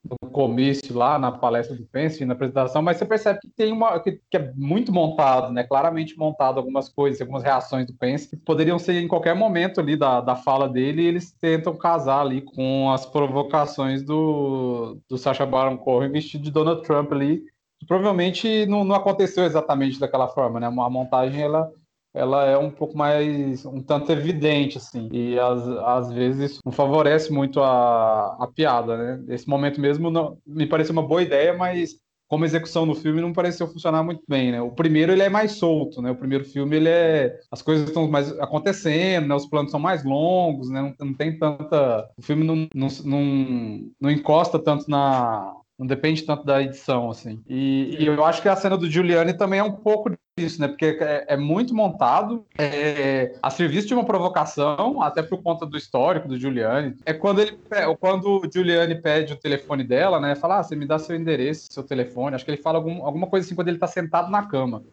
no 0.04 0.30
comício, 0.30 0.98
lá 0.98 1.20
na 1.20 1.32
palestra 1.32 1.76
do 1.76 1.86
Pence, 1.86 2.24
na 2.26 2.34
apresentação, 2.34 2.82
mas 2.82 2.98
você 2.98 3.06
percebe 3.06 3.40
que 3.40 3.50
tem 3.50 3.72
uma. 3.72 4.00
Que, 4.00 4.20
que 4.30 4.38
é 4.38 4.52
muito 4.56 4.92
montado, 4.92 5.52
né? 5.52 5.64
Claramente 5.64 6.18
montado 6.18 6.58
algumas 6.58 6.90
coisas, 6.90 7.22
algumas 7.22 7.44
reações 7.44 7.86
do 7.86 7.94
Pence, 7.94 8.30
que 8.30 8.38
poderiam 8.38 8.80
ser 8.80 9.02
em 9.02 9.08
qualquer 9.08 9.36
momento 9.36 9.80
ali 9.80 9.96
da, 9.96 10.22
da 10.22 10.36
fala 10.36 10.68
dele, 10.68 11.04
e 11.04 11.08
eles 11.08 11.32
tentam 11.32 11.76
casar 11.76 12.22
ali 12.22 12.42
com 12.42 12.92
as 12.92 13.06
provocações 13.06 14.04
do, 14.04 14.98
do 15.10 15.18
Sacha 15.18 15.46
Baron 15.46 15.78
Cohen 15.78 16.12
vestido 16.12 16.44
de 16.44 16.52
Donald 16.52 16.82
Trump 16.84 17.12
ali. 17.12 17.44
que 17.80 17.86
Provavelmente 17.86 18.66
não, 18.66 18.84
não 18.84 18.96
aconteceu 18.96 19.44
exatamente 19.44 20.00
daquela 20.00 20.28
forma, 20.28 20.60
né? 20.60 20.68
A 20.68 20.90
montagem 20.90 21.42
ela 21.42 21.72
ela 22.14 22.46
é 22.46 22.58
um 22.58 22.70
pouco 22.70 22.98
mais, 22.98 23.66
um 23.66 23.82
tanto 23.82 24.12
evidente, 24.12 24.78
assim, 24.78 25.10
e 25.12 25.40
às, 25.40 25.68
às 25.68 26.12
vezes 26.12 26.60
não 26.66 26.72
favorece 26.72 27.32
muito 27.32 27.62
a, 27.62 28.36
a 28.40 28.48
piada, 28.48 28.98
né? 28.98 29.24
Esse 29.34 29.48
momento 29.48 29.80
mesmo 29.80 30.10
não, 30.10 30.38
me 30.46 30.68
pareceu 30.68 30.94
uma 30.94 31.08
boa 31.08 31.22
ideia, 31.22 31.54
mas 31.58 31.96
como 32.32 32.46
execução 32.46 32.86
no 32.86 32.96
filme 32.96 33.20
não 33.20 33.34
pareceu 33.34 33.68
funcionar 33.68 34.04
muito 34.04 34.24
bem, 34.26 34.54
né? 34.54 34.62
O 34.62 34.72
primeiro 34.72 35.12
ele 35.12 35.22
é 35.22 35.28
mais 35.28 35.52
solto, 35.54 36.02
né? 36.02 36.12
O 36.12 36.16
primeiro 36.16 36.46
filme 36.46 36.78
ele 36.78 36.88
é, 36.88 37.38
as 37.52 37.62
coisas 37.62 37.90
estão 37.90 38.10
mais 38.10 38.32
acontecendo, 38.40 39.28
né? 39.28 39.36
Os 39.36 39.46
planos 39.46 39.70
são 39.70 39.80
mais 39.80 40.06
longos, 40.06 40.70
né? 40.70 40.82
Não, 40.82 41.08
não 41.08 41.14
tem 41.14 41.38
tanta, 41.38 42.10
o 42.18 42.22
filme 42.22 42.46
não, 42.46 42.68
não, 42.74 42.88
não, 43.04 43.92
não 44.00 44.10
encosta 44.10 44.58
tanto 44.58 44.90
na 44.90 45.54
não 45.82 45.88
depende 45.88 46.22
tanto 46.22 46.46
da 46.46 46.62
edição, 46.62 47.10
assim. 47.10 47.42
E, 47.50 47.98
e 48.00 48.06
eu 48.06 48.24
acho 48.24 48.40
que 48.40 48.48
a 48.48 48.56
cena 48.56 48.78
do 48.78 48.88
Giuliani 48.88 49.34
também 49.34 49.60
é 49.60 49.64
um 49.64 49.72
pouco 49.72 50.12
disso, 50.38 50.62
né? 50.62 50.68
Porque 50.68 50.96
é, 51.02 51.26
é 51.30 51.36
muito 51.36 51.74
montado, 51.74 52.46
é, 52.60 53.34
a 53.42 53.50
serviço 53.50 53.88
de 53.88 53.96
uma 53.96 54.06
provocação, 54.06 55.02
até 55.02 55.24
por 55.24 55.42
conta 55.42 55.66
do 55.66 55.76
histórico 55.76 56.28
do 56.28 56.38
Giuliani. 56.38 56.98
É 57.04 57.16
quando 57.16 57.42
ele, 57.42 57.58
quando 58.00 58.26
o 58.26 58.48
Giuliani 58.54 59.02
pede 59.02 59.34
o 59.34 59.40
telefone 59.40 59.84
dela, 59.84 60.20
né? 60.20 60.36
Fala, 60.36 60.60
ah, 60.60 60.64
você 60.64 60.76
me 60.76 60.86
dá 60.86 61.00
seu 61.00 61.16
endereço, 61.16 61.74
seu 61.74 61.82
telefone. 61.82 62.36
Acho 62.36 62.46
que 62.46 62.52
ele 62.52 62.62
fala 62.62 62.78
algum, 62.78 63.04
alguma 63.04 63.26
coisa 63.26 63.48
assim 63.48 63.56
quando 63.56 63.70
ele 63.70 63.80
tá 63.80 63.88
sentado 63.88 64.30
na 64.30 64.46
cama. 64.46 64.84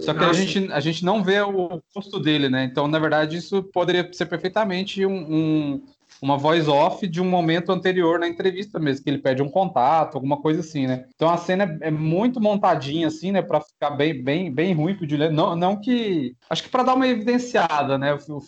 Só 0.00 0.12
que 0.12 0.24
a 0.24 0.32
gente, 0.32 0.72
a 0.72 0.80
gente 0.80 1.04
não 1.04 1.22
vê 1.22 1.40
o 1.40 1.80
rosto 1.94 2.18
dele, 2.18 2.48
né? 2.48 2.64
Então, 2.64 2.88
na 2.88 2.98
verdade, 2.98 3.36
isso 3.36 3.62
poderia 3.62 4.12
ser 4.12 4.26
perfeitamente 4.26 5.06
um, 5.06 5.14
um- 5.14 5.82
uma 6.22 6.38
voz 6.38 6.68
off 6.68 7.06
de 7.08 7.20
um 7.20 7.28
momento 7.28 7.72
anterior 7.72 8.18
na 8.18 8.28
entrevista 8.28 8.78
mesmo, 8.78 9.02
que 9.04 9.10
ele 9.10 9.18
pede 9.18 9.42
um 9.42 9.48
contato, 9.50 10.14
alguma 10.14 10.40
coisa 10.40 10.60
assim, 10.60 10.86
né? 10.86 11.04
Então 11.14 11.28
a 11.28 11.36
cena 11.36 11.64
é, 11.82 11.88
é 11.88 11.90
muito 11.90 12.40
montadinha, 12.40 13.08
assim, 13.08 13.32
né? 13.32 13.42
Pra 13.42 13.60
ficar 13.60 13.90
bem, 13.90 14.22
bem, 14.22 14.52
bem 14.52 14.72
ruim 14.72 14.96
pro 14.96 15.08
Juliano. 15.08 15.34
Não, 15.34 15.56
não 15.56 15.80
que. 15.80 16.36
Acho 16.48 16.62
que 16.62 16.68
pra 16.70 16.84
dar 16.84 16.94
uma 16.94 17.08
evidenciada, 17.08 17.98
né? 17.98 18.14
O- 18.14 18.40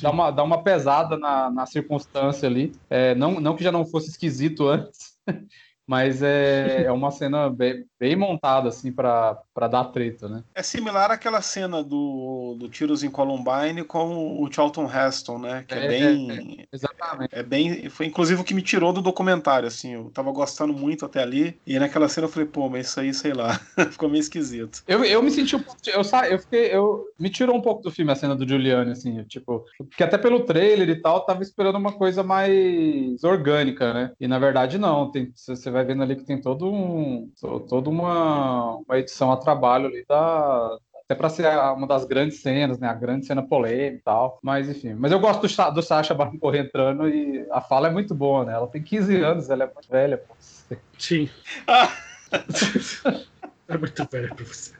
Dar 0.00 0.10
uma, 0.10 0.30
dar 0.30 0.42
uma 0.44 0.62
pesada 0.62 1.16
na, 1.18 1.50
na 1.50 1.66
circunstância 1.66 2.48
ali. 2.48 2.72
É, 2.88 3.14
não, 3.14 3.40
não 3.40 3.54
que 3.54 3.62
já 3.64 3.70
não 3.72 3.84
fosse 3.84 4.08
esquisito 4.08 4.66
antes. 4.66 5.16
Mas 5.88 6.22
é, 6.22 6.84
é 6.84 6.92
uma 6.92 7.10
cena 7.10 7.48
bem, 7.48 7.84
bem 7.98 8.14
montada, 8.14 8.68
assim, 8.68 8.92
pra, 8.92 9.38
pra 9.54 9.66
dar 9.68 9.84
treta, 9.86 10.28
né? 10.28 10.44
É 10.54 10.62
similar 10.62 11.10
àquela 11.10 11.40
cena 11.40 11.82
do, 11.82 12.56
do 12.58 12.68
Tiros 12.68 13.02
em 13.02 13.10
Columbine 13.10 13.82
com 13.84 14.42
o 14.42 14.52
Charlton 14.52 14.84
Heston, 14.86 15.38
né? 15.38 15.64
Que 15.66 15.74
é, 15.74 15.84
É, 15.84 15.88
bem. 15.88 16.66
Exatamente. 16.70 17.30
É 17.32 17.42
bem. 17.42 17.88
Foi 17.88 18.04
inclusive 18.04 18.40
o 18.40 18.44
que 18.44 18.52
me 18.52 18.60
tirou 18.60 18.92
do 18.92 19.00
documentário, 19.00 19.66
assim. 19.66 19.94
Eu 19.94 20.10
tava 20.10 20.30
gostando 20.30 20.74
muito 20.74 21.06
até 21.06 21.22
ali. 21.22 21.58
E 21.66 21.78
naquela 21.78 22.08
cena 22.08 22.26
eu 22.26 22.30
falei, 22.30 22.46
pô, 22.48 22.68
mas 22.68 22.88
isso 22.88 23.00
aí, 23.00 23.14
sei 23.14 23.32
lá. 23.32 23.58
Ficou 23.90 24.10
meio 24.10 24.20
esquisito. 24.20 24.82
Eu, 24.86 25.02
eu 25.04 25.22
me 25.22 25.30
senti 25.30 25.56
um 25.56 25.62
pouco. 25.62 25.80
Eu, 25.86 26.04
sa- 26.04 26.28
eu 26.28 26.38
fiquei. 26.38 26.66
Eu, 26.74 27.04
me 27.18 27.30
tirou 27.30 27.56
um 27.56 27.62
pouco 27.62 27.82
do 27.82 27.90
filme 27.90 28.12
a 28.12 28.14
cena 28.14 28.36
do 28.36 28.46
Giuliani, 28.46 28.92
assim. 28.92 29.24
Tipo, 29.24 29.64
porque 29.78 30.02
até 30.02 30.18
pelo 30.18 30.44
trailer 30.44 30.88
e 30.90 31.00
tal, 31.00 31.16
eu 31.18 31.24
tava 31.24 31.42
esperando 31.42 31.76
uma 31.78 31.92
coisa 31.92 32.22
mais 32.22 33.22
orgânica, 33.24 33.92
né? 33.94 34.12
E 34.20 34.28
na 34.28 34.38
verdade, 34.38 34.78
não. 34.78 35.10
Tem, 35.10 35.32
você 35.34 35.56
você 35.56 35.70
vai 35.78 35.84
vendo 35.84 36.02
ali 36.02 36.16
que 36.16 36.24
tem 36.24 36.40
todo 36.40 36.70
um. 36.72 37.30
to- 37.40 37.60
Toda 37.60 37.90
uma, 37.90 38.76
uma 38.76 38.98
edição 38.98 39.30
a 39.32 39.36
trabalho 39.36 39.86
ali 39.86 40.04
da. 40.08 40.78
Até 41.04 41.14
pra 41.14 41.30
ser 41.30 41.46
uma 41.72 41.86
das 41.86 42.04
grandes 42.04 42.42
cenas, 42.42 42.78
né? 42.78 42.86
A 42.86 42.92
grande 42.94 43.24
cena 43.24 43.42
polêmica 43.42 43.96
e 43.96 44.02
tal. 44.02 44.38
Mas 44.42 44.68
enfim. 44.68 44.92
Mas 44.94 45.10
eu 45.10 45.18
gosto 45.18 45.46
do, 45.46 45.70
do 45.74 45.82
Sacha 45.82 46.14
Baron 46.14 46.38
Cohen 46.38 46.60
entrando 46.62 47.08
e 47.08 47.46
a 47.50 47.60
fala 47.62 47.88
é 47.88 47.90
muito 47.90 48.14
boa, 48.14 48.44
né? 48.44 48.52
Ela 48.52 48.66
tem 48.66 48.82
15 48.82 49.16
anos, 49.22 49.48
ela 49.48 49.64
é 49.64 49.72
muito 49.72 49.88
velha, 49.90 50.18
pô. 50.18 50.34
Sim. 50.98 51.30
é 53.68 53.78
muito 53.78 54.06
velho 54.10 54.34
pra 54.34 54.44
você. 54.44 54.72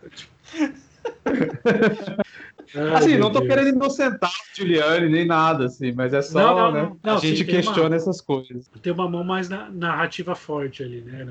Ai, 2.74 2.94
Assim, 2.94 3.16
não 3.16 3.30
tô 3.32 3.40
Deus. 3.40 3.52
querendo 3.54 3.74
inocentar 3.76 4.30
o 4.30 4.56
Giuliani 4.56 5.08
nem 5.08 5.26
nada, 5.26 5.66
assim, 5.66 5.92
mas 5.92 6.12
é 6.12 6.20
só, 6.22 6.38
Não, 6.38 6.56
não, 6.56 6.72
né? 6.72 6.96
não. 7.02 7.16
A 7.16 7.18
gente 7.18 7.38
sim, 7.38 7.44
tem 7.44 7.54
uma- 7.56 7.62
questiona 7.62 7.96
essas 7.96 8.20
coisas. 8.20 8.68
Tem 8.82 8.92
uma 8.92 9.08
mão 9.08 9.24
mais 9.24 9.48
na- 9.48 9.70
narrativa 9.70 10.34
forte 10.34 10.82
ali, 10.82 11.00
né? 11.00 11.26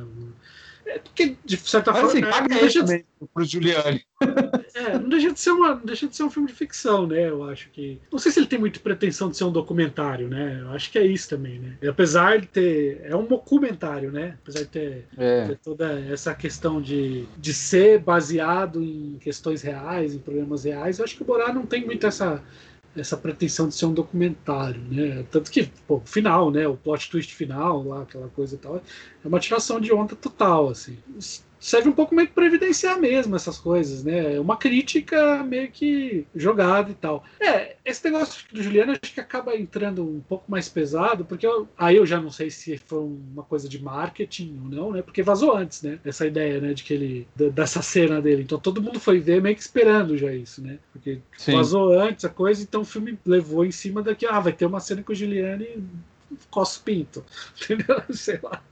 É 0.88 1.00
porque, 1.00 1.36
de 1.44 1.58
certa 1.58 1.92
Mas 1.92 2.02
forma, 2.02 2.14
assim, 2.14 2.22
não 2.22 2.32
caga 2.32 2.60
deixa 2.60 2.84
de 2.84 3.06
pro 3.34 3.44
Giuliani. 3.44 4.02
É, 4.74 4.98
não 4.98 5.10
deixa 5.10 5.34
de 5.34 5.40
ser 5.40 5.52
uma, 5.52 5.76
não 5.76 5.86
deixa 5.86 6.08
de 6.08 6.16
ser 6.16 6.24
um 6.24 6.30
filme 6.30 6.48
de 6.48 6.54
ficção, 6.54 7.06
né? 7.06 7.30
Eu 7.30 7.44
acho 7.44 7.70
que. 7.72 8.00
Não 8.12 8.18
sei 8.18 8.32
se 8.32 8.40
ele 8.40 8.48
tem 8.48 8.58
muita 8.60 8.80
pretensão 8.80 9.30
de 9.30 9.36
ser 9.38 9.44
um 9.44 9.52
documentário, 9.52 10.28
né? 10.30 10.60
Eu 10.62 10.70
acho 10.72 10.92
que 10.92 10.98
é 10.98 11.06
isso 11.06 11.30
também, 11.30 11.60
né? 11.60 11.78
E 11.82 11.88
apesar 11.88 12.40
de 12.40 12.48
ter. 12.48 13.02
É 13.04 13.16
um 13.16 13.26
documentário, 13.26 14.12
né? 14.12 14.38
Apesar 14.42 14.60
de 14.60 14.68
ter, 14.68 15.08
É. 15.18 15.48
ter 15.48 15.58
toda 15.58 16.00
essa 16.02 16.34
questão 16.34 16.82
de, 16.82 17.26
de 17.38 17.54
ser 17.54 18.00
baseado 18.00 18.82
em 18.82 19.18
questões 19.20 19.62
reais, 19.62 20.14
em 20.16 20.20
problemas 20.20 20.64
reais, 20.64 21.00
eu 21.00 21.06
acho 21.06 21.16
que 21.16 21.24
o 21.24 21.26
Borá 21.26 21.52
não 21.52 21.66
tem 21.66 21.86
muito 21.86 22.08
essa. 22.08 22.42
Essa 22.98 23.16
pretensão 23.16 23.70
de 23.70 23.76
ser 23.76 23.86
um 23.86 23.93
documentário, 23.93 24.82
né? 24.89 25.24
Tanto 25.32 25.52
que, 25.52 25.68
pô, 25.88 25.98
o 25.98 26.06
final, 26.06 26.50
né? 26.52 26.68
O 26.68 26.76
plot 26.76 27.10
twist 27.10 27.34
final, 27.36 27.84
lá, 27.84 28.02
aquela 28.02 28.28
coisa 28.30 28.56
e 28.56 28.58
tal, 28.58 28.78
é 28.78 29.28
uma 29.28 29.39
tiração 29.39 29.80
de 29.80 29.93
onda 29.93 30.16
total, 30.16 30.70
assim 30.70 30.98
serve 31.60 31.89
um 31.89 31.93
pouco 31.93 32.14
meio 32.14 32.30
para 32.30 32.45
evidenciar 32.45 32.99
mesmo 32.99 33.36
essas 33.36 33.58
coisas, 33.58 34.03
né? 34.03 34.36
É 34.36 34.39
uma 34.39 34.58
crítica 34.58 35.43
meio 35.43 35.70
que 35.72 36.26
jogada 36.36 36.91
e 36.91 36.93
tal. 36.93 37.24
É, 37.39 37.76
esse 37.84 38.03
negócio 38.05 38.45
do 38.51 38.62
Juliano 38.62 38.91
acho 38.91 39.14
que 39.14 39.20
acaba 39.20 39.55
entrando 39.55 40.03
um 40.03 40.20
pouco 40.22 40.49
mais 40.49 40.70
pesado, 40.70 41.26
porque 41.26 41.45
eu, 41.45 41.68
aí 41.78 41.95
eu 41.95 42.05
já 42.05 42.20
não 42.20 42.30
sei 42.30 42.49
se 42.49 42.78
foi 42.78 42.99
uma 42.99 43.43
coisa 43.43 43.68
de 43.68 43.82
marketing 43.82 44.60
ou 44.64 44.70
não, 44.70 44.91
né? 44.91 45.01
Porque 45.01 45.24
vazou 45.24 45.55
antes, 45.55 45.82
né? 45.82 45.99
Essa 46.05 46.28
ideia, 46.28 46.60
né? 46.60 46.74
De 46.74 46.84
que 46.84 46.93
ele. 46.93 47.28
dessa 47.36 47.82
cena 47.82 48.22
dele. 48.22 48.43
Então 48.43 48.60
todo 48.60 48.82
mundo 48.82 48.99
foi 48.99 49.20
ver 49.20 49.41
meio 49.41 49.55
que 49.55 49.62
esperando 49.62 50.18
já 50.18 50.32
isso, 50.34 50.62
né? 50.62 50.80
Porque 50.91 51.20
Sim. 51.38 51.53
vazou 51.53 51.91
antes 51.99 52.26
a 52.26 52.30
coisa, 52.30 52.62
então 52.62 52.82
o 52.82 52.86
filme 52.86 53.18
levou 53.26 53.66
em 53.66 53.72
cima 53.72 54.01
daqui, 54.01 54.26
ah, 54.26 54.39
vai 54.39 54.53
ter 54.53 54.66
uma 54.66 54.80
cena 54.80 55.01
com 55.03 55.12
o 55.12 55.16
Giuliani 55.16 55.84
coça 56.49 56.80
o 56.80 56.84
pinto. 56.84 57.25
Entendeu? 57.61 58.03
Sei 58.11 58.39
lá. 58.41 58.63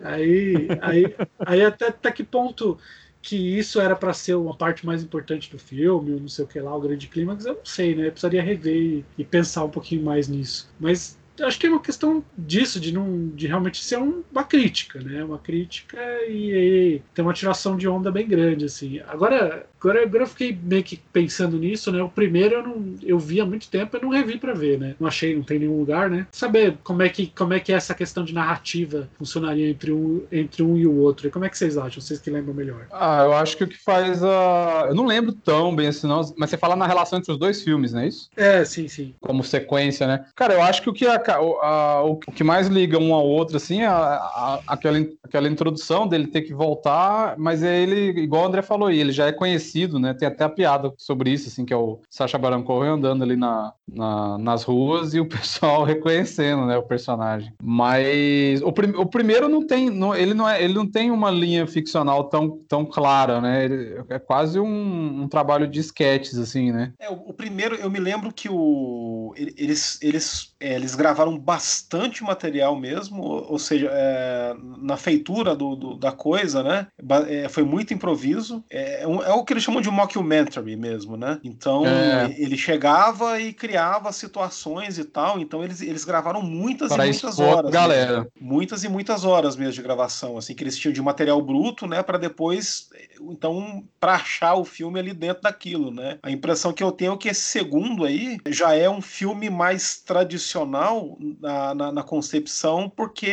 Aí, 0.00 0.68
aí, 0.80 1.14
aí 1.38 1.64
até, 1.64 1.88
até 1.88 2.12
que 2.12 2.24
ponto 2.24 2.78
que 3.22 3.36
isso 3.58 3.80
era 3.80 3.96
para 3.96 4.12
ser 4.12 4.36
uma 4.36 4.56
parte 4.56 4.86
mais 4.86 5.02
importante 5.02 5.50
do 5.50 5.58
filme, 5.58 6.12
ou 6.12 6.20
não 6.20 6.28
sei 6.28 6.44
o 6.44 6.48
que 6.48 6.60
lá, 6.60 6.74
o 6.76 6.80
grande 6.80 7.08
clímax, 7.08 7.44
eu 7.44 7.54
não 7.54 7.64
sei, 7.64 7.94
né? 7.94 8.06
Eu 8.06 8.12
precisaria 8.12 8.42
rever 8.42 8.76
e, 8.76 9.04
e 9.18 9.24
pensar 9.24 9.64
um 9.64 9.70
pouquinho 9.70 10.04
mais 10.04 10.28
nisso. 10.28 10.72
Mas 10.78 11.18
acho 11.40 11.58
que 11.58 11.66
é 11.66 11.70
uma 11.70 11.80
questão 11.80 12.24
disso, 12.36 12.80
de 12.80 12.92
não 12.92 13.28
de 13.28 13.46
realmente 13.46 13.82
ser 13.82 13.98
um- 13.98 14.22
uma 14.30 14.44
crítica, 14.44 15.00
né? 15.00 15.24
Uma 15.24 15.38
crítica 15.38 15.98
e, 16.28 16.52
e 16.96 17.02
ter 17.14 17.22
uma 17.22 17.32
tiração 17.32 17.76
de 17.76 17.88
onda 17.88 18.10
bem 18.10 18.26
grande, 18.26 18.64
assim. 18.64 19.00
Agora, 19.06 19.66
agora, 19.80 20.02
agora 20.02 20.22
eu 20.24 20.26
fiquei 20.28 20.56
meio 20.62 20.82
que 20.82 20.96
pensando 21.12 21.58
nisso, 21.58 21.90
né? 21.92 22.02
O 22.02 22.08
primeiro 22.08 22.56
eu 22.56 22.62
não 22.62 22.94
eu 23.02 23.18
vi 23.18 23.40
há 23.40 23.46
muito 23.46 23.68
tempo, 23.68 23.96
eu 23.96 24.02
não 24.02 24.08
revi 24.10 24.38
para 24.38 24.54
ver, 24.54 24.78
né? 24.78 24.94
Não 24.98 25.08
achei, 25.08 25.34
não 25.34 25.42
tem 25.42 25.58
nenhum 25.58 25.78
lugar, 25.78 26.08
né? 26.10 26.26
Saber 26.32 26.76
como 26.82 27.02
é 27.02 27.08
que 27.08 27.26
como 27.28 27.52
é 27.52 27.60
que 27.60 27.72
essa 27.72 27.94
questão 27.94 28.24
de 28.24 28.34
narrativa 28.34 29.08
funcionaria 29.18 29.68
entre 29.68 29.92
um 29.92 30.22
entre 30.30 30.62
um 30.62 30.76
e 30.76 30.86
o 30.86 30.96
outro. 30.96 31.26
E 31.26 31.30
como 31.30 31.44
é 31.44 31.48
que 31.48 31.58
vocês 31.58 31.76
acham? 31.76 32.00
Vocês 32.00 32.20
que 32.20 32.30
lembram 32.30 32.54
melhor? 32.54 32.86
Ah, 32.90 33.22
eu 33.24 33.32
acho 33.32 33.56
que 33.56 33.64
o 33.64 33.68
que 33.68 33.76
faz 33.82 34.22
a. 34.22 34.86
Eu 34.88 34.94
não 34.94 35.06
lembro 35.06 35.32
tão 35.32 35.74
bem 35.74 35.88
assim, 35.88 36.06
não, 36.06 36.20
mas 36.36 36.50
você 36.50 36.56
fala 36.56 36.76
na 36.76 36.86
relação 36.86 37.18
entre 37.18 37.32
os 37.32 37.38
dois 37.38 37.62
filmes, 37.62 37.92
não 37.92 38.00
é 38.00 38.08
isso? 38.08 38.30
É, 38.36 38.64
sim, 38.64 38.88
sim. 38.88 39.14
Como 39.20 39.42
sequência, 39.44 40.06
né? 40.06 40.24
Cara, 40.34 40.54
eu 40.54 40.62
acho 40.62 40.82
que 40.82 40.90
o 40.90 40.92
que, 40.92 41.06
a- 41.06 41.18
a- 41.34 42.02
o 42.04 42.16
que 42.16 42.44
mais 42.44 42.68
liga 42.68 42.98
um 42.98 43.14
ao 43.14 43.26
outro, 43.26 43.56
assim, 43.56 43.80
é 43.82 43.86
a- 43.86 43.92
a- 43.94 44.60
aquela, 44.66 44.98
aquela 45.22 45.48
introdução 45.48 46.06
dele 46.06 46.26
ter 46.26 46.42
que 46.42 46.54
voltar, 46.54 47.34
mas 47.38 47.62
é 47.62 47.80
ele, 47.80 48.20
igual 48.20 48.42
o 48.44 48.46
André 48.46 48.62
falou 48.62 48.88
aí, 48.88 48.98
ele 48.98 49.12
já 49.12 49.26
é 49.26 49.32
conhecido, 49.32 49.98
né? 49.98 50.14
Tem 50.14 50.28
até 50.28 50.44
a 50.44 50.48
piada 50.48 50.92
sobre 50.98 51.30
isso, 51.30 51.48
assim, 51.48 51.64
que 51.64 51.72
é 51.72 51.76
o 51.76 51.98
Sacha 52.10 52.38
Baron 52.38 52.62
Cohen 52.62 52.90
andando 52.92 53.22
ali 53.22 53.36
na, 53.36 53.72
na- 53.88 54.38
nas 54.38 54.62
ruas 54.64 55.14
e 55.14 55.20
o 55.20 55.26
pessoal 55.74 55.84
reconhecendo, 55.84 56.66
né, 56.66 56.76
o 56.76 56.82
personagem. 56.82 57.52
Mas 57.62 58.60
o, 58.62 58.72
prim- 58.72 58.94
o 58.96 59.06
primeiro 59.06 59.48
não 59.48 59.66
tem, 59.66 59.90
não- 59.90 60.14
ele, 60.14 60.34
não 60.34 60.48
é, 60.48 60.62
ele 60.62 60.74
não 60.74 60.86
tem 60.86 61.10
uma 61.10 61.30
linha 61.30 61.66
ficcional 61.66 62.24
tão, 62.24 62.58
tão 62.68 62.84
clara, 62.84 63.40
né? 63.40 63.64
Ele- 63.64 64.02
é 64.08 64.18
quase 64.18 64.58
um, 64.58 65.22
um 65.22 65.28
trabalho 65.28 65.66
de 65.66 65.80
sketches, 65.80 66.38
assim, 66.38 66.72
né? 66.72 66.92
É, 66.98 67.08
o, 67.10 67.14
o 67.28 67.32
primeiro, 67.32 67.74
eu 67.76 67.90
me 67.90 67.98
lembro 67.98 68.32
que 68.32 68.48
o, 68.50 69.32
ele- 69.36 69.54
eles, 69.56 69.98
eles, 70.02 70.54
é, 70.60 70.74
eles 70.74 70.94
gravaram 70.94 71.15
bastante 71.38 72.22
material 72.22 72.76
mesmo, 72.76 73.22
ou, 73.22 73.58
seja, 73.58 73.88
é, 73.92 74.54
na 74.78 74.96
feitura 74.96 75.54
do, 75.54 75.74
do- 75.76 75.96
da 75.96 76.12
coisa, 76.12 76.62
né? 76.62 76.86
É, 77.28 77.48
foi 77.48 77.62
muito 77.64 77.94
improviso. 77.94 78.64
É, 78.70 79.02
é 79.02 79.06
é 79.06 79.32
o 79.32 79.44
que 79.44 79.52
eles 79.52 79.62
chamam 79.62 79.80
de 79.80 79.90
mockumentary 79.90 80.76
mesmo, 80.76 81.16
né? 81.16 81.38
Então, 81.42 81.84
É. 81.86 82.34
ele 82.40 82.56
chegava 82.56 83.40
e 83.40 83.52
criava 83.52 84.12
situações 84.12 84.98
e 84.98 85.04
tal, 85.04 85.38
então 85.40 85.62
eles, 85.64 85.80
eles 85.80 86.04
gravaram 86.04 86.42
muitas 86.42 86.88
Para 86.88 87.06
e 87.06 87.10
muitas 87.10 87.38
horas. 87.38 87.70
galera. 87.70 88.12
mesmo. 88.18 88.32
Muitas 88.40 88.84
e 88.84 88.88
muitas 88.88 89.24
horas 89.24 89.56
mesmo 89.56 89.72
de 89.74 89.82
gravação, 89.82 90.36
assim, 90.36 90.54
que 90.54 90.62
eles 90.62 90.76
tinham 90.78 90.92
de 90.92 91.02
material 91.02 91.40
bruto, 91.42 91.86
né, 91.86 92.02
para 92.02 92.18
depois, 92.18 92.88
então, 93.20 93.84
para 93.98 94.14
achar 94.14 94.54
o 94.54 94.64
filme 94.64 94.98
ali 94.98 95.12
dentro 95.12 95.42
daquilo, 95.42 95.90
né? 95.90 96.18
A 96.22 96.30
impressão 96.30 96.72
que 96.72 96.82
eu 96.82 96.92
tenho 96.92 97.14
é 97.14 97.16
que 97.16 97.28
esse 97.28 97.40
segundo 97.42 98.04
aí 98.04 98.38
já 98.48 98.74
é 98.74 98.88
um 98.88 99.00
filme 99.00 99.48
mais 99.50 100.00
tradicional 100.02 101.05
na, 101.40 101.74
na, 101.74 101.92
na 101.92 102.02
concepção, 102.02 102.88
porque 102.88 103.26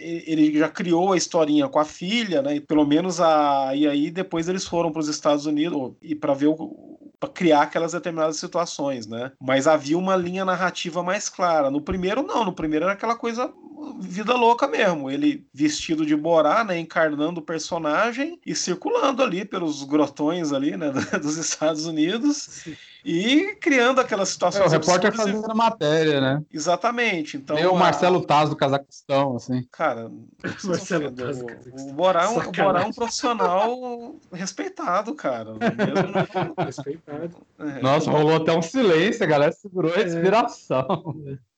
ele 0.00 0.58
já 0.58 0.68
criou 0.68 1.12
a 1.12 1.16
historinha 1.16 1.68
com 1.68 1.78
a 1.78 1.84
filha, 1.84 2.42
né? 2.42 2.56
E 2.56 2.60
pelo 2.60 2.86
menos 2.86 3.20
a 3.20 3.74
e 3.74 3.86
aí 3.86 4.10
depois 4.10 4.48
eles 4.48 4.64
foram 4.64 4.90
para 4.90 5.00
os 5.00 5.08
Estados 5.08 5.46
Unidos 5.46 5.92
e 6.02 6.14
para 6.14 6.34
ver 6.34 6.48
o 6.48 6.98
para 7.20 7.28
criar 7.28 7.62
aquelas 7.62 7.92
determinadas 7.92 8.38
situações, 8.38 9.06
né? 9.06 9.30
Mas 9.38 9.66
havia 9.66 9.98
uma 9.98 10.16
linha 10.16 10.42
narrativa 10.42 11.02
mais 11.02 11.28
clara. 11.28 11.70
No 11.70 11.82
primeiro 11.82 12.22
não, 12.22 12.46
no 12.46 12.52
primeiro 12.54 12.86
era 12.86 12.94
aquela 12.94 13.14
coisa 13.14 13.52
vida 14.00 14.34
louca 14.34 14.66
mesmo, 14.68 15.10
ele 15.10 15.46
vestido 15.52 16.04
de 16.04 16.14
Borá, 16.16 16.64
né, 16.64 16.78
encarnando 16.78 17.40
o 17.40 17.44
personagem 17.44 18.38
e 18.44 18.54
circulando 18.54 19.22
ali 19.22 19.44
pelos 19.44 19.82
grotões 19.84 20.52
ali, 20.52 20.76
né, 20.76 20.90
dos 21.22 21.36
Estados 21.36 21.86
Unidos 21.86 22.64
e 23.04 23.56
criando 23.60 24.00
aquelas 24.00 24.28
É, 24.28 24.32
situações 24.32 24.66
o 24.66 24.68
repórter 24.70 25.08
absurdas 25.08 25.34
e- 25.34 25.36
fazendo 25.40 25.54
matéria, 25.56 26.20
né? 26.20 26.42
Exatamente. 26.52 27.36
Então, 27.36 27.56
a- 27.56 27.78
Marcelo 27.78 28.24
Taz 28.26 28.50
do 28.50 28.56
Cazaquistão, 28.56 29.36
assim. 29.36 29.66
Cara, 29.72 30.10
Marcelo 30.64 31.08
o- 31.08 31.12
Taz, 31.12 31.40
o, 31.40 31.90
o 31.90 31.92
Borá 31.94 32.24
é 32.24 32.28
um, 32.28 32.38
o 32.38 32.52
Borá 32.52 32.82
é 32.82 32.84
um 32.86 32.92
profissional 32.92 34.14
respeitado, 34.32 35.14
cara. 35.14 35.54
Mesmo 35.60 36.54
no- 36.56 36.64
Respeitado. 36.64 37.36
é. 37.58 37.80
Nossa, 37.80 38.10
rolou 38.10 38.36
até 38.36 38.52
um 38.52 38.62
silêncio, 38.62 39.24
a 39.24 39.26
galera 39.26 39.52
segurou 39.52 39.92
a 39.92 39.96
respiração. 39.96 41.14
É 41.26 41.49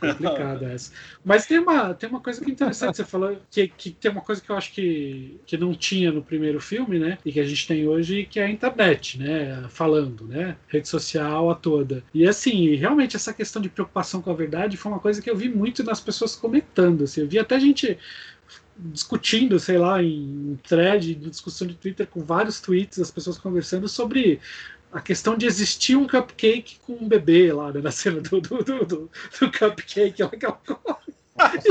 complicado 0.00 0.64
essa. 0.66 0.92
Mas 1.24 1.46
tem 1.46 1.58
uma, 1.58 1.94
tem 1.94 2.08
uma 2.08 2.20
coisa 2.20 2.40
que 2.42 2.50
é 2.50 2.52
interessante, 2.52 2.96
você 2.96 3.04
falou 3.04 3.36
que, 3.50 3.68
que 3.68 3.90
tem 3.90 4.10
uma 4.10 4.20
coisa 4.20 4.40
que 4.40 4.50
eu 4.50 4.56
acho 4.56 4.72
que, 4.72 5.40
que 5.46 5.56
não 5.56 5.74
tinha 5.74 6.12
no 6.12 6.22
primeiro 6.22 6.60
filme, 6.60 6.98
né? 6.98 7.18
E 7.24 7.32
que 7.32 7.40
a 7.40 7.44
gente 7.44 7.66
tem 7.66 7.86
hoje, 7.86 8.24
que 8.24 8.40
é 8.40 8.44
a 8.44 8.50
internet, 8.50 9.18
né? 9.18 9.66
Falando, 9.68 10.26
né? 10.26 10.56
Rede 10.68 10.88
social 10.88 11.50
a 11.50 11.54
toda. 11.54 12.02
E 12.12 12.26
assim, 12.26 12.74
realmente 12.74 13.16
essa 13.16 13.32
questão 13.32 13.60
de 13.60 13.68
preocupação 13.68 14.22
com 14.22 14.30
a 14.30 14.34
verdade 14.34 14.76
foi 14.76 14.92
uma 14.92 15.00
coisa 15.00 15.20
que 15.20 15.30
eu 15.30 15.36
vi 15.36 15.48
muito 15.48 15.82
nas 15.82 16.00
pessoas 16.00 16.34
comentando. 16.34 17.04
Assim, 17.04 17.22
eu 17.22 17.28
vi 17.28 17.38
até 17.38 17.58
gente 17.58 17.98
discutindo, 18.78 19.58
sei 19.58 19.76
lá, 19.76 20.02
em 20.02 20.58
thread, 20.62 21.14
discussão 21.14 21.66
de 21.66 21.74
Twitter, 21.74 22.06
com 22.06 22.24
vários 22.24 22.60
tweets, 22.60 23.00
as 23.00 23.10
pessoas 23.10 23.36
conversando 23.36 23.88
sobre 23.88 24.40
a 24.92 25.00
questão 25.00 25.36
de 25.36 25.46
existir 25.46 25.96
um 25.96 26.06
cupcake 26.06 26.78
com 26.80 26.94
um 26.94 27.08
bebê 27.08 27.52
lá 27.52 27.72
né, 27.72 27.80
na 27.80 27.90
cena 27.90 28.20
do, 28.20 28.40
do, 28.40 28.64
do, 28.64 28.86
do, 28.86 29.10
do 29.40 29.52
cupcake, 29.52 30.22
lá, 30.22 30.30
aquela 30.32 30.52
coisa. 30.52 30.98
E 31.08 31.12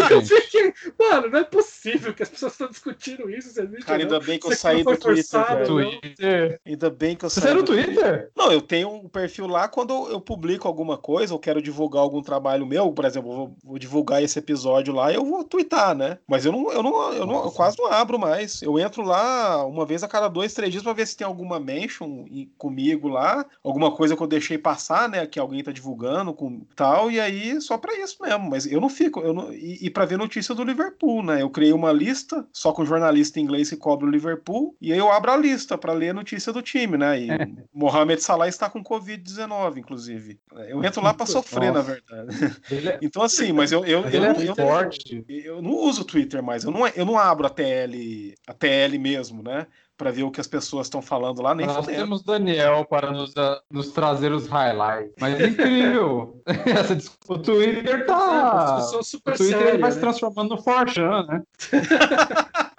eu 0.10 0.22
fiquei, 0.22 0.74
mano, 0.98 1.30
não 1.30 1.40
é 1.40 1.44
possível 1.44 2.14
que 2.14 2.24
as 2.24 2.30
pessoas 2.30 2.54
estão 2.54 2.70
discutindo 2.70 3.30
isso. 3.30 3.50
Você 3.50 3.62
existe, 3.62 3.86
Cara, 3.86 4.02
ainda 4.02 4.20
bem 4.20 4.40
que 4.40 4.48
eu 4.48 4.56
saí 4.56 4.84
do 4.84 4.98
Twitter. 4.98 5.66
Twitter. 5.66 6.62
Ainda 6.66 6.90
bem 6.90 7.16
que 7.16 7.26
eu 7.26 7.30
Você 7.30 7.42
saí 7.42 7.52
saiu 7.52 7.64
do 7.64 7.72
no 7.72 7.84
Twitter? 7.84 8.32
Não, 8.36 8.52
eu 8.52 8.62
tenho 8.62 8.90
um 8.90 9.08
perfil 9.08 9.48
lá 9.48 9.68
quando 9.68 9.94
eu 10.10 10.22
publico 10.22 10.68
alguma 10.68 10.98
coisa, 10.98 11.34
ou 11.34 11.40
quero 11.40 11.62
divulgar 11.62 12.02
algum 12.02 12.22
trabalho 12.22 12.66
meu, 12.66 12.92
por 12.92 13.06
exemplo, 13.06 13.32
vou, 13.32 13.56
vou 13.64 13.80
divulgar 13.80 14.24
esse 14.24 14.40
episódio 14.40 14.94
lá, 14.94 15.12
eu 15.12 15.26
vou 15.26 15.44
twittar, 15.44 15.96
né? 15.96 16.20
Mas 16.28 16.46
eu 16.46 16.52
não, 16.52 16.72
eu 16.72 16.84
não, 16.84 17.14
eu 17.14 17.26
não 17.26 17.46
eu 17.46 17.52
quase 17.52 17.78
não 17.78 17.88
abro 17.88 18.20
mais. 18.20 18.62
Eu 18.62 18.78
entro 18.80 19.04
lá 19.04 19.66
uma 19.66 19.86
vez 19.86 20.04
a 20.04 20.08
cada 20.08 20.28
dois, 20.28 20.54
três 20.54 20.72
dias 20.72 20.84
pra 20.84 20.94
ver 20.94 21.08
se 21.08 21.18
tem 21.18 21.26
alguma 21.26 21.60
mention 21.60 22.26
comigo 22.58 23.08
lá, 23.08 23.46
alguma 23.64 23.92
coisa 23.92 24.16
que 24.16 24.22
eu 24.22 24.28
deixei 24.28 24.58
passar, 24.58 25.10
né? 25.10 25.26
Que 25.26 25.40
alguém 25.40 25.64
tá 25.64 25.72
divulgando 25.72 26.34
com 26.34 26.62
tal, 26.76 27.10
e 27.12 27.20
aí 27.20 27.60
só 27.62 27.78
pra 27.78 27.98
isso 27.98 28.18
mesmo. 28.22 28.50
Mas 28.50 28.66
eu 28.66 28.82
não 28.82 28.90
fico, 28.90 29.20
eu 29.22 29.34
não, 29.34 29.52
e, 29.58 29.86
e 29.88 29.90
para 29.90 30.06
ver 30.06 30.18
notícia 30.18 30.54
do 30.54 30.64
Liverpool, 30.64 31.24
né? 31.24 31.42
Eu 31.42 31.50
criei 31.50 31.74
uma 31.74 31.92
lista 31.92 32.48
só 32.52 32.72
com 32.72 32.86
jornalista 32.86 33.40
inglês 33.40 33.70
que 33.70 33.76
cobre 33.76 34.08
o 34.08 34.10
Liverpool, 34.10 34.76
e 34.80 34.92
aí 34.92 35.00
eu 35.00 35.12
abro 35.12 35.32
a 35.32 35.38
lista 35.38 35.78
pra 35.78 35.94
ler 35.94 36.10
a 36.10 36.14
notícia 36.14 36.54
do 36.54 36.62
time, 36.62 36.98
né? 36.98 37.20
E 37.20 37.28
Mohamed 37.74 38.22
Salah 38.22 38.48
está 38.48 38.70
com 38.70 38.84
Covid-19, 38.84 39.78
inclusive. 39.78 40.40
Eu 40.68 40.84
entro 40.84 41.02
lá 41.02 41.14
pra 41.14 41.26
sofrer, 41.26 41.72
na 41.72 41.80
Nossa. 41.80 41.92
verdade. 41.94 42.62
Ele 42.70 42.90
é, 42.90 43.00
Então, 43.08 43.22
assim, 43.22 43.52
mas 43.52 43.72
eu, 43.72 43.86
eu, 43.86 44.04
eu, 44.06 44.24
é 44.24 44.50
eu, 44.50 44.56
forte. 44.56 45.24
eu 45.28 45.62
não 45.62 45.72
uso 45.72 46.02
o 46.02 46.06
Twitter 46.06 46.44
mais, 46.44 46.64
eu 46.64 46.72
não, 46.72 46.88
eu 46.88 47.06
não 47.06 47.18
abro 47.18 47.48
a 47.48 47.50
TL, 47.50 48.36
a 48.46 48.54
TL 48.54 48.98
mesmo, 49.00 49.42
né? 49.42 49.68
Pra 49.98 50.12
ver 50.12 50.22
o 50.24 50.30
que 50.30 50.40
as 50.40 50.46
pessoas 50.46 50.86
estão 50.86 51.02
falando 51.02 51.42
lá, 51.42 51.56
nem 51.56 51.66
Nós 51.66 51.78
fodendo. 51.78 51.98
temos 51.98 52.22
Daniel 52.24 52.86
para 52.86 53.10
nos, 53.12 53.36
ah, 53.36 53.60
nos 53.72 53.90
trazer 53.92 54.32
os 54.32 54.46
highlights. 54.48 55.14
Mas 55.20 55.40
é 55.40 55.48
incrível. 55.48 56.40
Essa 56.66 56.96
dis- 56.96 57.18
o 57.28 57.38
Twitter 57.40 58.06
tá. 58.06 58.76
Discussão 58.76 59.00
O 59.00 59.04
super 59.04 59.36
Twitter 59.36 59.58
séria, 59.60 59.80
vai 59.80 59.90
se 59.92 59.98
né? 59.98 60.02
transformando 60.04 60.56
no 60.56 60.62
Forchan, 60.62 61.24
né? 61.28 61.42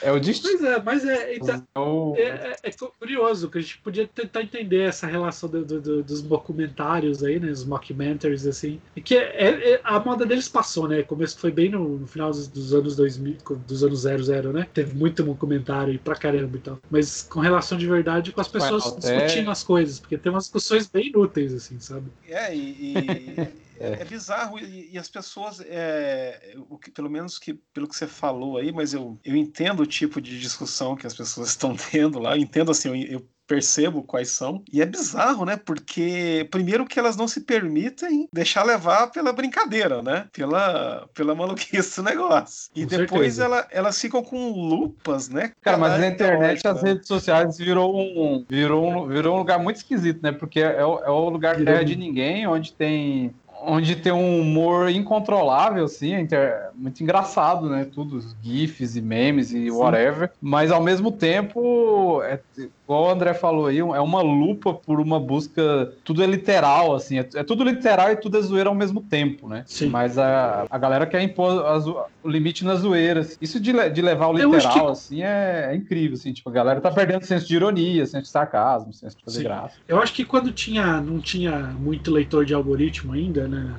É 0.00 0.12
o 0.12 0.20
destino. 0.20 0.58
Pois 0.58 0.64
é, 0.72 0.82
mas 0.82 1.04
é, 1.04 1.36
então, 1.36 1.64
É 2.16 2.22
é, 2.22 2.56
é- 2.64 2.68
é 2.68 2.70
curioso 2.98 3.48
que 3.50 3.58
a 3.58 3.60
gente 3.60 3.78
podia 3.78 4.06
tentar 4.06 4.42
entender 4.42 4.80
essa 4.82 5.06
relação 5.06 5.48
do- 5.48 5.64
do- 5.64 5.80
do- 5.80 6.02
dos 6.02 6.22
documentários 6.22 7.22
aí, 7.22 7.38
né? 7.40 7.50
Os 7.50 7.64
mockumentaries, 7.64 8.46
assim. 8.46 8.80
E 8.94 9.00
que 9.00 9.16
é, 9.16 9.72
é- 9.74 9.80
a 9.84 9.98
moda 10.00 10.24
deles 10.24 10.48
passou, 10.48 10.88
né? 10.88 11.02
Começo 11.02 11.38
foi 11.38 11.50
bem 11.50 11.70
no, 11.70 11.98
no 11.98 12.06
final 12.06 12.30
dos, 12.30 12.46
dos 12.48 12.72
anos 12.74 12.96
2000, 12.96 13.36
dos 13.66 13.82
anos 13.84 14.00
00, 14.00 14.52
né? 14.52 14.66
Teve 14.72 14.94
muito 14.96 15.22
documentário 15.22 15.92
aí 15.92 15.98
pra 15.98 16.14
caramba 16.14 16.56
e 16.56 16.60
tal. 16.60 16.78
Mas 16.90 17.22
com 17.22 17.40
relação 17.40 17.76
de 17.76 17.86
verdade 17.86 18.32
com 18.32 18.40
as 18.40 18.48
pessoas 18.48 18.84
discutindo 19.00 19.50
as 19.50 19.62
coisas, 19.62 19.98
porque 19.98 20.16
tem 20.18 20.30
umas 20.30 20.44
discussões 20.44 20.86
bem 20.88 21.08
inúteis, 21.08 21.52
assim, 21.54 21.78
sabe? 21.80 22.06
É, 22.28 22.54
e, 22.54 23.48
e- 23.80 23.84
é. 23.84 24.04
bizarro, 24.04 24.58
e, 24.58 24.92
e 24.92 24.98
as 24.98 25.08
pessoas, 25.08 25.60
é, 25.66 26.54
o 26.68 26.78
que, 26.78 26.90
pelo 26.90 27.10
menos 27.10 27.38
que, 27.38 27.54
pelo 27.72 27.88
que 27.88 27.96
você 27.96 28.06
falou 28.06 28.56
aí, 28.58 28.72
mas 28.72 28.92
eu, 28.94 29.18
eu 29.24 29.36
entendo 29.36 29.80
o 29.80 29.86
tipo 29.86 30.20
de 30.20 30.38
discussão 30.38 30.96
que 30.96 31.06
as 31.06 31.14
pessoas 31.14 31.48
estão 31.50 31.76
tendo 31.76 32.18
lá, 32.18 32.36
eu 32.36 32.40
entendo 32.42 32.70
assim, 32.70 32.88
eu, 32.88 33.18
eu 33.20 33.28
percebo 33.46 34.02
quais 34.02 34.30
são, 34.30 34.64
e 34.72 34.80
é 34.80 34.86
bizarro, 34.86 35.44
né? 35.44 35.54
Porque, 35.54 36.48
primeiro, 36.50 36.86
que 36.86 36.98
elas 36.98 37.14
não 37.14 37.28
se 37.28 37.42
permitem 37.42 38.26
deixar 38.32 38.62
levar 38.64 39.08
pela 39.08 39.34
brincadeira, 39.34 40.02
né? 40.02 40.26
Pela, 40.32 41.06
pela 41.12 41.34
maluquice 41.34 41.96
do 41.96 42.04
negócio. 42.04 42.70
E 42.74 42.84
Com 42.84 42.88
depois 42.88 43.38
ela, 43.38 43.68
elas 43.70 44.00
ficam 44.00 44.22
com 44.22 44.50
lupas, 44.50 45.28
né? 45.28 45.52
Cara, 45.60 45.76
mas 45.76 46.00
na 46.00 46.06
internet, 46.08 46.62
tá 46.62 46.70
as 46.70 46.82
né? 46.82 46.92
redes 46.92 47.06
sociais 47.06 47.58
virou 47.58 47.94
um, 47.94 48.46
virou 48.48 48.88
um, 48.88 49.06
virou 49.08 49.34
um 49.34 49.38
lugar 49.40 49.58
muito 49.58 49.76
esquisito, 49.76 50.22
né? 50.22 50.32
Porque 50.32 50.60
é, 50.60 50.82
o- 50.82 51.00
é 51.04 51.10
o 51.10 51.28
lugar 51.28 51.56
Virou 51.58 51.74
terra 51.74 51.84
de 51.84 51.96
ninguém, 51.96 52.46
onde 52.46 52.72
tem, 52.72 53.34
onde 53.66 53.96
tem 53.96 54.12
um 54.12 54.40
humor 54.40 54.90
incontrolável, 54.90 55.84
assim, 55.84 56.14
inter- 56.14 56.70
muito 56.74 57.02
engraçado, 57.02 57.68
né? 57.68 57.84
Tudo, 57.92 58.16
os 58.16 58.36
GIFs 58.42 58.96
e 58.96 59.00
memes 59.00 59.52
e 59.52 59.70
whatever. 59.70 60.30
Mas 60.40 60.70
ao 60.70 60.82
mesmo 60.82 61.10
tempo, 61.10 62.22
é, 62.22 62.38
igual 62.84 63.04
o 63.04 63.10
André 63.10 63.34
falou 63.34 63.66
aí, 63.66 63.78
é 63.78 63.82
uma 64.00 64.20
lupa 64.20 64.74
por 64.74 65.00
uma 65.00 65.18
busca. 65.18 65.92
Tudo 66.04 66.22
é 66.22 66.26
literal, 66.26 66.94
assim, 66.94 67.18
é, 67.18 67.28
é 67.34 67.42
tudo 67.42 67.64
literal 67.64 68.10
e 68.12 68.16
tudo 68.16 68.38
é 68.38 68.42
zoeira 68.42 68.68
ao 68.68 68.74
mesmo 68.74 69.00
tempo, 69.00 69.48
né? 69.48 69.64
Sim. 69.66 69.88
Mas 69.88 70.18
a, 70.18 70.66
a 70.70 70.78
galera 70.78 71.06
quer 71.06 71.22
impor 71.22 71.64
a 71.66 71.78
zo- 71.78 71.98
o 72.24 72.30
limite 72.30 72.64
na 72.64 72.74
zoeira. 72.74 73.20
assim. 73.20 73.36
Isso 73.40 73.60
de, 73.60 73.72
de 73.90 74.02
levar 74.02 74.28
o 74.28 74.32
literal, 74.32 74.86
que- 74.86 74.92
assim, 74.92 75.22
é, 75.22 75.70
é 75.72 75.76
incrível, 75.76 76.14
assim. 76.14 76.32
Tipo, 76.32 76.48
a 76.50 76.52
galera 76.52 76.80
tá 76.80 76.90
perdendo 76.90 77.24
senso 77.24 77.46
de 77.46 77.54
ironia, 77.54 78.06
senso 78.06 78.22
de 78.24 78.28
sarcasmo, 78.30 78.92
senso 78.92 79.16
de 79.16 79.24
fazer 79.24 79.38
Sim. 79.38 79.44
graça. 79.44 79.76
Eu 79.86 80.00
acho 80.00 80.12
que 80.14 80.24
quando 80.24 80.50
tinha, 80.52 81.00
não 81.00 81.20
tinha 81.20 81.58
muito 81.58 82.10
leitor 82.10 82.44
de 82.44 82.54
algoritmo 82.54 83.12
ainda, 83.12 83.46
né? 83.46 83.74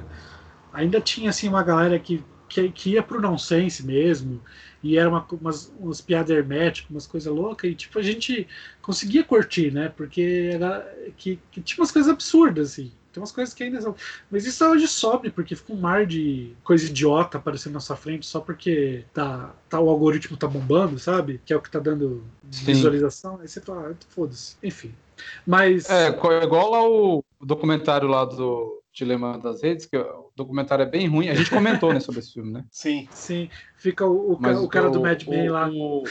Ainda 0.73 0.99
tinha 1.01 1.29
assim 1.29 1.47
uma 1.47 1.63
galera 1.63 1.97
que, 1.99 2.23
que, 2.49 2.69
que 2.69 2.89
ia 2.91 3.03
pro 3.03 3.21
nonsense 3.21 3.85
mesmo, 3.85 4.41
e 4.83 4.97
era 4.97 5.09
uma, 5.09 5.25
umas, 5.41 5.71
umas 5.79 6.01
piadas 6.01 6.29
herméticas, 6.29 6.89
umas 6.89 7.07
coisas 7.07 7.33
loucas, 7.33 7.71
e 7.71 7.75
tipo, 7.75 7.97
a 7.97 8.03
gente 8.03 8.47
conseguia 8.81 9.23
curtir, 9.23 9.71
né? 9.71 9.89
Porque 9.95 10.49
era, 10.53 10.81
que, 11.17 11.39
que 11.51 11.61
tinha 11.61 11.81
umas 11.81 11.91
coisas 11.91 12.11
absurdas, 12.11 12.73
assim. 12.73 12.91
Tem 13.15 13.21
umas 13.21 13.31
coisas 13.31 13.53
que 13.53 13.63
ainda 13.63 13.79
são. 13.79 13.95
Mas 14.29 14.45
isso 14.45 14.65
hoje 14.65 14.89
sobe, 14.89 15.29
porque 15.31 15.55
fica 15.55 15.71
um 15.71 15.79
mar 15.79 16.05
de 16.05 16.51
coisa 16.65 16.85
idiota 16.85 17.37
aparecendo 17.37 17.71
na 17.73 17.79
sua 17.79 17.95
frente 17.95 18.25
só 18.25 18.41
porque 18.41 19.05
tá, 19.13 19.55
tá, 19.69 19.79
o 19.79 19.89
algoritmo 19.89 20.35
tá 20.35 20.47
bombando, 20.47 20.99
sabe? 20.99 21.39
Que 21.45 21.53
é 21.53 21.55
o 21.55 21.61
que 21.61 21.71
tá 21.71 21.79
dando 21.79 22.25
Sim. 22.51 22.65
visualização. 22.65 23.39
Aí 23.39 23.47
você 23.47 23.61
fala, 23.61 23.89
ah, 23.91 23.95
foda-se. 24.09 24.57
Enfim. 24.61 24.93
Mas. 25.47 25.89
É, 25.89 26.11
co- 26.11 26.33
igual 26.33 26.69
lá 26.71 26.83
o 26.85 27.23
documentário 27.41 28.05
lá 28.09 28.25
do 28.25 28.83
Dilema 28.93 29.39
das 29.39 29.63
Redes, 29.63 29.85
que 29.85 29.95
o 29.95 30.29
documentário 30.35 30.83
é 30.83 30.85
bem 30.85 31.07
ruim. 31.07 31.29
A 31.29 31.35
gente 31.35 31.49
comentou, 31.49 31.93
né, 31.93 32.01
sobre 32.01 32.19
esse 32.19 32.33
filme, 32.33 32.51
né? 32.51 32.65
Sim. 32.69 33.07
Sim, 33.11 33.49
fica 33.77 34.05
o, 34.05 34.33
o, 34.33 34.37
ca- 34.37 34.59
o 34.59 34.67
cara 34.67 34.89
do 34.89 34.99
Mad 34.99 35.23
Men 35.25 35.49
lá, 35.49 35.69
o- 35.69 36.03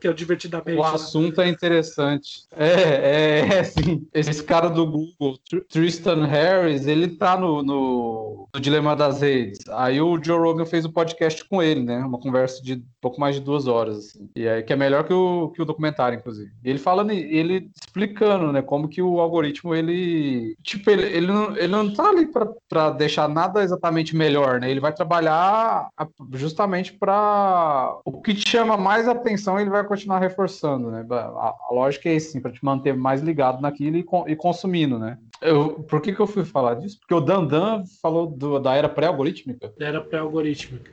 que 0.00 0.06
é 0.06 0.10
o 0.10 0.14
divertidamente. 0.14 0.78
O 0.78 0.80
lá. 0.80 0.94
assunto 0.94 1.40
é 1.40 1.48
interessante. 1.48 2.44
É, 2.56 2.70
é, 2.70 3.38
é 3.58 3.64
sim. 3.64 4.06
Esse 4.12 4.42
cara 4.42 4.68
do 4.68 4.86
Google, 4.86 5.38
Tr- 5.48 5.64
Tristan 5.68 6.24
Harris, 6.24 6.86
ele 6.86 7.08
tá 7.08 7.38
no, 7.38 7.62
no, 7.62 8.48
no 8.52 8.60
Dilema 8.60 8.96
das 8.96 9.20
Redes. 9.20 9.60
Aí 9.68 10.00
o 10.00 10.22
Joe 10.22 10.38
Rogan 10.38 10.64
fez 10.64 10.84
um 10.84 10.92
podcast 10.92 11.44
com 11.44 11.62
ele, 11.62 11.82
né? 11.82 11.98
Uma 11.98 12.18
conversa 12.18 12.62
de 12.62 12.82
pouco 13.00 13.20
mais 13.20 13.34
de 13.34 13.40
duas 13.40 13.66
horas, 13.66 13.98
assim. 13.98 14.28
E 14.34 14.48
aí, 14.48 14.62
que 14.62 14.72
é 14.72 14.76
melhor 14.76 15.04
que 15.04 15.12
o, 15.12 15.50
que 15.54 15.62
o 15.62 15.64
documentário, 15.64 16.18
inclusive. 16.18 16.50
Ele 16.64 16.78
falando, 16.78 17.10
ele 17.10 17.70
explicando, 17.80 18.52
né? 18.52 18.62
Como 18.62 18.88
que 18.88 19.02
o 19.02 19.20
algoritmo, 19.20 19.74
ele... 19.74 20.56
Tipo, 20.62 20.90
ele, 20.90 21.02
ele, 21.04 21.26
não, 21.26 21.56
ele 21.56 21.68
não 21.68 21.92
tá 21.92 22.08
ali 22.08 22.26
pra, 22.26 22.48
pra 22.68 22.90
deixar 22.90 23.28
nada 23.28 23.62
exatamente 23.62 24.16
melhor, 24.16 24.60
né? 24.60 24.70
Ele 24.70 24.80
vai 24.80 24.92
trabalhar 24.92 25.88
justamente 26.32 26.92
para 26.92 27.98
o 28.04 28.20
que 28.20 28.34
te 28.34 28.48
chama 28.48 28.76
mais 28.76 29.08
atenção, 29.08 29.58
ele 29.58 29.70
vai 29.70 29.84
continuar 29.90 30.20
reforçando, 30.20 30.90
né? 30.90 31.04
A, 31.10 31.14
a 31.14 31.68
lógica 31.72 32.08
é 32.08 32.14
assim, 32.16 32.40
para 32.40 32.52
te 32.52 32.64
manter 32.64 32.96
mais 32.96 33.20
ligado 33.20 33.60
naquilo 33.60 33.96
e, 33.96 34.06
e 34.28 34.36
consumindo, 34.36 34.98
né? 34.98 35.18
Eu, 35.42 35.82
por 35.82 36.00
que, 36.00 36.12
que 36.14 36.20
eu 36.20 36.26
fui 36.26 36.44
falar 36.44 36.74
disso? 36.74 36.98
Porque 37.00 37.14
o 37.14 37.20
Dandan 37.20 37.82
falou 38.00 38.26
do- 38.26 38.58
da 38.60 38.74
era 38.74 38.88
pré-algorítmica. 38.88 39.72
Era 39.78 40.00
pré-algorítmica. 40.00 40.90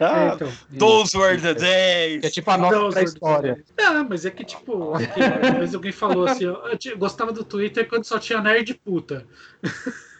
Ah, 0.00 0.30
É, 0.30 0.34
então. 0.34 0.52
Those 0.78 1.16
were 1.16 1.40
the 1.40 1.54
days. 1.54 2.20
Que 2.20 2.26
é 2.26 2.30
tipo 2.30 2.50
a 2.50 2.56
nossa 2.56 2.88
pré-história. 2.90 3.62
Não, 3.78 4.08
mas 4.08 4.24
é 4.24 4.30
que, 4.30 4.44
tipo, 4.44 4.94
aqui, 4.94 5.20
uma 5.20 5.58
vez 5.58 5.74
alguém 5.74 5.92
falou 5.92 6.24
assim, 6.26 6.44
eu, 6.44 6.54
eu 6.66 6.78
tinha- 6.78 6.94
gostava 6.96 7.32
do 7.32 7.44
Twitter 7.44 7.88
quando 7.88 8.04
só 8.04 8.18
tinha 8.18 8.40
nerd 8.40 8.72
puta. 8.74 9.26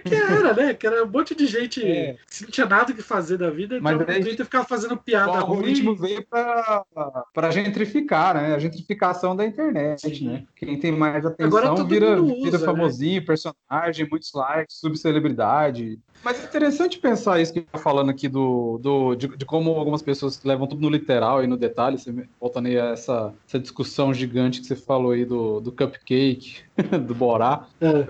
Porque 0.00 0.14
era, 0.14 0.54
né? 0.54 0.74
Que 0.74 0.86
era 0.86 1.04
um 1.04 1.08
monte 1.10 1.34
de 1.34 1.46
gente 1.46 1.84
É. 1.84 2.16
que 2.30 2.42
não 2.44 2.50
tinha 2.50 2.66
nada 2.66 2.92
que 2.92 3.02
fazer 3.02 3.36
da 3.38 3.50
vida, 3.50 3.78
Mas 3.80 3.94
então 3.94 4.06
daí- 4.06 4.20
o 4.20 4.24
Twitter 4.24 4.44
ficava 4.44 4.64
fazendo 4.66 4.94
O 4.94 4.98
piada 4.98 5.38
ruim. 5.40 5.96
veio 5.96 6.24
para 6.26 7.50
gentrificar, 7.50 8.34
né? 8.34 8.54
A 8.54 8.58
gentrificação 8.58 9.34
da 9.36 9.44
internet, 9.44 10.24
né? 10.24 10.44
Quem 10.56 10.78
tem 10.78 10.92
mais 10.92 11.24
Agora 11.24 11.66
atenção 11.68 11.74
todo 11.76 11.88
vira, 11.88 12.20
usa, 12.22 12.34
vira 12.44 12.58
né? 12.58 12.64
famosinho, 12.64 13.24
personagem, 13.24 14.08
muitos 14.10 14.32
likes, 14.34 14.76
subcelebridade. 14.78 15.98
Mas 16.24 16.40
é 16.42 16.44
interessante 16.44 16.98
pensar 16.98 17.40
isso 17.40 17.52
que 17.52 17.60
tá 17.62 17.78
falando 17.78 18.10
aqui 18.10 18.28
do, 18.28 18.78
do 18.78 19.14
de, 19.14 19.28
de 19.36 19.44
como 19.44 19.70
algumas 19.70 20.02
pessoas 20.02 20.42
levam 20.44 20.66
tudo 20.66 20.82
no 20.82 20.90
literal 20.90 21.42
e 21.42 21.46
no 21.46 21.56
detalhe, 21.56 21.98
você, 21.98 22.12
voltando 22.40 22.66
aí 22.66 22.78
a 22.78 22.86
essa, 22.90 23.32
essa 23.46 23.58
discussão 23.58 24.12
gigante 24.12 24.60
que 24.60 24.66
você 24.66 24.76
falou 24.76 25.12
aí 25.12 25.24
do, 25.24 25.60
do 25.60 25.72
cupcake, 25.72 26.56
do 27.06 27.14
Borá. 27.14 27.66
É. 27.80 28.06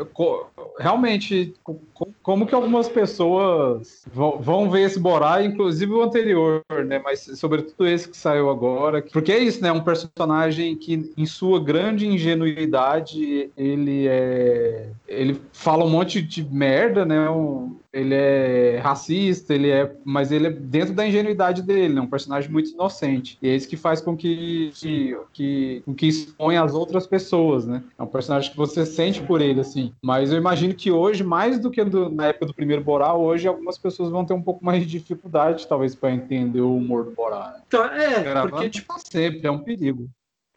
Realmente, 0.78 1.54
co- 1.64 1.80
co- 1.92 2.08
como 2.22 2.46
que 2.46 2.54
algumas 2.54 2.88
pessoas 2.88 4.04
vão, 4.12 4.38
vão 4.38 4.70
ver 4.70 4.82
esse 4.82 4.98
Borá, 4.98 5.42
inclusive 5.42 5.92
o 5.92 6.02
anterior, 6.02 6.62
né? 6.86 7.00
Mas 7.02 7.20
sobretudo 7.34 7.86
esse 7.86 8.08
que 8.08 8.16
saiu 8.16 8.48
agora. 8.50 9.02
Porque 9.12 9.32
é 9.32 9.38
isso, 9.38 9.60
né? 9.62 9.72
Um 9.72 9.82
personagem 9.82 10.76
que, 10.76 11.12
em 11.16 11.26
sua 11.26 11.62
grande 11.62 12.06
ingenuidade, 12.06 13.50
ele 13.56 14.06
é. 14.08 14.90
Ele 15.06 15.40
fala 15.52 15.84
um 15.84 15.90
monte 15.90 16.22
de 16.22 16.44
merda, 16.44 17.04
né? 17.04 17.28
Um- 17.28 17.76
ele 17.98 18.14
é 18.14 18.78
racista, 18.78 19.54
ele 19.54 19.70
é. 19.70 19.94
Mas 20.04 20.30
ele 20.32 20.46
é 20.46 20.50
dentro 20.50 20.94
da 20.94 21.06
ingenuidade 21.06 21.62
dele, 21.62 21.94
né? 21.94 22.00
Um 22.00 22.06
personagem 22.06 22.50
muito 22.50 22.70
inocente. 22.70 23.38
E 23.42 23.48
é 23.48 23.56
isso 23.56 23.68
que 23.68 23.76
faz 23.76 24.00
com 24.00 24.16
que, 24.16 24.70
que, 24.74 25.16
que, 25.32 25.82
com 25.84 25.94
que 25.94 26.06
expõe 26.06 26.56
as 26.56 26.74
outras 26.74 27.06
pessoas, 27.06 27.66
né? 27.66 27.82
É 27.98 28.02
um 28.02 28.06
personagem 28.06 28.50
que 28.50 28.56
você 28.56 28.84
sente 28.86 29.22
por 29.22 29.40
ele, 29.40 29.60
assim. 29.60 29.92
Mas 30.02 30.30
eu 30.32 30.38
imagino 30.38 30.74
que 30.74 30.90
hoje, 30.90 31.22
mais 31.24 31.58
do 31.58 31.70
que 31.70 31.84
do- 31.84 32.10
na 32.10 32.26
época 32.28 32.46
do 32.46 32.54
primeiro 32.54 32.82
Borá, 32.82 33.14
hoje 33.14 33.46
algumas 33.48 33.76
pessoas 33.78 34.10
vão 34.10 34.24
ter 34.24 34.34
um 34.34 34.42
pouco 34.42 34.64
mais 34.64 34.82
de 34.82 34.88
dificuldade, 34.88 35.66
talvez, 35.66 35.94
para 35.94 36.10
entender 36.12 36.60
o 36.60 36.76
humor 36.76 37.04
do 37.04 37.10
Borá. 37.10 37.52
Né? 37.54 37.62
Então, 37.66 37.84
é, 37.84 38.22
Gravando 38.22 38.50
porque, 38.52 38.70
tipo, 38.70 38.94
sempre, 38.98 39.46
é 39.46 39.50
um 39.50 39.58
perigo. 39.58 40.08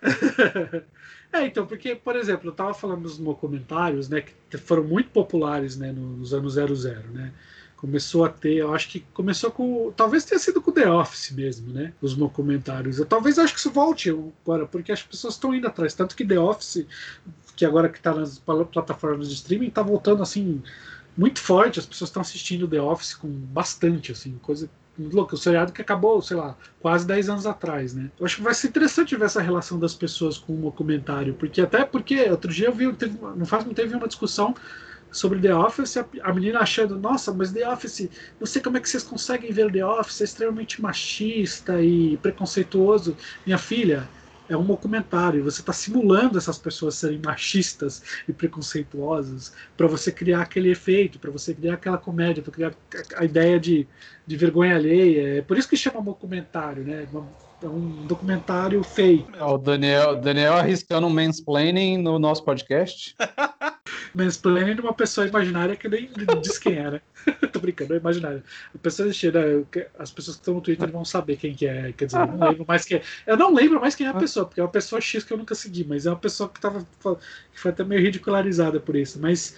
É, 1.34 1.46
então, 1.46 1.66
porque, 1.66 1.96
por 1.96 2.16
exemplo, 2.16 2.50
eu 2.50 2.54
tava 2.54 2.74
falando 2.74 3.04
dos 3.04 3.18
documentários, 3.18 4.10
né, 4.10 4.22
que 4.50 4.58
foram 4.58 4.84
muito 4.84 5.10
populares, 5.12 5.78
né, 5.78 5.92
no- 5.92 6.18
nos 6.18 6.34
anos 6.34 6.54
00, 6.54 7.10
né? 7.14 7.34
Começou 7.78 8.26
a 8.26 8.30
ter, 8.30 8.56
eu 8.58 8.74
acho 8.74 8.90
que 8.90 9.00
começou 9.14 9.50
com, 9.50 9.92
talvez 9.96 10.24
tenha 10.26 10.38
sido 10.40 10.62
com 10.62 10.72
The 10.72 10.90
Office 10.92 11.32
mesmo, 11.32 11.72
né, 11.74 11.94
os 12.02 12.16
documentários. 12.16 13.00
Eu 13.00 13.06
talvez 13.06 13.40
acho 13.40 13.54
que 13.54 13.60
isso 13.60 13.72
volte 13.72 14.10
agora, 14.10 14.68
porque 14.68 14.92
as 14.92 15.02
pessoas 15.02 15.34
estão 15.36 15.56
indo 15.56 15.68
atrás, 15.68 15.94
tanto 15.94 16.16
que 16.16 16.26
The 16.26 16.38
Office, 16.40 16.86
que 17.56 17.66
agora 17.66 17.90
que 17.90 18.00
tá 18.02 18.14
nas 18.14 18.40
pla- 18.40 18.66
plataformas 18.66 19.30
de 19.30 19.36
streaming, 19.36 19.70
tá 19.70 19.82
voltando 19.82 20.22
assim 20.24 20.62
muito 21.18 21.40
forte, 21.42 21.80
as 21.80 21.86
pessoas 21.86 22.10
estão 22.10 22.22
assistindo 22.22 22.68
The 22.68 22.82
Office 22.82 23.14
com 23.16 23.30
bastante, 23.30 24.12
assim, 24.12 24.38
coisa 24.42 24.70
muito 24.98 25.16
louca. 25.16 25.36
O 25.36 25.38
seriado 25.38 25.74
que 25.74 25.82
acabou, 25.82 26.22
sei 26.22 26.38
lá, 26.38 26.58
quase 26.80 27.06
10 27.08 27.30
anos 27.30 27.46
atrás, 27.46 27.94
né? 27.94 28.12
Eu 28.20 28.26
acho 28.26 28.38
que 28.38 28.42
vai 28.44 28.54
ser 28.54 28.68
interessante 28.68 29.16
ver 29.16 29.26
essa 29.26 29.42
relação 29.42 29.80
das 29.80 29.96
pessoas 29.96 30.38
com 30.38 30.54
o 30.60 30.62
documentário, 30.62 31.36
porque 31.36 31.62
até 31.62 31.86
porque 31.86 32.30
outro 32.30 32.52
dia 32.52 32.68
eu 32.68 32.74
vi, 32.74 32.92
teve- 32.96 33.18
não 33.36 33.46
faz 33.46 33.64
muito 33.66 33.78
tempo, 33.78 33.96
uma 33.98 34.08
discussão 34.08 34.54
sobre 35.12 35.40
The 35.42 35.54
Office, 35.56 35.98
a, 35.98 36.08
a 36.24 36.34
menina 36.34 36.60
achando, 36.60 36.98
nossa, 37.00 37.34
mas 37.34 37.52
The 37.52 37.68
Office, 37.70 38.10
não 38.40 38.48
sei 38.48 38.62
como 38.62 38.78
é 38.78 38.80
que 38.82 38.90
vocês 38.90 39.04
conseguem 39.04 39.52
ver 39.52 39.72
The 39.72 39.86
Office, 39.86 40.22
é 40.22 40.24
extremamente 40.24 40.82
machista 40.82 41.82
e 41.84 42.18
preconceituoso. 42.18 43.18
Minha 43.46 43.58
filha, 43.58 44.12
é 44.48 44.56
um 44.58 44.66
documentário. 44.66 45.44
Você 45.46 45.62
está 45.62 45.72
simulando 45.74 46.38
essas 46.38 46.58
pessoas 46.60 46.96
serem 46.96 47.20
machistas 47.20 48.02
e 48.28 48.34
preconceituosas 48.34 49.54
para 49.78 49.88
você 49.88 50.12
criar 50.12 50.42
aquele 50.42 50.70
efeito, 50.72 51.20
para 51.20 51.32
você 51.32 51.54
criar 51.54 51.76
aquela 51.76 51.98
comédia, 51.98 52.44
para 52.44 52.52
criar 52.52 52.76
a 53.18 53.24
ideia 53.26 53.60
de, 53.60 53.88
de 54.32 54.38
vergonha 54.38 54.76
alheia. 54.76 55.40
É 55.40 55.42
por 55.42 55.58
isso 55.58 55.68
que 55.68 55.76
chama 55.76 56.02
documentário, 56.02 56.84
né? 56.84 57.06
É 57.62 57.68
um 57.68 58.08
documentário 58.08 58.82
fake. 58.82 59.28
O 59.40 59.58
Daniel, 59.58 60.16
Daniel 60.16 60.54
arriscando 60.54 61.06
um 61.06 61.10
mansplaining 61.10 61.98
no 61.98 62.18
nosso 62.18 62.44
podcast. 62.44 63.16
mansplaining 64.16 64.76
de 64.76 64.82
uma 64.82 64.94
pessoa 64.94 65.28
imaginária 65.28 65.76
que 65.76 65.88
nem 65.88 66.10
diz 66.42 66.58
quem 66.58 66.78
era. 66.78 67.04
Tô 67.52 67.60
brincando, 67.60 67.94
é 67.94 67.98
imaginário. 67.98 68.42
A 68.74 68.78
pessoa 68.78 69.08
existir, 69.08 69.34
né? 69.34 69.64
As 70.00 70.12
pessoas 70.12 70.38
que 70.38 70.42
estão 70.42 70.56
no 70.56 70.62
Twitter 70.62 70.90
vão 70.90 71.04
saber 71.04 71.36
quem 71.36 71.54
que 71.54 71.68
é. 71.68 71.92
Quer 71.92 72.06
dizer, 72.06 72.20
eu 72.20 72.28
não 72.28 72.50
lembro 72.50 72.66
mais 72.66 72.86
quem 72.86 72.98
é. 72.98 73.02
Eu 73.28 73.38
não 73.38 73.54
lembro 73.54 73.82
mais 73.82 73.96
quem 73.96 74.08
é 74.08 74.10
a 74.10 74.14
pessoa, 74.14 74.46
porque 74.46 74.62
é 74.62 74.64
uma 74.64 74.70
pessoa 74.70 75.02
X 75.02 75.24
que 75.26 75.34
eu 75.34 75.38
nunca 75.38 75.54
segui, 75.54 75.84
mas 75.84 76.06
é 76.06 76.10
uma 76.10 76.18
pessoa 76.18 76.50
que, 76.50 76.60
tava, 76.60 76.80
que 76.80 77.60
foi 77.60 77.72
até 77.72 77.84
meio 77.84 78.02
ridicularizada 78.02 78.80
por 78.80 78.96
isso. 78.96 79.20
Mas 79.20 79.56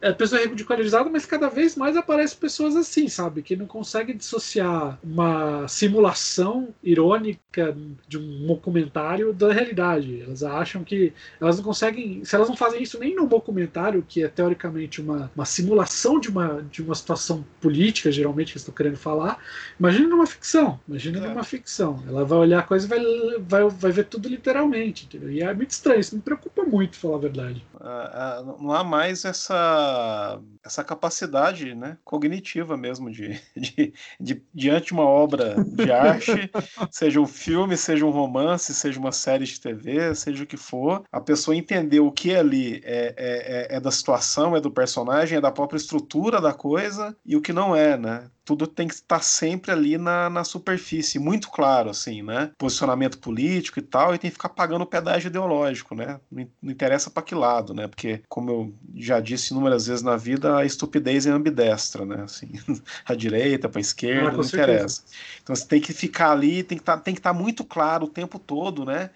é 0.00 0.12
pessoa 0.12 0.40
ridicularizada, 0.40 1.10
mas 1.10 1.26
cada 1.26 1.48
vez 1.48 1.76
mais 1.76 1.96
aparecem 1.96 2.38
pessoas 2.38 2.76
assim, 2.76 3.08
sabe? 3.08 3.42
Que 3.42 3.56
não 3.56 3.66
conseguem 3.66 4.16
dissociar 4.16 4.98
uma 5.02 5.66
simulação 5.66 6.68
irônica 6.82 7.76
de 8.06 8.18
um 8.18 8.46
documentário 8.46 9.32
da 9.32 9.52
realidade. 9.52 10.22
Elas 10.22 10.42
acham 10.42 10.84
que 10.84 11.12
elas 11.40 11.56
não 11.56 11.64
conseguem. 11.64 12.24
Se 12.24 12.34
elas 12.34 12.48
não 12.48 12.56
fazem 12.56 12.82
isso 12.82 12.98
nem 12.98 13.14
no 13.14 13.26
documentário, 13.26 14.04
que 14.06 14.22
é 14.22 14.28
teoricamente 14.28 15.00
uma, 15.00 15.30
uma 15.34 15.44
simulação 15.44 16.20
de 16.20 16.28
uma, 16.28 16.64
de 16.70 16.82
uma 16.82 16.94
situação 16.94 17.44
política, 17.60 18.12
geralmente, 18.12 18.52
que 18.52 18.58
estão 18.58 18.74
querendo 18.74 18.96
falar, 18.96 19.38
imagine 19.78 20.06
numa 20.06 20.26
ficção. 20.26 20.78
Imagine 20.86 21.18
é. 21.18 21.20
numa 21.20 21.44
ficção. 21.44 22.02
Ela 22.06 22.24
vai 22.24 22.38
olhar 22.38 22.60
a 22.60 22.62
coisa 22.62 22.86
e 22.86 22.88
vai, 22.88 23.38
vai, 23.40 23.68
vai 23.68 23.92
ver 23.92 24.04
tudo 24.04 24.28
literalmente, 24.28 25.06
entendeu? 25.06 25.30
E 25.30 25.42
é 25.42 25.52
muito 25.52 25.70
estranho, 25.70 26.00
isso 26.00 26.14
me 26.14 26.22
preocupa 26.22 26.62
muito, 26.62 26.96
falar 26.96 27.16
a 27.16 27.20
verdade. 27.20 27.64
Uh, 27.80 28.42
uh, 28.42 28.62
não 28.62 28.72
há 28.72 28.82
mais 28.82 29.24
essa, 29.24 30.40
essa 30.64 30.82
capacidade 30.82 31.74
né, 31.74 31.96
cognitiva 32.04 32.76
mesmo 32.76 33.10
de, 33.10 33.40
de, 33.56 33.94
de, 34.18 34.42
diante 34.52 34.86
de 34.86 34.92
uma 34.94 35.04
obra 35.04 35.54
de 35.64 35.90
arte, 35.92 36.50
seja 36.90 37.20
um 37.20 37.26
filme, 37.26 37.76
seja 37.76 38.04
um 38.04 38.10
romance, 38.10 38.74
seja 38.74 38.98
uma 38.98 39.12
série 39.12 39.44
de 39.44 39.60
TV, 39.60 40.14
seja 40.14 40.42
o 40.42 40.46
que 40.46 40.56
for, 40.56 41.04
a 41.12 41.20
pessoa 41.20 41.56
entender 41.56 42.00
o 42.00 42.10
que 42.10 42.34
ali 42.34 42.80
é, 42.84 43.14
é, 43.16 43.74
é, 43.74 43.76
é 43.76 43.80
da 43.80 43.90
situação, 43.90 44.56
é 44.56 44.60
do 44.60 44.70
personagem, 44.70 45.38
é 45.38 45.40
da 45.40 45.52
própria 45.52 45.76
estrutura 45.78 46.40
da 46.40 46.52
coisa 46.52 47.16
e 47.24 47.36
o 47.36 47.40
que 47.40 47.52
não 47.52 47.76
é, 47.76 47.96
né? 47.96 48.28
Tudo 48.48 48.66
tem 48.66 48.88
que 48.88 48.94
estar 48.94 49.22
sempre 49.22 49.70
ali 49.70 49.98
na, 49.98 50.30
na 50.30 50.42
superfície, 50.42 51.18
muito 51.18 51.50
claro, 51.50 51.90
assim, 51.90 52.22
né? 52.22 52.50
Posicionamento 52.56 53.18
político 53.18 53.78
e 53.78 53.82
tal, 53.82 54.14
e 54.14 54.18
tem 54.18 54.30
que 54.30 54.36
ficar 54.36 54.48
pagando 54.48 54.80
o 54.80 54.86
pedágio 54.86 55.28
ideológico, 55.28 55.94
né? 55.94 56.18
Não, 56.32 56.48
não 56.62 56.72
interessa 56.72 57.10
para 57.10 57.22
que 57.22 57.34
lado, 57.34 57.74
né? 57.74 57.86
Porque, 57.86 58.22
como 58.26 58.50
eu 58.50 58.74
já 58.96 59.20
disse 59.20 59.52
inúmeras 59.52 59.86
vezes 59.86 60.02
na 60.02 60.16
vida, 60.16 60.56
a 60.56 60.64
estupidez 60.64 61.26
é 61.26 61.30
ambidestra, 61.30 62.06
né? 62.06 62.22
Assim, 62.22 62.50
a 63.04 63.14
direita, 63.14 63.68
para 63.68 63.80
a 63.80 63.82
esquerda, 63.82 64.30
ah, 64.30 64.32
não 64.32 64.42
certeza. 64.42 64.72
interessa. 64.72 65.02
Então 65.42 65.54
você 65.54 65.66
tem 65.66 65.80
que 65.82 65.92
ficar 65.92 66.30
ali, 66.30 66.62
tem 66.62 66.78
que 66.78 66.84
tá, 66.84 66.94
estar 67.06 67.20
tá 67.20 67.32
muito 67.34 67.62
claro 67.66 68.06
o 68.06 68.08
tempo 68.08 68.38
todo, 68.38 68.82
né? 68.86 69.10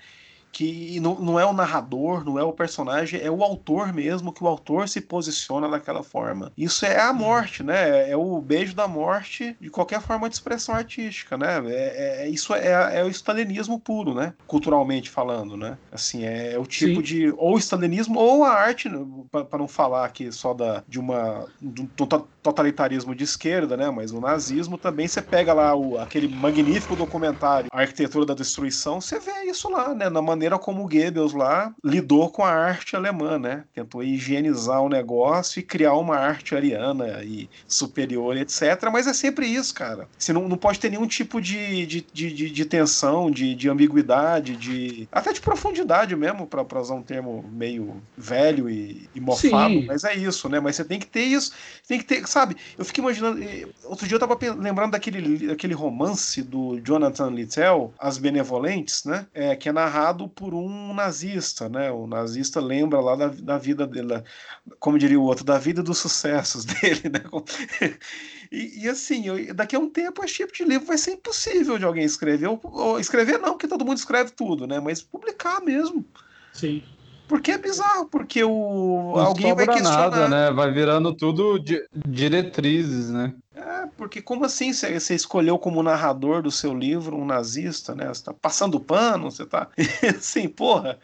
Que 0.52 1.00
não, 1.00 1.18
não 1.18 1.40
é 1.40 1.46
o 1.46 1.52
narrador, 1.52 2.22
não 2.24 2.38
é 2.38 2.44
o 2.44 2.52
personagem, 2.52 3.18
é 3.20 3.30
o 3.30 3.42
autor 3.42 3.92
mesmo, 3.92 4.32
que 4.32 4.44
o 4.44 4.46
autor 4.46 4.86
se 4.86 5.00
posiciona 5.00 5.66
daquela 5.66 6.02
forma. 6.02 6.52
Isso 6.56 6.84
é 6.84 7.00
a 7.00 7.10
uhum. 7.10 7.16
morte, 7.16 7.62
né? 7.62 8.10
É 8.10 8.16
o 8.16 8.40
beijo 8.40 8.74
da 8.74 8.86
morte 8.86 9.56
de 9.58 9.70
qualquer 9.70 10.02
forma 10.02 10.28
de 10.28 10.34
expressão 10.34 10.74
artística, 10.74 11.38
né? 11.38 11.62
É, 11.66 12.24
é 12.24 12.28
isso 12.28 12.54
é, 12.54 12.98
é, 12.98 13.04
o 13.04 13.08
stalinismo 13.08 13.80
puro, 13.80 14.14
né? 14.14 14.34
Culturalmente 14.46 15.08
falando, 15.08 15.56
né? 15.56 15.78
Assim, 15.90 16.24
é, 16.24 16.52
é 16.52 16.58
o 16.58 16.66
tipo 16.66 16.96
Sim. 16.96 17.02
de 17.02 17.34
ou 17.38 17.56
stalinismo 17.58 18.18
ou 18.18 18.44
a 18.44 18.52
arte, 18.52 18.90
para 19.30 19.58
não 19.58 19.66
falar 19.66 20.04
aqui 20.04 20.30
só 20.30 20.52
da, 20.52 20.84
de 20.86 21.00
uma 21.00 21.46
do 21.60 21.86
totalitarismo 22.42 23.14
de 23.14 23.24
esquerda, 23.24 23.76
né? 23.76 23.90
Mas 23.90 24.12
o 24.12 24.20
nazismo 24.20 24.76
também 24.76 25.06
você 25.06 25.22
pega 25.22 25.52
lá 25.52 25.74
o, 25.74 25.98
aquele 25.98 26.28
magnífico 26.28 26.96
documentário 26.96 27.68
A 27.72 27.80
Arquitetura 27.80 28.26
da 28.26 28.34
Destruição, 28.34 29.00
você 29.00 29.18
vê 29.18 29.44
isso 29.44 29.68
lá, 29.70 29.94
né? 29.94 30.08
Na 30.10 30.20
maneira 30.20 30.58
como 30.58 30.84
o 30.84 30.88
Goebbels 30.88 31.32
lá 31.32 31.72
lidou 31.84 32.30
com 32.30 32.42
a 32.44 32.50
arte 32.50 32.96
alemã, 32.96 33.38
né? 33.38 33.64
Tentou 33.74 34.02
higienizar 34.02 34.82
o 34.82 34.88
negócio 34.88 35.60
e 35.60 35.62
criar 35.62 35.94
uma 35.94 36.16
arte 36.16 36.54
ariana 36.54 37.22
e 37.22 37.48
superior, 37.66 38.36
etc. 38.36 38.88
Mas 38.92 39.06
é 39.06 39.12
sempre 39.12 39.46
isso, 39.46 39.72
cara. 39.74 40.08
Você 40.18 40.32
não, 40.32 40.48
não 40.48 40.56
pode 40.56 40.80
ter 40.80 40.90
nenhum 40.90 41.06
tipo 41.06 41.40
de, 41.40 41.86
de, 41.86 42.06
de, 42.12 42.50
de 42.50 42.64
tensão, 42.64 43.30
de, 43.30 43.54
de 43.54 43.68
ambiguidade, 43.68 44.56
de 44.56 45.08
até 45.12 45.32
de 45.32 45.40
profundidade 45.40 46.16
mesmo, 46.16 46.46
para 46.46 46.80
usar 46.80 46.94
um 46.94 47.02
termo 47.02 47.44
meio 47.52 48.02
velho 48.16 48.68
e, 48.68 49.08
e 49.14 49.20
mofado. 49.20 49.74
Sim. 49.74 49.86
Mas 49.86 50.04
é 50.04 50.14
isso, 50.14 50.48
né? 50.48 50.58
Mas 50.58 50.76
você 50.76 50.84
tem 50.84 50.98
que 50.98 51.06
ter 51.06 51.22
isso, 51.22 51.52
tem 51.86 51.98
que 51.98 52.04
ter, 52.04 52.26
sabe? 52.32 52.56
Eu 52.78 52.84
fico 52.84 53.00
imaginando. 53.00 53.40
Outro 53.84 54.08
dia 54.08 54.16
eu 54.16 54.20
tava 54.20 54.38
lembrando 54.58 54.92
daquele, 54.92 55.46
daquele 55.48 55.74
romance 55.74 56.42
do 56.42 56.80
Jonathan 56.80 57.30
Littell, 57.30 57.92
As 57.98 58.16
Benevolentes, 58.16 59.04
né? 59.04 59.26
É, 59.34 59.54
que 59.54 59.68
é 59.68 59.72
narrado 59.72 60.28
por 60.28 60.54
um 60.54 60.94
nazista, 60.94 61.68
né? 61.68 61.90
O 61.90 62.06
nazista 62.06 62.60
lembra 62.60 63.00
lá 63.00 63.14
da, 63.14 63.28
da 63.28 63.58
vida 63.58 63.86
dele, 63.86 64.22
como 64.80 64.98
diria 64.98 65.20
o 65.20 65.24
outro, 65.24 65.44
da 65.44 65.58
vida 65.58 65.80
e 65.80 65.84
dos 65.84 65.98
sucessos 65.98 66.64
dele, 66.66 67.02
né? 67.10 67.22
E, 68.52 68.84
e, 68.84 68.88
assim, 68.88 69.26
eu, 69.26 69.54
daqui 69.54 69.74
a 69.74 69.78
um 69.78 69.88
tempo 69.88 70.22
esse 70.22 70.34
tipo 70.34 70.52
de 70.52 70.62
livro 70.62 70.86
vai 70.86 70.98
ser 70.98 71.12
impossível 71.12 71.78
de 71.78 71.86
alguém 71.86 72.04
escrever. 72.04 72.46
Ou, 72.48 72.60
ou, 72.62 73.00
escrever 73.00 73.38
não, 73.38 73.52
porque 73.52 73.66
todo 73.66 73.82
mundo 73.82 73.96
escreve 73.96 74.30
tudo, 74.30 74.66
né? 74.66 74.78
Mas 74.78 75.00
publicar 75.00 75.62
mesmo. 75.62 76.04
Sim. 76.52 76.82
Porque 77.28 77.52
é 77.52 77.58
bizarro, 77.58 78.08
porque 78.10 78.44
o 78.44 79.12
não 79.14 79.22
alguém 79.22 79.54
vai 79.54 79.66
questionar. 79.66 80.10
Nada, 80.10 80.28
né? 80.28 80.50
Vai 80.52 80.70
virando 80.70 81.14
tudo 81.14 81.58
di 81.58 81.80
diretrizes, 82.06 83.10
né? 83.10 83.34
Porque 83.96 84.22
como 84.22 84.44
assim 84.44 84.72
você 84.72 85.14
escolheu 85.14 85.58
como 85.58 85.82
narrador 85.82 86.42
do 86.42 86.50
seu 86.50 86.74
livro 86.74 87.16
um 87.16 87.24
nazista, 87.24 87.94
né? 87.94 88.08
Você 88.08 88.24
tá 88.24 88.32
passando 88.32 88.80
pano, 88.80 89.30
você 89.30 89.44
tá. 89.44 89.68
assim, 90.16 90.48
porra, 90.48 90.98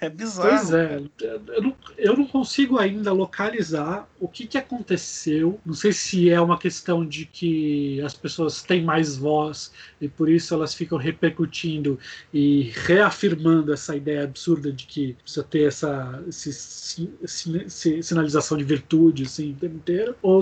é 0.00 0.08
bizarro. 0.08 0.48
Pois 0.48 0.72
é, 0.72 1.02
eu 1.20 1.62
não, 1.62 1.76
eu 1.96 2.16
não 2.16 2.26
consigo 2.26 2.78
ainda 2.78 3.12
localizar 3.12 4.08
o 4.18 4.26
que, 4.26 4.46
que 4.46 4.58
aconteceu. 4.58 5.60
Não 5.64 5.74
sei 5.74 5.92
se 5.92 6.30
é 6.30 6.40
uma 6.40 6.58
questão 6.58 7.04
de 7.04 7.26
que 7.26 8.00
as 8.02 8.14
pessoas 8.14 8.62
têm 8.62 8.82
mais 8.82 9.16
voz 9.16 9.72
e 10.00 10.08
por 10.08 10.28
isso 10.28 10.54
elas 10.54 10.74
ficam 10.74 10.98
repercutindo 10.98 11.98
e 12.32 12.72
reafirmando 12.74 13.72
essa 13.72 13.94
ideia 13.94 14.24
absurda 14.24 14.72
de 14.72 14.86
que 14.86 15.14
precisa 15.22 15.44
ter 15.44 15.68
essa 15.68 16.22
esse, 16.28 17.10
esse, 17.22 18.02
sinalização 18.02 18.56
de 18.56 18.64
virtude 18.64 19.24
assim, 19.24 19.52
o 19.52 19.56
tempo 19.56 19.76
inteiro. 19.76 20.16
Ou, 20.22 20.40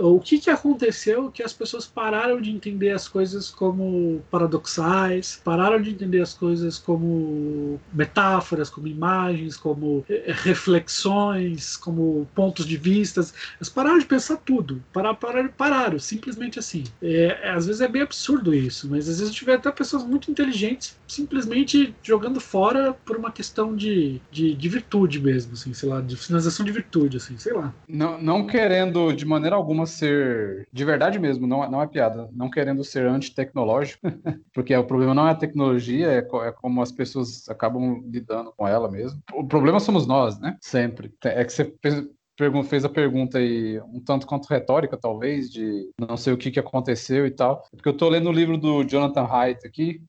ou 0.00 0.16
o 0.16 0.20
que, 0.20 0.38
que 0.38 0.50
aconteceu 0.50 1.30
que 1.36 1.42
as 1.42 1.52
pessoas 1.52 1.86
pararam 1.86 2.40
de 2.40 2.50
entender 2.50 2.90
as 2.90 3.06
coisas 3.06 3.50
como 3.50 4.22
paradoxais, 4.30 5.38
pararam 5.44 5.80
de 5.80 5.90
entender 5.90 6.22
as 6.22 6.32
coisas 6.32 6.78
como 6.78 7.78
metáforas, 7.92 8.70
como 8.70 8.88
imagens, 8.88 9.54
como 9.54 10.02
eh, 10.08 10.32
reflexões, 10.34 11.76
como 11.76 12.26
pontos 12.34 12.64
de 12.64 12.78
vista. 12.78 13.20
Elas 13.20 13.68
pararam 13.68 13.98
de 13.98 14.06
pensar 14.06 14.38
tudo. 14.38 14.82
Pararam, 14.94 15.14
pararam, 15.14 15.48
pararam 15.48 15.98
simplesmente 15.98 16.58
assim. 16.58 16.84
É, 17.02 17.38
é, 17.42 17.50
às 17.50 17.66
vezes 17.66 17.82
é 17.82 17.88
bem 17.88 18.00
absurdo 18.00 18.54
isso, 18.54 18.88
mas 18.88 19.06
às 19.06 19.20
vezes 19.20 19.34
tiver 19.34 19.56
até 19.56 19.70
pessoas 19.70 20.04
muito 20.04 20.30
inteligentes 20.30 20.96
simplesmente 21.06 21.94
jogando 22.02 22.40
fora 22.40 22.92
por 23.04 23.16
uma 23.16 23.30
questão 23.30 23.74
de, 23.74 24.20
de, 24.30 24.54
de 24.54 24.68
virtude 24.68 25.20
mesmo, 25.20 25.52
assim, 25.52 25.72
sei 25.72 25.88
lá, 25.88 26.00
de 26.00 26.16
finalização 26.16 26.64
de 26.64 26.72
virtude, 26.72 27.16
assim, 27.16 27.38
sei 27.38 27.52
lá. 27.52 27.72
Não, 27.88 28.20
não 28.20 28.46
querendo 28.46 29.12
de 29.12 29.24
maneira 29.24 29.56
alguma 29.56 29.86
ser 29.86 30.66
de 30.72 30.84
verdade 30.84 31.18
mesmo, 31.18 31.25
não, 31.46 31.68
não 31.70 31.82
é 31.82 31.86
piada, 31.86 32.28
não 32.32 32.50
querendo 32.50 32.84
ser 32.84 33.06
antitecnológico, 33.06 34.06
porque 34.52 34.74
o 34.74 34.84
problema 34.84 35.14
não 35.14 35.28
é 35.28 35.32
a 35.32 35.36
tecnologia, 35.36 36.06
é, 36.08 36.18
é, 36.18 36.52
como 36.52 36.82
as 36.82 36.92
pessoas 36.92 37.48
acabam 37.48 38.02
lidando 38.06 38.52
com 38.56 38.66
ela 38.66 38.90
mesmo. 38.90 39.20
O 39.32 39.46
problema 39.46 39.80
somos 39.80 40.06
nós, 40.06 40.38
né? 40.38 40.56
Sempre. 40.60 41.12
É 41.24 41.44
que 41.44 41.52
você 41.52 41.64
fez 42.64 42.84
a 42.84 42.88
pergunta 42.88 43.38
aí, 43.38 43.80
um 43.92 44.00
tanto 44.00 44.26
quanto 44.26 44.46
retórica, 44.46 44.96
talvez, 44.96 45.50
de 45.50 45.90
não 45.98 46.16
sei 46.16 46.32
o 46.32 46.36
que, 46.36 46.50
que 46.50 46.60
aconteceu 46.60 47.26
e 47.26 47.30
tal. 47.30 47.64
Porque 47.70 47.88
eu 47.88 47.96
tô 47.96 48.08
lendo 48.08 48.28
o 48.28 48.32
livro 48.32 48.56
do 48.56 48.84
Jonathan 48.84 49.24
Haidt 49.24 49.66
aqui, 49.66 50.00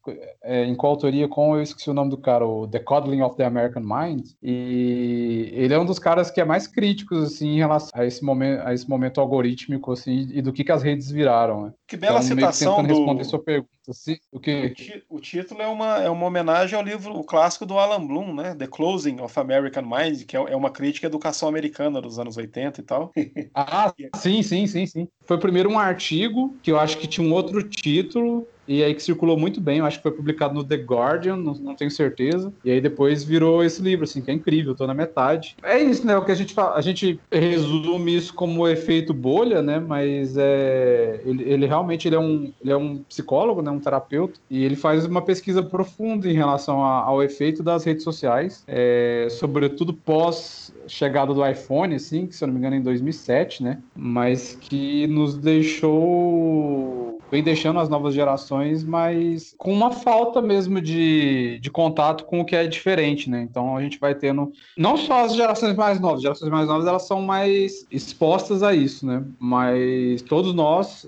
é, 0.43 0.65
em 0.65 0.75
coautoria 0.75 1.27
com, 1.27 1.55
eu 1.55 1.61
esqueci 1.61 1.89
o 1.89 1.93
nome 1.93 2.09
do 2.09 2.17
cara, 2.17 2.45
o 2.45 2.67
The 2.67 2.79
Coddling 2.79 3.21
of 3.21 3.35
the 3.35 3.45
American 3.45 3.83
Mind, 3.83 4.27
e 4.41 5.49
ele 5.53 5.73
é 5.73 5.79
um 5.79 5.85
dos 5.85 5.99
caras 5.99 6.29
que 6.29 6.41
é 6.41 6.45
mais 6.45 6.67
críticos, 6.67 7.23
assim, 7.23 7.49
em 7.49 7.57
relação 7.57 7.89
a 7.93 8.05
esse 8.05 8.23
momento, 8.23 8.61
a 8.61 8.73
esse 8.73 8.89
momento 8.89 9.21
algorítmico, 9.21 9.91
assim, 9.91 10.27
e 10.31 10.41
do 10.41 10.51
que, 10.51 10.63
que 10.63 10.71
as 10.71 10.83
redes 10.83 11.09
viraram, 11.09 11.65
né? 11.65 11.73
Que 11.87 11.95
bela 11.95 12.19
então, 12.19 12.27
citação 12.27 12.83
do... 12.83 12.89
responder 12.89 13.23
sua 13.23 13.39
pergunta. 13.39 13.71
Assim, 13.87 14.17
o, 14.29 14.39
que... 14.41 14.75
o, 15.09 15.15
o, 15.15 15.19
título 15.21 15.61
é 15.61 15.67
uma, 15.67 16.03
é 16.03 16.09
uma 16.09 16.25
homenagem 16.25 16.77
ao 16.77 16.83
livro 16.83 17.17
o 17.17 17.23
clássico 17.23 17.65
do 17.65 17.79
Alan 17.79 18.05
Bloom, 18.05 18.35
né? 18.35 18.53
The 18.53 18.67
Closing 18.67 19.21
of 19.21 19.39
American 19.39 19.83
Mind, 19.83 20.23
que 20.25 20.35
é, 20.35 20.39
é 20.39 20.55
uma 20.55 20.69
crítica 20.69 21.07
à 21.07 21.09
educação 21.09 21.47
americana 21.47 22.01
dos 22.01 22.19
anos 22.19 22.35
80 22.35 22.81
e 22.81 22.83
tal. 22.83 23.13
ah, 23.55 23.93
sim, 24.15 24.43
sim, 24.43 24.67
sim, 24.67 24.85
sim. 24.85 25.07
Foi 25.23 25.39
primeiro 25.39 25.69
um 25.69 25.79
artigo 25.79 26.53
que 26.61 26.69
eu 26.69 26.77
acho 26.77 26.97
que 26.97 27.07
tinha 27.07 27.25
um 27.25 27.31
outro 27.31 27.63
título 27.63 28.45
e 28.67 28.83
aí 28.83 28.93
que 28.93 29.01
circulou 29.01 29.37
muito 29.37 29.61
bem, 29.61 29.79
eu 29.79 29.85
acho 29.85 29.97
que 29.97 30.03
foi 30.03 30.11
publicado 30.11 30.53
no 30.53 30.63
The 30.63 30.75
Guardian, 30.75 31.37
não, 31.37 31.53
não 31.53 31.75
tenho 31.75 31.91
certeza, 31.91 32.51
e 32.63 32.71
aí 32.71 32.81
depois 32.81 33.23
virou 33.23 33.63
esse 33.63 33.81
livro, 33.81 34.03
assim, 34.03 34.21
que 34.21 34.29
é 34.29 34.33
incrível, 34.33 34.75
tô 34.75 34.85
na 34.85 34.93
metade. 34.93 35.55
É 35.63 35.81
isso, 35.81 36.05
né, 36.05 36.17
o 36.17 36.25
que 36.25 36.31
a 36.31 36.35
gente 36.35 36.53
fala, 36.53 36.75
a 36.75 36.81
gente 36.81 37.19
resume 37.31 38.15
isso 38.15 38.33
como 38.33 38.67
efeito 38.67 39.13
bolha, 39.13 39.61
né, 39.61 39.79
mas 39.79 40.35
é, 40.37 41.21
ele, 41.25 41.43
ele 41.43 41.65
realmente 41.65 42.07
ele 42.07 42.15
é, 42.15 42.19
um, 42.19 42.51
ele 42.61 42.71
é 42.71 42.77
um 42.77 42.97
psicólogo, 42.97 43.61
né, 43.61 43.71
um 43.71 43.79
terapeuta, 43.79 44.39
e 44.49 44.63
ele 44.63 44.75
faz 44.75 45.05
uma 45.05 45.21
pesquisa 45.21 45.63
profunda 45.63 46.29
em 46.29 46.33
relação 46.33 46.83
a, 46.83 47.01
ao 47.01 47.23
efeito 47.23 47.63
das 47.63 47.83
redes 47.83 48.03
sociais, 48.03 48.63
é, 48.67 49.27
sobretudo 49.29 49.93
pós 49.93 50.73
chegada 50.87 51.33
do 51.33 51.45
iPhone, 51.45 51.95
assim, 51.95 52.25
que 52.25 52.35
se 52.35 52.43
eu 52.43 52.47
não 52.47 52.53
me 52.53 52.59
engano 52.59 52.75
é 52.75 52.79
em 52.79 52.83
2007, 52.83 53.63
né, 53.63 53.79
mas 53.95 54.57
que 54.59 55.07
nos 55.07 55.35
deixou 55.35 57.06
vem 57.31 57.43
deixando 57.43 57.79
as 57.79 57.89
novas 57.89 58.13
gerações, 58.13 58.83
mas 58.83 59.53
com 59.57 59.73
uma 59.73 59.91
falta 59.91 60.41
mesmo 60.41 60.81
de, 60.81 61.59
de 61.59 61.69
contato 61.69 62.25
com 62.25 62.39
o 62.39 62.45
que 62.45 62.55
é 62.55 62.67
diferente, 62.67 63.29
né? 63.29 63.41
Então 63.41 63.75
a 63.75 63.81
gente 63.81 63.99
vai 63.99 64.15
tendo 64.15 64.51
não 64.77 64.97
só 64.97 65.25
as 65.25 65.35
gerações 65.35 65.75
mais 65.75 65.99
novas, 65.99 66.17
as 66.17 66.23
gerações 66.23 66.51
mais 66.51 66.67
novas 66.67 66.87
elas 66.87 67.07
são 67.07 67.21
mais 67.21 67.85
expostas 67.91 68.63
a 68.63 68.73
isso, 68.73 69.05
né? 69.05 69.23
Mas 69.39 70.21
todos 70.21 70.53
nós 70.53 71.07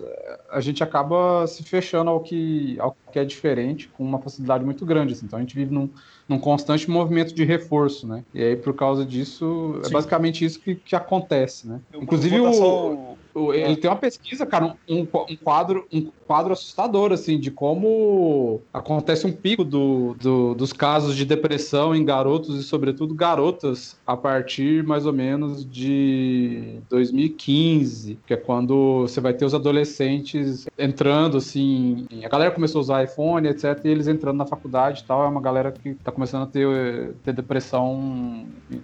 a 0.52 0.60
gente 0.60 0.84
acaba 0.84 1.46
se 1.48 1.64
fechando 1.64 2.10
ao 2.10 2.20
que 2.20 2.78
ao 2.80 2.96
que 3.12 3.20
é 3.20 3.26
diferente 3.26 3.88
com 3.88 4.04
uma 4.04 4.20
facilidade 4.20 4.64
muito 4.64 4.86
grande, 4.86 5.14
assim. 5.14 5.26
Então 5.26 5.38
a 5.38 5.42
gente 5.42 5.56
vive 5.56 5.74
num 5.74 5.90
num 6.30 6.38
constante 6.38 6.88
movimento 6.88 7.34
de 7.34 7.44
reforço, 7.44 8.08
né? 8.08 8.24
E 8.32 8.44
aí, 8.44 8.56
por 8.56 8.76
causa 8.76 9.04
disso, 9.04 9.80
é 9.80 9.86
Sim. 9.86 9.90
é 9.90 9.94
basicamente 9.94 10.46
isso 10.46 10.60
que, 10.60 10.76
que 10.76 10.96
acontece, 10.96 11.68
né? 11.68 11.82
Eu 11.92 12.04
Inclusive, 12.04 12.40
o, 12.40 12.52
o, 12.52 13.18
ele 13.54 13.76
tem 13.76 13.90
uma 13.90 13.98
pesquisa, 13.98 14.46
cara, 14.46 14.76
um, 14.88 15.02
um, 15.02 15.36
quadro, 15.36 15.88
um 15.92 16.10
quadro 16.28 16.54
assustador, 16.54 17.12
assim, 17.12 17.40
de 17.40 17.52
como 17.52 18.62
acontece 18.74 19.26
um 19.26 19.32
pico 19.32 19.64
do, 19.64 20.16
do, 20.20 20.56
dos 20.56 20.74
casos 20.74 21.16
de 21.16 21.26
depressão 21.26 21.96
em 21.96 22.04
garotos 22.04 22.60
e, 22.60 22.64
sobretudo, 22.64 23.14
garotas 23.14 23.98
a 24.06 24.18
partir, 24.18 24.84
mais 24.84 25.06
ou 25.06 25.14
menos, 25.14 25.70
de 25.70 26.80
2015, 26.90 28.20
que 28.26 28.34
é 28.34 28.38
quando 28.38 29.02
você 29.02 29.22
vai 29.22 29.34
ter 29.34 29.46
os 29.46 29.54
adolescentes 29.54 30.68
entrando, 30.78 31.38
assim, 31.38 32.06
a 32.24 32.30
galera 32.30 32.52
começou 32.52 32.80
a 32.80 32.82
usar 32.82 33.04
iPhone, 33.04 33.48
etc, 33.48 33.80
e 33.84 33.88
eles 33.90 34.08
entrando 34.08 34.38
na 34.38 34.46
faculdade 34.46 35.02
e 35.02 35.04
tal, 35.06 35.24
é 35.24 35.28
uma 35.28 35.42
galera 35.42 35.72
que 35.72 35.94
tá 35.96 36.12
começando 36.12 36.44
a 36.44 36.48
ter, 36.48 37.14
ter 37.24 37.34
depressão 37.34 38.46
de 38.70 38.82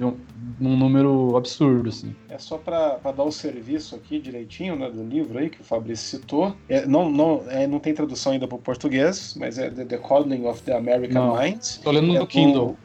um, 0.00 0.16
num 0.60 0.76
número 0.76 1.36
absurdo, 1.36 1.88
assim. 1.88 2.14
É 2.28 2.38
só 2.38 2.58
para 2.58 2.98
dar 3.12 3.24
o 3.24 3.32
serviço 3.32 3.94
aqui 3.94 4.18
direitinho, 4.18 4.76
né, 4.76 4.90
do 4.90 5.02
livro 5.02 5.38
aí 5.38 5.48
que 5.48 5.60
o 5.60 5.64
Fabrício 5.64 6.18
citou. 6.18 6.54
É, 6.68 6.86
não, 6.86 7.10
não, 7.10 7.44
é, 7.48 7.66
não 7.66 7.78
tem 7.78 7.94
tradução 7.94 8.32
ainda 8.32 8.46
para 8.46 8.56
o 8.56 8.60
português, 8.60 9.34
mas 9.38 9.58
é 9.58 9.70
The 9.70 9.84
Decoding 9.84 10.44
of 10.46 10.62
the 10.62 10.76
American 10.76 11.26
não, 11.26 11.40
Mind. 11.40 11.62
Tô 11.82 11.90
lendo 11.90 12.14
é 12.14 12.18
no 12.18 12.26
Kindle. 12.26 12.76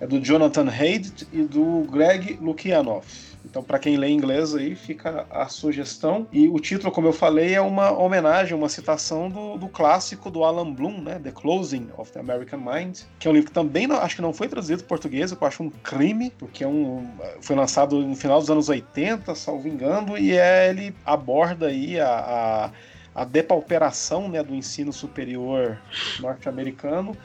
É 0.00 0.06
do 0.06 0.20
Jonathan 0.20 0.68
Haidt 0.68 1.28
e 1.32 1.42
do 1.42 1.86
Greg 1.90 2.38
Lukianoff. 2.40 3.31
Então, 3.44 3.62
para 3.62 3.78
quem 3.78 3.96
lê 3.96 4.08
inglês 4.08 4.54
aí, 4.54 4.74
fica 4.74 5.26
a 5.30 5.48
sugestão. 5.48 6.26
E 6.32 6.48
o 6.48 6.58
título, 6.58 6.92
como 6.92 7.08
eu 7.08 7.12
falei, 7.12 7.54
é 7.54 7.60
uma 7.60 7.90
homenagem, 7.90 8.56
uma 8.56 8.68
citação 8.68 9.28
do, 9.28 9.58
do 9.58 9.68
clássico 9.68 10.30
do 10.30 10.44
Alan 10.44 10.72
Bloom, 10.72 11.00
né? 11.00 11.18
The 11.18 11.32
Closing 11.32 11.88
of 11.96 12.12
the 12.12 12.20
American 12.20 12.60
Mind, 12.60 13.00
que 13.18 13.26
é 13.26 13.30
um 13.30 13.34
livro 13.34 13.48
que 13.48 13.54
também 13.54 13.86
não, 13.86 13.96
acho 13.96 14.16
que 14.16 14.22
não 14.22 14.32
foi 14.32 14.48
traduzido 14.48 14.82
para 14.84 14.88
português, 14.88 15.32
eu 15.32 15.38
acho 15.40 15.62
um 15.62 15.70
crime, 15.70 16.32
porque 16.38 16.62
é 16.62 16.68
um, 16.68 17.08
foi 17.40 17.56
lançado 17.56 17.98
no 18.00 18.14
final 18.14 18.38
dos 18.38 18.50
anos 18.50 18.68
80, 18.68 19.34
salvo 19.34 19.66
engano, 19.66 20.16
e 20.16 20.36
é, 20.36 20.70
ele 20.70 20.94
aborda 21.04 21.66
aí 21.66 21.98
a, 21.98 22.70
a, 23.14 23.22
a 23.22 23.24
depauperação 23.24 24.28
né, 24.28 24.42
do 24.42 24.54
ensino 24.54 24.92
superior 24.92 25.78
norte-americano. 26.20 27.16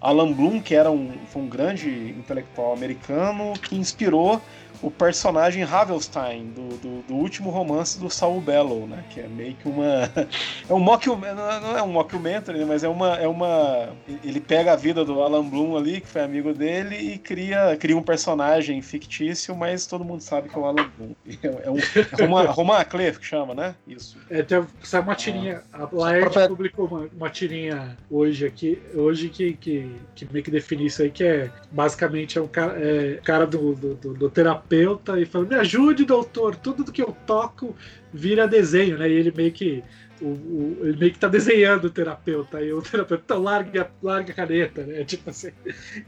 Alan 0.00 0.32
Bloom, 0.32 0.60
que 0.60 0.74
era 0.74 0.90
um, 0.90 1.12
foi 1.28 1.40
um 1.40 1.48
grande 1.48 1.88
intelectual 2.10 2.74
americano 2.74 3.54
que 3.54 3.74
inspirou 3.74 4.40
o 4.84 4.90
personagem 4.90 5.64
Ravelstein, 5.64 6.50
do, 6.50 6.68
do, 6.76 7.02
do, 7.08 7.14
último 7.14 7.48
romance 7.48 7.98
do 7.98 8.10
Saul 8.10 8.38
Bellow, 8.38 8.86
né? 8.86 9.02
Que 9.08 9.20
é 9.20 9.26
meio 9.26 9.54
que 9.54 9.66
uma. 9.66 9.84
É 10.68 10.72
um 10.72 10.80
mockumentary, 10.80 11.36
não 11.36 11.76
é 11.76 11.82
um 11.82 11.92
mockumentary, 11.92 12.58
né? 12.58 12.64
mas 12.64 12.84
é 12.84 12.88
uma, 12.88 13.16
é 13.16 13.28
uma. 13.28 13.90
Ele 14.22 14.40
pega 14.40 14.72
a 14.72 14.76
vida 14.76 15.04
do 15.04 15.22
Alan 15.22 15.44
Bloom 15.44 15.76
ali, 15.76 16.00
que 16.00 16.06
foi 16.06 16.22
amigo 16.22 16.52
dele, 16.54 16.96
e 16.96 17.18
cria, 17.18 17.76
cria 17.78 17.96
um 17.96 18.02
personagem 18.02 18.80
fictício, 18.80 19.54
mas 19.54 19.86
todo 19.86 20.04
mundo 20.04 20.20
sabe 20.20 20.48
que 20.48 20.56
é 20.56 20.60
o 20.60 20.64
Alan 20.64 20.90
Bloom. 20.96 21.14
É, 21.64 21.70
um. 21.70 21.76
É 22.18 22.24
uma, 22.24 22.42
Roman 22.44 22.84
Clef 22.84 23.18
que 23.18 23.26
chama, 23.26 23.54
né? 23.54 23.74
Isso. 23.86 24.18
É, 24.30 24.42
tem, 24.42 24.64
sai 24.82 25.00
uma 25.00 25.14
tirinha. 25.14 25.62
Ah. 25.72 25.88
A 25.90 25.96
Laerte 25.96 26.48
publicou 26.48 26.86
uma, 26.86 27.08
uma 27.16 27.30
tirinha 27.30 27.96
hoje 28.10 28.46
aqui, 28.46 28.80
hoje 28.94 29.28
que, 29.28 29.54
que, 29.54 29.94
que 30.14 30.32
meio 30.32 30.44
que 30.44 30.50
define 30.50 30.86
isso 30.86 31.02
aí, 31.02 31.10
que 31.10 31.24
é 31.24 31.50
basicamente 31.70 32.38
é 32.38 32.42
um 32.42 32.48
cara, 32.48 32.74
é, 32.78 33.20
cara 33.22 33.46
do, 33.46 33.74
do, 33.74 33.94
do, 33.94 34.14
do 34.14 34.30
terapeuta 34.30 34.73
terapeuta 34.74 35.20
e 35.20 35.24
falando: 35.24 35.48
me 35.48 35.54
ajude, 35.56 36.04
doutor, 36.04 36.56
tudo 36.56 36.84
do 36.84 36.92
que 36.92 37.02
eu 37.02 37.16
toco 37.26 37.76
vira 38.12 38.46
desenho, 38.46 38.98
né? 38.98 39.08
E 39.08 39.12
ele 39.12 39.32
meio 39.34 39.52
que. 39.52 39.82
O, 40.22 40.26
o, 40.26 40.78
ele 40.84 40.96
meio 40.96 41.12
que 41.12 41.18
tá 41.18 41.26
desenhando 41.26 41.86
o 41.86 41.90
terapeuta, 41.90 42.62
e 42.62 42.72
o 42.72 42.80
terapeuta 42.80 43.24
então, 43.24 43.42
larga, 43.42 43.90
larga 44.00 44.32
a 44.32 44.34
caneta, 44.34 44.84
né? 44.84 45.02
Tipo 45.04 45.30
assim. 45.30 45.50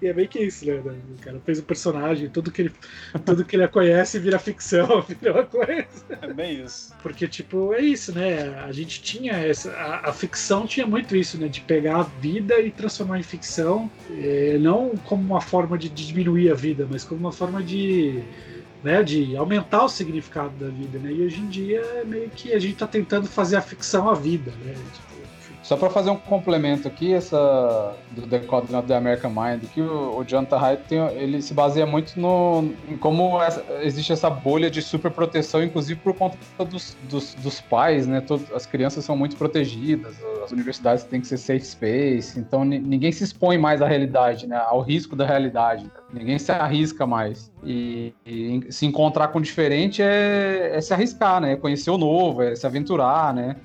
E 0.00 0.06
é 0.06 0.12
meio 0.14 0.28
que 0.28 0.38
isso, 0.38 0.64
né? 0.64 0.76
O 0.76 1.20
cara 1.20 1.40
fez 1.44 1.58
o 1.58 1.62
um 1.62 1.64
personagem, 1.64 2.28
tudo 2.30 2.52
que 2.52 2.62
ele, 2.62 2.72
tudo 3.24 3.44
que 3.44 3.56
ele 3.56 3.66
conhece 3.66 4.20
vira 4.20 4.38
ficção, 4.38 5.02
vira 5.20 5.32
uma 5.32 5.44
coisa. 5.44 5.86
É 6.22 6.32
bem 6.32 6.62
isso. 6.62 6.94
Porque, 7.02 7.26
tipo, 7.26 7.74
é 7.74 7.80
isso, 7.80 8.14
né? 8.14 8.60
A 8.60 8.70
gente 8.70 9.02
tinha 9.02 9.32
essa. 9.32 9.72
A, 9.72 10.10
a 10.10 10.12
ficção 10.12 10.66
tinha 10.68 10.86
muito 10.86 11.16
isso, 11.16 11.36
né? 11.36 11.48
De 11.48 11.60
pegar 11.60 11.96
a 11.96 12.02
vida 12.04 12.60
e 12.60 12.70
transformar 12.70 13.18
em 13.18 13.24
ficção, 13.24 13.90
é, 14.12 14.56
não 14.58 14.90
como 15.04 15.22
uma 15.22 15.40
forma 15.40 15.76
de 15.76 15.88
diminuir 15.88 16.52
a 16.52 16.54
vida, 16.54 16.86
mas 16.88 17.02
como 17.02 17.20
uma 17.20 17.32
forma 17.32 17.60
de 17.60 18.22
né, 18.86 19.02
de 19.02 19.36
aumentar 19.36 19.82
o 19.82 19.88
significado 19.88 20.56
da 20.64 20.68
vida, 20.68 20.96
né? 21.00 21.10
E 21.10 21.20
hoje 21.26 21.40
em 21.40 21.48
dia 21.48 21.80
é 21.80 22.04
meio 22.04 22.30
que 22.30 22.52
a 22.52 22.58
gente 22.60 22.74
está 22.74 22.86
tentando 22.86 23.26
fazer 23.26 23.56
a 23.56 23.60
ficção 23.60 24.08
a 24.08 24.14
vida, 24.14 24.52
né? 24.64 24.76
Só 25.66 25.76
para 25.76 25.90
fazer 25.90 26.10
um 26.10 26.16
complemento 26.16 26.86
aqui, 26.86 27.12
essa 27.12 27.92
do 28.12 28.24
Decoding 28.24 28.72
of 28.76 28.86
the 28.86 28.94
American 28.94 29.30
Mind, 29.30 29.64
que 29.74 29.80
o, 29.80 30.16
o 30.16 30.24
Jonathan 30.24 30.58
Haidt 30.60 30.84
tem, 30.84 30.98
ele 31.16 31.42
se 31.42 31.52
baseia 31.52 31.84
muito 31.84 32.20
no 32.20 32.72
em 32.88 32.96
como 32.96 33.42
essa, 33.42 33.64
existe 33.82 34.12
essa 34.12 34.30
bolha 34.30 34.70
de 34.70 34.80
superproteção, 34.80 35.64
inclusive 35.64 35.98
por 35.98 36.14
conta 36.14 36.38
dos, 36.64 36.96
dos, 37.10 37.34
dos 37.34 37.60
pais, 37.60 38.06
né? 38.06 38.20
Todas, 38.20 38.48
as 38.52 38.64
crianças 38.64 39.04
são 39.04 39.16
muito 39.16 39.34
protegidas, 39.34 40.14
as 40.44 40.52
universidades 40.52 41.02
têm 41.02 41.20
que 41.20 41.26
ser 41.26 41.36
safe 41.36 41.66
space, 41.66 42.38
então 42.38 42.64
ninguém 42.64 43.10
se 43.10 43.24
expõe 43.24 43.58
mais 43.58 43.82
à 43.82 43.88
realidade, 43.88 44.46
né? 44.46 44.56
Ao 44.56 44.80
risco 44.80 45.16
da 45.16 45.26
realidade. 45.26 45.90
Ninguém 46.12 46.38
se 46.38 46.52
arrisca 46.52 47.04
mais. 47.04 47.50
E, 47.64 48.14
e 48.24 48.64
se 48.70 48.86
encontrar 48.86 49.28
com 49.28 49.40
o 49.40 49.42
diferente 49.42 50.00
é, 50.00 50.76
é 50.76 50.80
se 50.80 50.94
arriscar, 50.94 51.40
né? 51.40 51.54
É 51.54 51.56
conhecer 51.56 51.90
o 51.90 51.98
novo, 51.98 52.40
é 52.40 52.54
se 52.54 52.64
aventurar, 52.64 53.34
né? 53.34 53.56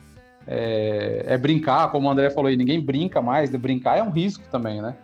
É, 0.48 1.24
é, 1.28 1.38
brincar, 1.38 1.92
como 1.92 2.08
o 2.08 2.12
André 2.12 2.30
falou 2.30 2.50
aí, 2.50 2.58
ninguém 2.58 2.80
brinca 2.80 3.22
mais, 3.22 3.50
de 3.50 3.58
brincar 3.58 3.98
é 3.98 4.04
um 4.04 4.10
risco 4.10 4.44
também, 4.52 4.82
né? 4.82 4.96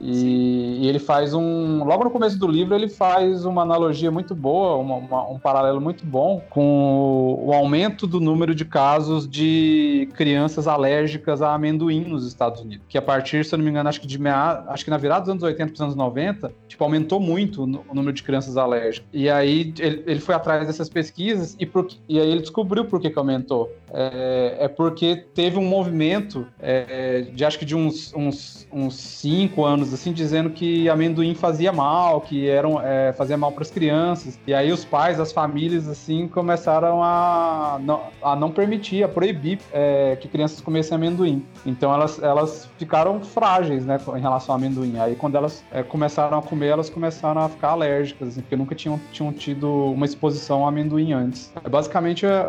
E, 0.00 0.78
e, 0.82 0.88
ele 0.88 0.98
faz 0.98 1.32
um. 1.32 1.84
Logo 1.84 2.04
no 2.04 2.10
começo 2.10 2.38
do 2.38 2.46
livro, 2.46 2.74
ele 2.74 2.88
faz 2.88 3.44
uma 3.44 3.62
analogia 3.62 4.10
muito 4.10 4.34
boa, 4.34 4.76
uma, 4.76 4.96
uma, 4.96 5.30
um 5.30 5.38
paralelo 5.38 5.80
muito 5.80 6.04
bom 6.04 6.42
com 6.50 7.38
o, 7.40 7.48
o, 7.48 7.52
aumento 7.52 8.06
do 8.06 8.20
número 8.20 8.54
de 8.54 8.64
casos 8.64 9.28
de 9.28 10.08
crianças 10.14 10.68
alérgicas 10.68 11.40
a 11.40 11.54
amendoim 11.54 12.04
nos 12.04 12.26
Estados 12.26 12.60
Unidos. 12.60 12.84
Que 12.88 12.98
a 12.98 13.02
partir, 13.02 13.44
se 13.44 13.54
eu 13.54 13.58
não 13.58 13.64
me 13.64 13.70
engano, 13.70 13.88
acho 13.88 14.00
que 14.00 14.06
de 14.06 14.18
meia, 14.18 14.64
acho 14.68 14.84
que 14.84 14.90
na 14.90 14.98
virada 14.98 15.22
dos 15.22 15.30
anos 15.30 15.42
80 15.42 15.66
para 15.66 15.74
os 15.74 15.80
anos 15.80 15.94
90, 15.94 16.52
tipo, 16.68 16.84
aumentou 16.84 17.18
muito 17.18 17.62
o 17.62 17.66
número 17.66 18.12
de 18.12 18.22
crianças 18.22 18.56
alérgicas. 18.56 19.08
E 19.12 19.30
aí 19.30 19.72
ele, 19.78 20.02
ele 20.06 20.20
foi 20.20 20.34
atrás 20.34 20.66
dessas 20.66 20.88
pesquisas 20.88 21.56
e, 21.58 21.64
por, 21.64 21.88
e 22.08 22.20
aí 22.20 22.30
ele 22.30 22.40
descobriu 22.40 22.84
por 22.84 23.00
que, 23.00 23.08
que 23.10 23.18
aumentou. 23.18 23.72
É, 23.92 24.56
é 24.60 24.68
porque 24.68 25.24
teve 25.34 25.58
um 25.58 25.64
movimento 25.64 26.46
é, 26.60 27.22
de 27.32 27.44
acho 27.44 27.58
que 27.58 27.64
de 27.64 27.74
uns, 27.74 28.12
uns, 28.14 28.68
uns 28.72 28.94
cinco 28.96 29.64
anos 29.64 29.85
anos, 29.86 29.94
assim, 29.94 30.12
dizendo 30.12 30.50
que 30.50 30.88
amendoim 30.88 31.34
fazia 31.34 31.72
mal, 31.72 32.20
que 32.20 32.48
eram, 32.48 32.80
é, 32.80 33.12
fazia 33.12 33.36
mal 33.36 33.52
para 33.52 33.62
as 33.62 33.70
crianças. 33.70 34.38
E 34.46 34.52
aí 34.52 34.72
os 34.72 34.84
pais, 34.84 35.18
as 35.20 35.32
famílias, 35.32 35.88
assim, 35.88 36.28
começaram 36.28 37.02
a 37.02 37.78
não, 37.80 38.02
a 38.22 38.36
não 38.36 38.50
permitir, 38.50 39.02
a 39.02 39.08
proibir 39.08 39.58
é, 39.72 40.16
que 40.20 40.28
crianças 40.28 40.60
comessem 40.60 40.94
amendoim. 40.94 41.44
Então 41.64 41.92
elas, 41.92 42.22
elas 42.22 42.68
ficaram 42.78 43.20
frágeis, 43.20 43.84
né, 43.84 43.98
em 44.16 44.20
relação 44.20 44.54
ao 44.54 44.58
amendoim. 44.58 44.98
Aí 44.98 45.14
quando 45.14 45.36
elas 45.36 45.64
é, 45.72 45.82
começaram 45.82 46.38
a 46.38 46.42
comer, 46.42 46.68
elas 46.68 46.90
começaram 46.90 47.40
a 47.40 47.48
ficar 47.48 47.70
alérgicas, 47.70 48.28
assim, 48.28 48.40
porque 48.40 48.56
nunca 48.56 48.74
tinham, 48.74 49.00
tinham 49.12 49.32
tido 49.32 49.70
uma 49.92 50.04
exposição 50.04 50.60
ao 50.62 50.68
amendoim 50.68 51.12
antes. 51.12 51.52
É 51.64 51.68
basicamente 51.68 52.26
a, 52.26 52.46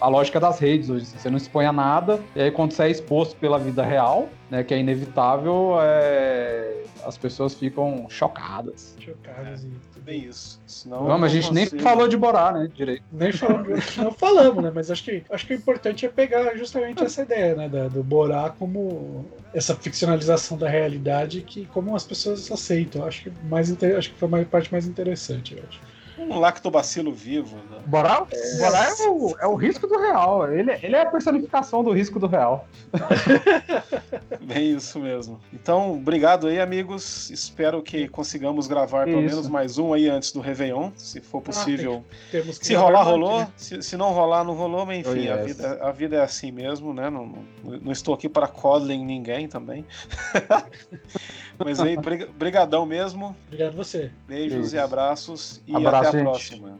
a 0.00 0.08
lógica 0.08 0.38
das 0.38 0.58
redes 0.58 0.90
hoje. 0.90 1.04
Assim, 1.04 1.18
você 1.18 1.30
não 1.30 1.36
expõe 1.36 1.66
a 1.66 1.72
nada, 1.72 2.20
e 2.34 2.40
aí 2.40 2.50
quando 2.50 2.72
você 2.72 2.84
é 2.84 2.90
exposto 2.90 3.36
pela 3.36 3.58
vida 3.58 3.84
real, 3.84 4.28
né, 4.50 4.62
que 4.64 4.74
é 4.74 4.78
inevitável, 4.78 5.80
é 5.80 5.96
é, 6.06 6.82
as 7.04 7.16
pessoas 7.16 7.54
ficam 7.54 8.06
chocadas. 8.08 8.96
Chocados 8.98 9.64
e 9.64 9.68
tudo. 9.68 10.04
Bem 10.04 10.24
isso. 10.24 10.60
Senão 10.66 11.08
Não, 11.08 11.18
mas 11.18 11.32
a 11.32 11.34
gente 11.34 11.52
nem 11.52 11.64
consigo. 11.64 11.82
falou 11.82 12.06
de 12.06 12.16
Borá, 12.16 12.52
né? 12.52 12.70
Direito. 12.72 13.02
Nem 13.10 13.32
falamos, 13.32 13.96
não 13.96 14.12
falamos, 14.12 14.62
né? 14.62 14.72
Mas 14.72 14.90
acho 14.90 15.02
que, 15.02 15.24
acho 15.28 15.46
que 15.46 15.54
o 15.54 15.56
importante 15.56 16.06
é 16.06 16.08
pegar 16.08 16.56
justamente 16.56 17.02
essa 17.02 17.22
ideia, 17.22 17.56
né? 17.56 17.68
Da, 17.68 17.88
do 17.88 18.04
Borá 18.04 18.50
como 18.50 19.26
essa 19.52 19.74
ficcionalização 19.74 20.56
da 20.56 20.68
realidade 20.68 21.40
que 21.40 21.66
como 21.66 21.96
as 21.96 22.04
pessoas 22.04 22.50
aceitam. 22.52 23.04
Acho 23.04 23.24
que 23.24 23.32
mais 23.48 23.70
acho 23.70 24.12
que 24.12 24.18
foi 24.18 24.42
a 24.42 24.44
parte 24.44 24.70
mais 24.70 24.86
interessante, 24.86 25.56
eu 25.56 25.64
acho. 25.68 25.80
Um 26.18 26.38
lactobacilo 26.38 27.12
vivo. 27.12 27.56
né? 27.56 27.78
Borá, 27.86 28.20
Borá 28.58 28.88
é, 28.88 29.08
o, 29.08 29.36
é 29.40 29.46
o 29.46 29.54
risco 29.54 29.86
do 29.86 29.98
real. 29.98 30.50
Ele, 30.50 30.72
ele 30.82 30.96
é 30.96 31.02
a 31.02 31.06
personificação 31.06 31.84
do 31.84 31.92
risco 31.92 32.18
do 32.18 32.26
real. 32.26 32.66
Bem 34.40 34.76
isso 34.76 34.98
mesmo. 34.98 35.40
Então, 35.52 35.92
obrigado 35.94 36.46
aí, 36.46 36.60
amigos. 36.60 37.30
Espero 37.30 37.82
que 37.82 38.08
consigamos 38.08 38.66
gravar 38.66 39.04
pelo 39.04 39.20
Isso. 39.20 39.34
menos 39.34 39.48
mais 39.48 39.78
um 39.78 39.92
aí 39.92 40.08
antes 40.08 40.32
do 40.32 40.40
Réveillon, 40.40 40.90
se 40.96 41.20
for 41.20 41.40
possível. 41.42 42.04
Temos 42.30 42.58
que 42.58 42.66
Se 42.66 42.72
gravar 42.72 42.86
rolar, 42.88 43.02
rolou. 43.02 43.38
né? 43.40 43.48
Se, 43.56 43.82
se 43.82 43.96
não 43.96 44.12
rolar, 44.12 44.44
não 44.44 44.54
rolou, 44.54 44.86
mas 44.86 44.98
enfim, 45.06 45.28
Oh, 45.28 45.32
a, 45.32 45.36
yes. 45.36 45.46
vida, 45.56 45.78
a 45.82 45.92
vida 45.92 46.16
é 46.16 46.20
assim 46.22 46.50
mesmo, 46.50 46.94
né? 46.94 47.10
Não, 47.10 47.26
não, 47.26 47.44
não 47.82 47.92
estou 47.92 48.14
aqui 48.14 48.28
para 48.28 48.46
coddling 48.48 49.04
ninguém 49.04 49.48
também. 49.48 49.84
mas 51.58 51.80
aí, 51.80 51.96
briga- 51.96 52.28
brigadão 52.36 52.84
mesmo. 52.86 53.34
Obrigado 53.46 53.72
a 53.74 53.76
você. 53.76 54.10
Beijos 54.26 54.66
Isso. 54.66 54.76
e 54.76 54.78
abraços. 54.78 55.60
E 55.66 55.74
Abraço, 55.74 56.08
até 56.08 56.08
a 56.08 56.12
gente. 56.20 56.22
próxima. 56.22 56.78